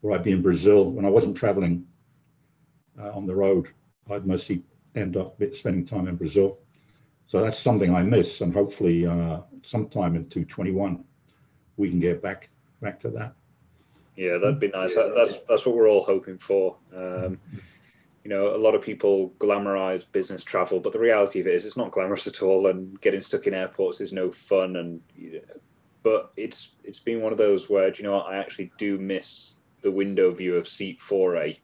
or 0.05 0.13
I'd 0.13 0.23
be 0.23 0.33
in 0.33 0.43
Brazil 0.43 0.91
when 0.91 1.05
I 1.07 1.09
wasn't 1.09 1.37
traveling 1.37 1.87
uh, 3.01 3.11
on 3.13 3.27
the 3.27 3.35
road. 3.35 3.69
I'd 4.11 4.27
mostly 4.27 4.63
end 4.95 5.17
up 5.17 5.41
spending 5.53 5.85
time 5.85 6.09
in 6.09 6.17
Brazil. 6.17 6.59
So 7.27 7.41
that's 7.41 7.59
something 7.59 7.95
I 7.95 8.03
miss, 8.03 8.43
and 8.43 8.53
hopefully, 8.53 9.07
uh, 9.07 9.41
sometime 9.63 10.15
in 10.15 10.25
2021, 10.25 11.03
we 11.77 11.89
can 11.89 11.99
get 11.99 12.21
back 12.21 12.51
back 12.83 13.01
to 13.01 13.11
that. 13.11 13.35
Yeah, 14.17 14.39
that'd 14.39 14.61
be 14.61 14.69
nice. 14.69 14.95
That, 14.95 15.15
that's 15.17 15.41
that's 15.49 15.67
what 15.67 15.75
we're 15.75 15.89
all 15.89 16.05
hoping 16.05 16.39
for. 16.39 16.77
Um, 16.95 17.39
you 18.25 18.31
know, 18.31 18.55
a 18.55 18.57
lot 18.57 18.75
of 18.75 18.83
people 18.83 19.35
glamorize 19.39 20.05
business 20.11 20.43
travel, 20.43 20.81
but 20.81 20.93
the 20.93 20.99
reality 20.99 21.41
of 21.41 21.47
it 21.47 21.55
is, 21.55 21.67
it's 21.67 21.77
not 21.77 21.91
glamorous 21.91 22.27
at 22.27 22.43
all. 22.43 22.69
And 22.69 22.99
getting 23.03 23.21
stuck 23.21 23.47
in 23.47 23.55
airports 23.55 24.01
is 24.01 24.13
no 24.13 24.31
fun. 24.31 24.77
And 24.77 25.01
but 26.03 26.33
it's 26.37 26.73
it's 26.85 27.01
been 27.01 27.21
one 27.21 27.33
of 27.33 27.39
those 27.39 27.69
where, 27.69 27.91
do 27.91 28.03
you 28.03 28.09
know 28.09 28.17
what? 28.17 28.27
I 28.27 28.37
actually 28.37 28.71
do 28.79 28.99
miss 28.99 29.55
the 29.83 29.91
window 29.91 30.31
view 30.33 30.57
of 30.57 30.67
seat 30.67 30.99
4A. 31.01 31.59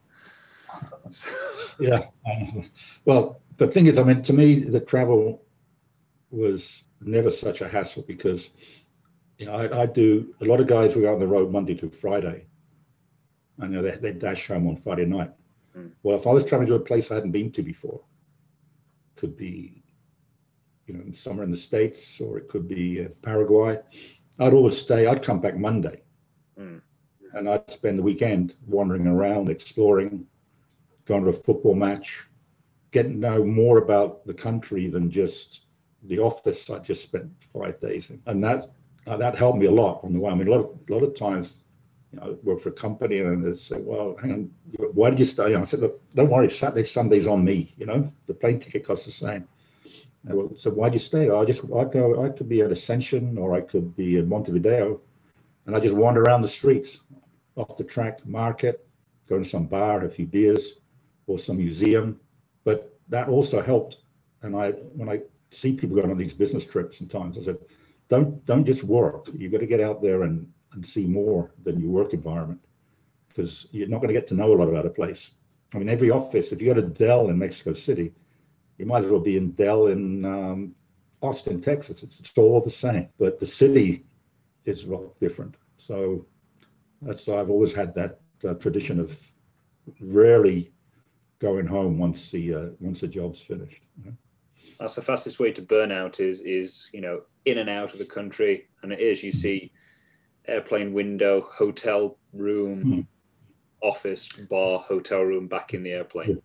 yeah. 1.81 2.07
well, 3.05 3.41
the 3.57 3.67
thing 3.67 3.87
is, 3.87 3.99
I 3.99 4.03
mean, 4.03 4.23
to 4.23 4.33
me, 4.33 4.61
the 4.61 4.81
travel 4.81 5.43
was 6.31 6.85
never 7.01 7.31
such 7.31 7.61
a 7.61 7.69
hassle 7.69 8.05
because 8.07 8.51
you 9.39 9.47
know, 9.47 9.53
I, 9.53 9.83
I 9.83 9.87
do 9.87 10.35
a 10.41 10.45
lot 10.45 10.61
of 10.61 10.67
guys 10.67 10.93
who 10.93 11.07
are 11.07 11.13
on 11.13 11.21
the 11.21 11.27
road 11.27 11.51
Monday 11.51 11.75
to 11.77 11.91
Friday, 11.91 12.47
and 13.59 13.73
you 13.73 13.81
know, 13.81 13.89
they, 13.91 13.97
they 13.97 14.13
dash 14.13 14.47
home 14.47 14.69
on 14.69 14.77
Friday 14.77 15.07
night. 15.07 15.33
Mm. 15.77 15.93
Well, 16.03 16.19
if 16.19 16.27
I 16.27 16.31
was 16.31 16.45
traveling 16.45 16.69
to 16.69 16.75
a 16.75 16.81
place 16.81 17.11
I 17.11 17.15
hadn't 17.15 17.33
been 17.33 17.51
to 17.53 17.63
before, 17.63 18.01
could 19.17 19.37
be 19.37 19.83
you 20.87 20.95
know, 20.95 21.13
somewhere 21.13 21.45
in 21.45 21.51
the 21.51 21.57
States 21.57 22.21
or 22.21 22.39
it 22.39 22.49
could 22.49 22.67
be 22.67 23.05
uh, 23.05 23.09
Paraguay. 23.23 23.79
I'd 24.39 24.53
always 24.55 24.79
stay, 24.79 25.07
I'd 25.07 25.23
come 25.23 25.41
back 25.41 25.57
Monday 25.57 26.03
Mm. 26.59 26.83
and 27.33 27.49
I'd 27.49 27.71
spend 27.71 27.99
the 27.99 28.03
weekend 28.03 28.55
wandering 28.67 29.07
around, 29.07 29.49
exploring, 29.49 30.27
going 31.11 31.25
to 31.25 31.31
a 31.31 31.33
football 31.33 31.75
match, 31.75 32.25
getting 32.93 33.15
to 33.15 33.19
know 33.19 33.45
more 33.45 33.79
about 33.79 34.25
the 34.27 34.33
country 34.33 34.87
than 34.87 35.11
just 35.11 35.67
the 36.05 36.21
office 36.21 36.71
I 36.71 36.79
just 36.79 37.03
spent 37.03 37.29
five 37.53 37.81
days 37.81 38.11
in. 38.11 38.23
And 38.27 38.43
that 38.45 38.71
uh, 39.09 39.17
that 39.17 39.37
helped 39.37 39.59
me 39.59 39.67
a 39.67 39.71
lot 39.73 40.05
on 40.05 40.13
the 40.13 40.21
way. 40.21 40.31
I 40.31 40.35
mean, 40.37 40.47
a 40.47 40.51
lot 40.53 40.61
of, 40.61 40.79
a 40.89 40.93
lot 40.95 41.03
of 41.03 41.17
times, 41.17 41.55
you 42.13 42.21
know, 42.21 42.27
I 42.27 42.31
work 42.47 42.61
for 42.61 42.69
a 42.69 42.73
company 42.87 43.19
and 43.21 43.45
they 43.45 43.57
say, 43.57 43.79
well, 43.81 44.17
hang 44.21 44.33
on, 44.33 44.51
why 44.93 45.11
did 45.11 45.19
you 45.19 45.25
stay? 45.25 45.55
I 45.55 45.65
said, 45.65 45.81
look, 45.81 46.01
don't 46.15 46.31
worry, 46.31 46.49
Saturday, 46.49 46.85
Sunday's 46.85 47.27
on 47.27 47.45
me, 47.45 47.75
you 47.77 47.87
know, 47.87 48.13
the 48.29 48.35
plane 48.35 48.61
ticket 48.61 48.85
costs 48.85 49.07
the 49.07 49.11
same. 49.11 49.49
Well, 50.25 50.53
so 50.57 50.71
why'd 50.71 50.93
you 50.93 51.01
stay? 51.01 51.29
I 51.31 51.45
just, 51.45 51.65
I 51.65 51.85
go, 51.85 52.25
I 52.25 52.29
could 52.29 52.49
be 52.49 52.61
at 52.63 52.71
Asunción 52.71 53.37
or 53.39 53.55
I 53.55 53.63
could 53.63 53.97
be 53.97 54.19
in 54.19 54.29
Montevideo 54.29 55.01
and 55.67 55.75
I 55.75 55.81
just 55.81 55.95
wander 55.95 56.23
around 56.23 56.43
the 56.43 56.49
streets 56.49 57.01
off 57.57 57.77
the 57.79 57.85
track 57.85 58.25
market, 58.27 58.87
go 59.29 59.39
to 59.39 59.45
some 59.45 59.67
bar, 59.67 60.05
a 60.05 60.11
few 60.11 60.27
beers 60.27 60.75
or 61.31 61.39
some 61.39 61.57
museum. 61.57 62.19
But 62.65 62.99
that 63.09 63.29
also 63.29 63.61
helped. 63.63 63.99
And 64.43 64.57
I, 64.57 64.71
when 64.71 65.09
I 65.09 65.23
see 65.51 65.73
people 65.73 65.97
going 65.97 66.11
on 66.11 66.19
these 66.19 66.33
business 66.33 66.65
trips 66.65 66.99
sometimes, 66.99 67.39
I 67.39 67.43
said, 67.43 67.59
don't, 68.09 68.45
don't 68.47 68.65
just 68.65 68.83
work. 68.83 69.29
You've 69.35 69.53
got 69.53 69.61
to 69.61 69.67
get 69.67 69.81
out 69.81 70.03
there 70.03 70.23
and, 70.23 70.51
and 70.73 70.85
see 70.85 71.07
more 71.07 71.53
than 71.63 71.81
your 71.81 71.91
work 71.91 72.13
environment 72.13 72.61
because 73.29 73.69
you're 73.71 73.89
not 73.89 73.99
going 73.99 74.09
to 74.09 74.21
get 74.21 74.27
to 74.29 74.35
know 74.35 74.53
a 74.53 74.57
lot 74.57 74.69
about 74.69 74.87
a 74.87 74.91
place. 74.91 75.31
I 75.73 75.79
mean, 75.79 75.89
every 75.89 76.11
office, 76.11 76.51
if 76.51 76.61
you 76.61 76.75
go 76.75 76.81
to 76.81 76.87
Dell 76.87 77.29
in 77.29 77.39
Mexico 77.39 77.73
City, 77.73 78.13
you 78.79 78.87
might 78.87 79.05
as 79.05 79.11
well 79.11 79.21
be 79.21 79.37
in 79.37 79.53
Dell 79.53 79.87
in 79.89 80.25
um, 80.25 80.75
Austin, 81.21 81.61
Texas. 81.61 82.03
It's, 82.03 82.19
it's 82.19 82.33
all 82.37 82.61
the 82.61 82.71
same, 82.71 83.09
but 83.19 83.39
the 83.39 83.47
city 83.47 84.05
is 84.65 84.85
lot 84.85 85.19
different. 85.21 85.55
So 85.77 86.27
that's 87.03 87.29
I've 87.29 87.51
always 87.51 87.73
had 87.73 87.95
that 87.95 88.21
uh, 88.45 88.55
tradition 88.55 88.99
of 88.99 89.17
rarely 90.01 90.73
going 91.41 91.67
home 91.67 91.99
once 91.99 92.31
the 92.31 92.55
uh, 92.55 92.67
once 92.79 93.01
the 93.01 93.09
job's 93.09 93.41
finished. 93.41 93.83
know. 94.05 94.13
That's 94.79 94.95
the 94.95 95.03
fastest 95.03 95.41
way 95.41 95.53
to 95.53 95.63
burnout 95.63 96.21
is 96.21 96.41
is 96.41 96.91
you 96.93 97.01
know 97.01 97.23
in 97.45 97.59
and 97.59 97.69
out 97.71 97.93
of 97.93 97.99
the 97.99 98.05
country, 98.05 98.69
and 98.83 98.93
it 98.93 99.01
is 99.01 99.23
you 99.23 99.33
see 99.33 99.73
airplane 100.47 100.93
window, 100.93 101.41
hotel 101.41 102.19
room, 102.33 102.83
Hmm. 102.83 103.01
office, 103.83 104.29
bar, 104.29 104.79
hotel 104.81 105.23
room, 105.23 105.49
back 105.49 105.75
in 105.75 105.83
the 105.83 105.93
airplane, 105.93 106.41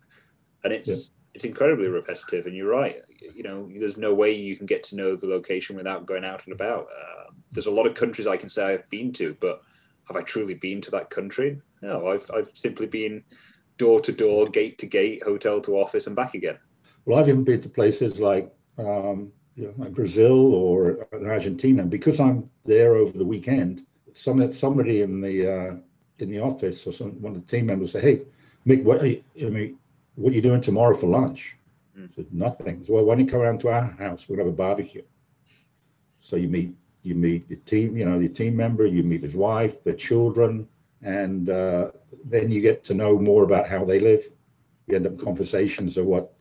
and 0.63 0.73
it's 0.73 0.89
Yeah. 0.89 0.95
it's 1.33 1.45
incredibly 1.45 1.87
repetitive. 1.87 2.45
And 2.45 2.55
you're 2.55 2.69
right, 2.69 2.97
you 3.35 3.43
know, 3.43 3.69
there's 3.77 3.97
no 3.97 4.13
way 4.13 4.31
you 4.33 4.55
can 4.55 4.65
get 4.65 4.83
to 4.85 4.95
know 4.95 5.15
the 5.17 5.27
location 5.27 5.75
without 5.75 6.05
going 6.05 6.23
out 6.23 6.45
and 6.45 6.53
about. 6.53 6.85
Uh, 6.85 7.31
there's 7.51 7.65
a 7.65 7.71
lot 7.71 7.87
of 7.87 7.93
countries 7.93 8.27
I 8.27 8.37
can 8.37 8.49
say 8.49 8.63
I've 8.65 8.89
been 8.89 9.11
to, 9.13 9.35
but 9.41 9.61
have 10.07 10.15
I 10.15 10.21
truly 10.21 10.53
been 10.53 10.79
to 10.81 10.91
that 10.91 11.09
country? 11.09 11.61
No, 11.81 12.07
I've 12.07 12.29
I've 12.33 12.51
simply 12.53 12.87
been 12.87 13.23
door 13.77 13.99
to 14.01 14.11
door, 14.11 14.47
gate 14.47 14.77
to 14.79 14.85
gate, 14.85 15.23
hotel 15.23 15.61
to 15.61 15.73
office, 15.73 16.07
and 16.07 16.15
back 16.15 16.33
again. 16.33 16.57
Well, 17.05 17.19
I've 17.19 17.29
even 17.29 17.43
been 17.43 17.61
to 17.61 17.69
places 17.69 18.19
like 18.19 18.53
um, 18.77 19.31
you 19.55 19.67
know, 19.67 19.73
like 19.77 19.93
Brazil 19.93 20.53
or 20.53 21.07
Argentina. 21.13 21.81
And 21.81 21.91
because 21.91 22.19
I'm 22.19 22.49
there 22.65 22.95
over 22.95 23.17
the 23.17 23.25
weekend, 23.25 23.85
some 24.13 24.51
somebody 24.51 25.01
in 25.01 25.21
the 25.21 25.51
uh, 25.51 25.75
in 26.19 26.29
the 26.29 26.39
office 26.39 26.85
or 26.87 26.93
some 26.93 27.21
one 27.21 27.35
of 27.35 27.45
the 27.45 27.47
team 27.47 27.65
members 27.67 27.91
say, 27.91 28.01
"Hey, 28.01 28.21
Mick, 28.67 28.83
what 28.83 29.01
are 29.01 29.07
you, 29.07 29.23
I 29.41 29.49
mean, 29.49 29.77
what 30.15 30.31
are 30.31 30.35
you 30.35 30.41
doing 30.41 30.61
tomorrow 30.61 30.95
for 30.95 31.07
lunch?" 31.07 31.55
Mm. 31.97 32.09
I 32.11 32.15
said, 32.15 32.33
"Nothing." 32.33 32.83
So, 32.85 32.93
well, 32.93 33.05
why 33.05 33.15
don't 33.15 33.25
you 33.25 33.31
come 33.31 33.41
around 33.41 33.59
to 33.61 33.69
our 33.69 33.91
house? 33.99 34.27
We'll 34.27 34.39
have 34.39 34.47
a 34.47 34.51
barbecue. 34.51 35.03
So 36.19 36.35
you 36.35 36.47
meet 36.47 36.75
you 37.03 37.15
meet 37.15 37.45
your 37.49 37.59
team, 37.59 37.95
you 37.95 38.05
know, 38.05 38.19
your 38.19 38.29
team 38.29 38.55
member, 38.57 38.85
you 38.85 39.03
meet 39.03 39.21
his 39.23 39.35
wife, 39.35 39.83
their 39.83 39.93
children, 39.93 40.67
and 41.01 41.49
uh, 41.49 41.91
then 42.23 42.51
you 42.51 42.61
get 42.61 42.83
to 42.85 42.93
know 42.93 43.17
more 43.19 43.43
about 43.43 43.67
how 43.67 43.83
they 43.85 43.99
live. 43.99 44.23
You 44.87 44.95
end 44.95 45.07
up 45.07 45.17
conversations 45.17 45.97
of 45.97 46.05
what 46.05 46.33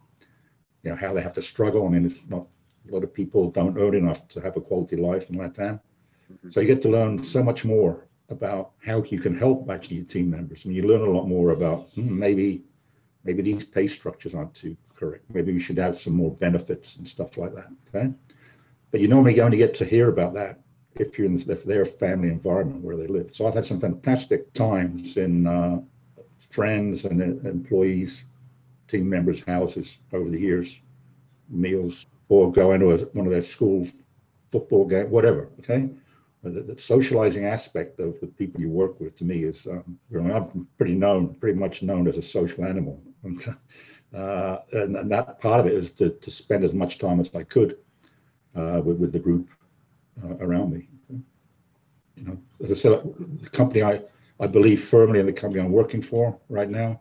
you 0.82 0.90
know 0.90 0.96
how 0.96 1.12
they 1.12 1.22
have 1.22 1.34
to 1.34 1.42
struggle. 1.42 1.86
I 1.86 1.90
mean, 1.90 2.04
it's 2.04 2.26
not 2.28 2.46
a 2.88 2.92
lot 2.94 3.04
of 3.04 3.12
people 3.12 3.50
don't 3.50 3.78
earn 3.78 3.94
enough 3.94 4.28
to 4.28 4.40
have 4.40 4.56
a 4.56 4.60
quality 4.60 4.96
life 4.96 5.30
in 5.30 5.36
Latam. 5.36 5.80
Mhm. 6.32 6.52
So 6.52 6.60
you 6.60 6.66
get 6.66 6.82
to 6.82 6.88
learn 6.90 7.22
so 7.22 7.42
much 7.42 7.64
more 7.64 8.06
about 8.28 8.72
how 8.84 9.02
you 9.02 9.18
can 9.18 9.36
help 9.36 9.68
actually 9.70 9.96
your 9.96 10.06
team 10.06 10.30
members, 10.30 10.64
and 10.64 10.74
you 10.74 10.82
learn 10.82 11.02
a 11.08 11.10
lot 11.10 11.28
more 11.28 11.50
about 11.50 11.88
hmm, 11.94 12.18
maybe 12.18 12.64
maybe 13.24 13.42
these 13.42 13.64
pay 13.64 13.86
structures 13.86 14.34
aren't 14.34 14.54
too 14.54 14.76
correct. 14.94 15.24
Maybe 15.32 15.52
we 15.52 15.58
should 15.60 15.78
have 15.78 15.96
some 15.98 16.14
more 16.14 16.32
benefits 16.32 16.96
and 16.96 17.08
stuff 17.08 17.36
like 17.38 17.54
that. 17.54 17.70
Okay, 17.88 18.12
but 18.90 19.00
you 19.00 19.08
normally 19.08 19.40
only 19.40 19.58
get 19.58 19.74
to 19.74 19.84
hear 19.84 20.08
about 20.08 20.34
that 20.34 20.60
if 20.96 21.18
you're 21.18 21.26
in 21.26 21.38
their 21.66 21.84
family 21.84 22.28
environment 22.28 22.82
where 22.82 22.96
they 22.96 23.06
live. 23.06 23.34
So 23.34 23.46
I've 23.46 23.54
had 23.54 23.66
some 23.66 23.80
fantastic 23.80 24.52
times 24.52 25.16
in 25.16 25.46
uh, 25.46 25.80
friends 26.50 27.04
and 27.04 27.20
uh, 27.20 27.48
employees, 27.48 28.24
team 28.88 29.08
members' 29.08 29.40
houses 29.40 29.98
over 30.12 30.30
the 30.30 30.38
years, 30.38 30.80
meals, 31.48 32.06
or 32.28 32.52
go 32.52 32.72
into 32.72 32.92
a, 32.92 32.98
one 33.06 33.26
of 33.26 33.32
their 33.32 33.42
school 33.42 33.86
football 34.52 34.86
game, 34.86 35.10
whatever. 35.10 35.48
Okay, 35.60 35.90
the, 36.42 36.74
socializing 36.78 37.44
aspect 37.44 37.98
of 38.00 38.20
the 38.20 38.26
people 38.26 38.60
you 38.60 38.68
work 38.68 39.00
with 39.00 39.16
to 39.16 39.24
me 39.24 39.44
is, 39.44 39.66
um, 39.66 39.98
I'm 40.14 40.68
pretty 40.78 40.94
known, 40.94 41.34
pretty 41.34 41.58
much 41.58 41.82
known 41.82 42.06
as 42.06 42.18
a 42.18 42.22
social 42.22 42.64
animal, 42.64 43.02
and, 43.24 43.56
uh, 44.14 44.58
and, 44.72 44.96
and 44.96 45.10
that 45.10 45.40
part 45.40 45.60
of 45.60 45.66
it 45.66 45.72
is 45.72 45.90
to, 45.92 46.10
to 46.10 46.30
spend 46.30 46.64
as 46.64 46.72
much 46.72 46.98
time 46.98 47.18
as 47.18 47.34
I 47.34 47.42
could 47.42 47.78
uh, 48.54 48.80
with, 48.84 48.98
with 48.98 49.12
the 49.12 49.18
group 49.18 49.48
uh, 50.22 50.36
around 50.36 50.72
me. 50.72 50.88
You 52.16 52.24
know, 52.24 52.38
as 52.62 52.70
I 52.70 52.74
said, 52.74 53.02
the 53.40 53.50
company 53.50 53.82
I, 53.82 54.02
I 54.38 54.46
believe 54.46 54.84
firmly 54.84 55.20
in 55.20 55.26
the 55.26 55.32
company 55.32 55.62
I'm 55.62 55.72
working 55.72 56.02
for 56.02 56.38
right 56.48 56.70
now. 56.70 57.00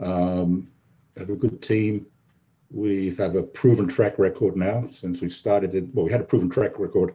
Um, 0.00 0.68
have 1.16 1.30
a 1.30 1.36
good 1.36 1.62
team. 1.62 2.06
We 2.70 3.14
have 3.16 3.36
a 3.36 3.42
proven 3.42 3.86
track 3.88 4.18
record 4.18 4.56
now 4.56 4.84
since 4.90 5.20
we 5.20 5.30
started 5.30 5.74
it. 5.74 5.94
Well, 5.94 6.06
we 6.06 6.12
had 6.12 6.20
a 6.20 6.24
proven 6.24 6.50
track 6.50 6.78
record 6.78 7.14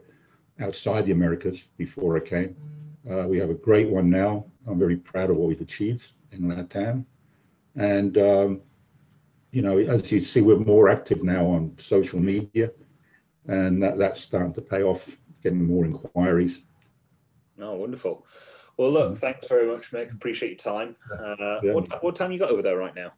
outside 0.60 1.06
the 1.06 1.12
Americas 1.12 1.68
before 1.78 2.16
I 2.16 2.20
came. 2.22 2.56
Uh, 3.10 3.28
we 3.28 3.38
have 3.38 3.50
a 3.50 3.56
great 3.56 3.90
one 3.90 4.10
now. 4.10 4.46
I'm 4.68 4.80
very 4.80 4.98
proud 4.98 5.30
of 5.30 5.38
what 5.38 5.50
we've 5.50 5.62
achieved 5.62 6.08
in 6.32 6.42
LATAM. 6.42 7.06
And, 7.76 8.18
um, 8.18 8.62
you 9.52 9.62
know, 9.62 9.78
as 9.78 10.12
you 10.12 10.22
see, 10.22 10.42
we're 10.42 10.58
more 10.58 10.90
active 10.90 11.24
now 11.24 11.46
on 11.46 11.76
social 11.78 12.20
media, 12.20 12.72
and 13.48 13.82
that, 13.82 13.98
that's 13.98 14.22
starting 14.22 14.54
to 14.54 14.62
pay 14.62 14.84
off, 14.84 15.06
getting 15.44 15.66
more 15.66 15.86
inquiries. 15.86 16.62
Oh, 17.60 17.76
wonderful. 17.76 18.26
Well, 18.78 18.92
look, 18.92 19.12
Mm. 19.12 19.18
thanks 19.20 19.48
very 19.48 19.68
much, 19.68 19.92
Mick. 19.92 20.12
Appreciate 20.14 20.50
your 20.50 20.58
time. 20.58 20.96
Uh, 21.12 21.60
Yeah. 21.64 21.74
what, 21.74 22.04
what 22.04 22.16
time 22.16 22.32
you 22.32 22.40
got 22.40 22.50
over 22.50 22.62
there 22.62 22.78
right 22.78 22.96
now? 22.96 23.14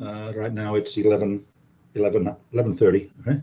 Uh, 0.00 0.32
right 0.36 0.52
now 0.52 0.76
it's 0.76 0.96
11, 0.96 1.44
11, 1.94 2.34
11.30. 2.52 3.10
Okay? 3.20 3.40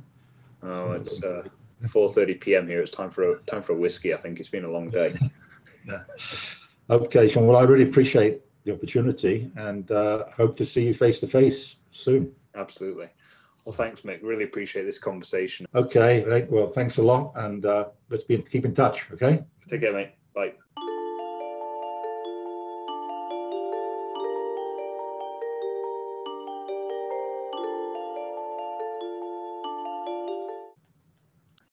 Oh, 0.64 0.93
it's 0.93 1.22
uh, 1.24 1.43
4:30 1.84 2.39
p.m. 2.39 2.68
here. 2.68 2.82
It's 2.82 2.89
time 2.91 3.12
for 3.12 3.34
a 3.34 3.39
time 3.41 3.62
for 3.62 3.74
a 3.74 3.78
whiskey. 3.78 4.14
I 4.14 4.18
think 4.18 4.39
it's 4.39 4.49
been 4.49 4.66
a 4.66 4.72
long 4.72 4.88
day. 4.89 5.16
Okay, 6.89 7.28
Sean. 7.28 7.47
Well, 7.47 7.58
I 7.58 7.64
really 7.64 7.84
appreciate 7.89 8.41
the 8.64 8.72
opportunity 8.74 9.51
and 9.56 9.89
uh, 9.91 10.26
hope 10.30 10.56
to 10.58 10.66
see 10.66 10.86
you 10.86 10.93
face 10.93 11.18
to 11.20 11.28
face 11.28 11.78
soon. 11.91 12.32
Absolutely. 12.56 13.10
Well, 13.66 13.74
thanks, 13.74 14.01
Mick. 14.01 14.20
Really 14.22 14.43
appreciate 14.43 14.84
this 14.84 14.99
conversation. 14.99 15.66
Okay. 15.74 16.24
right, 16.26 16.49
Well, 16.49 16.68
thanks 16.68 16.97
a 16.99 17.03
lot, 17.03 17.34
and 17.36 17.66
uh, 17.66 17.89
let's 18.09 18.24
be 18.24 18.38
keep 18.38 18.63
in 18.63 18.76
touch. 18.76 19.11
Okay. 19.11 19.43
Take 19.68 19.82
care, 19.82 19.93
mate. 19.93 20.11
Bye. 20.36 20.53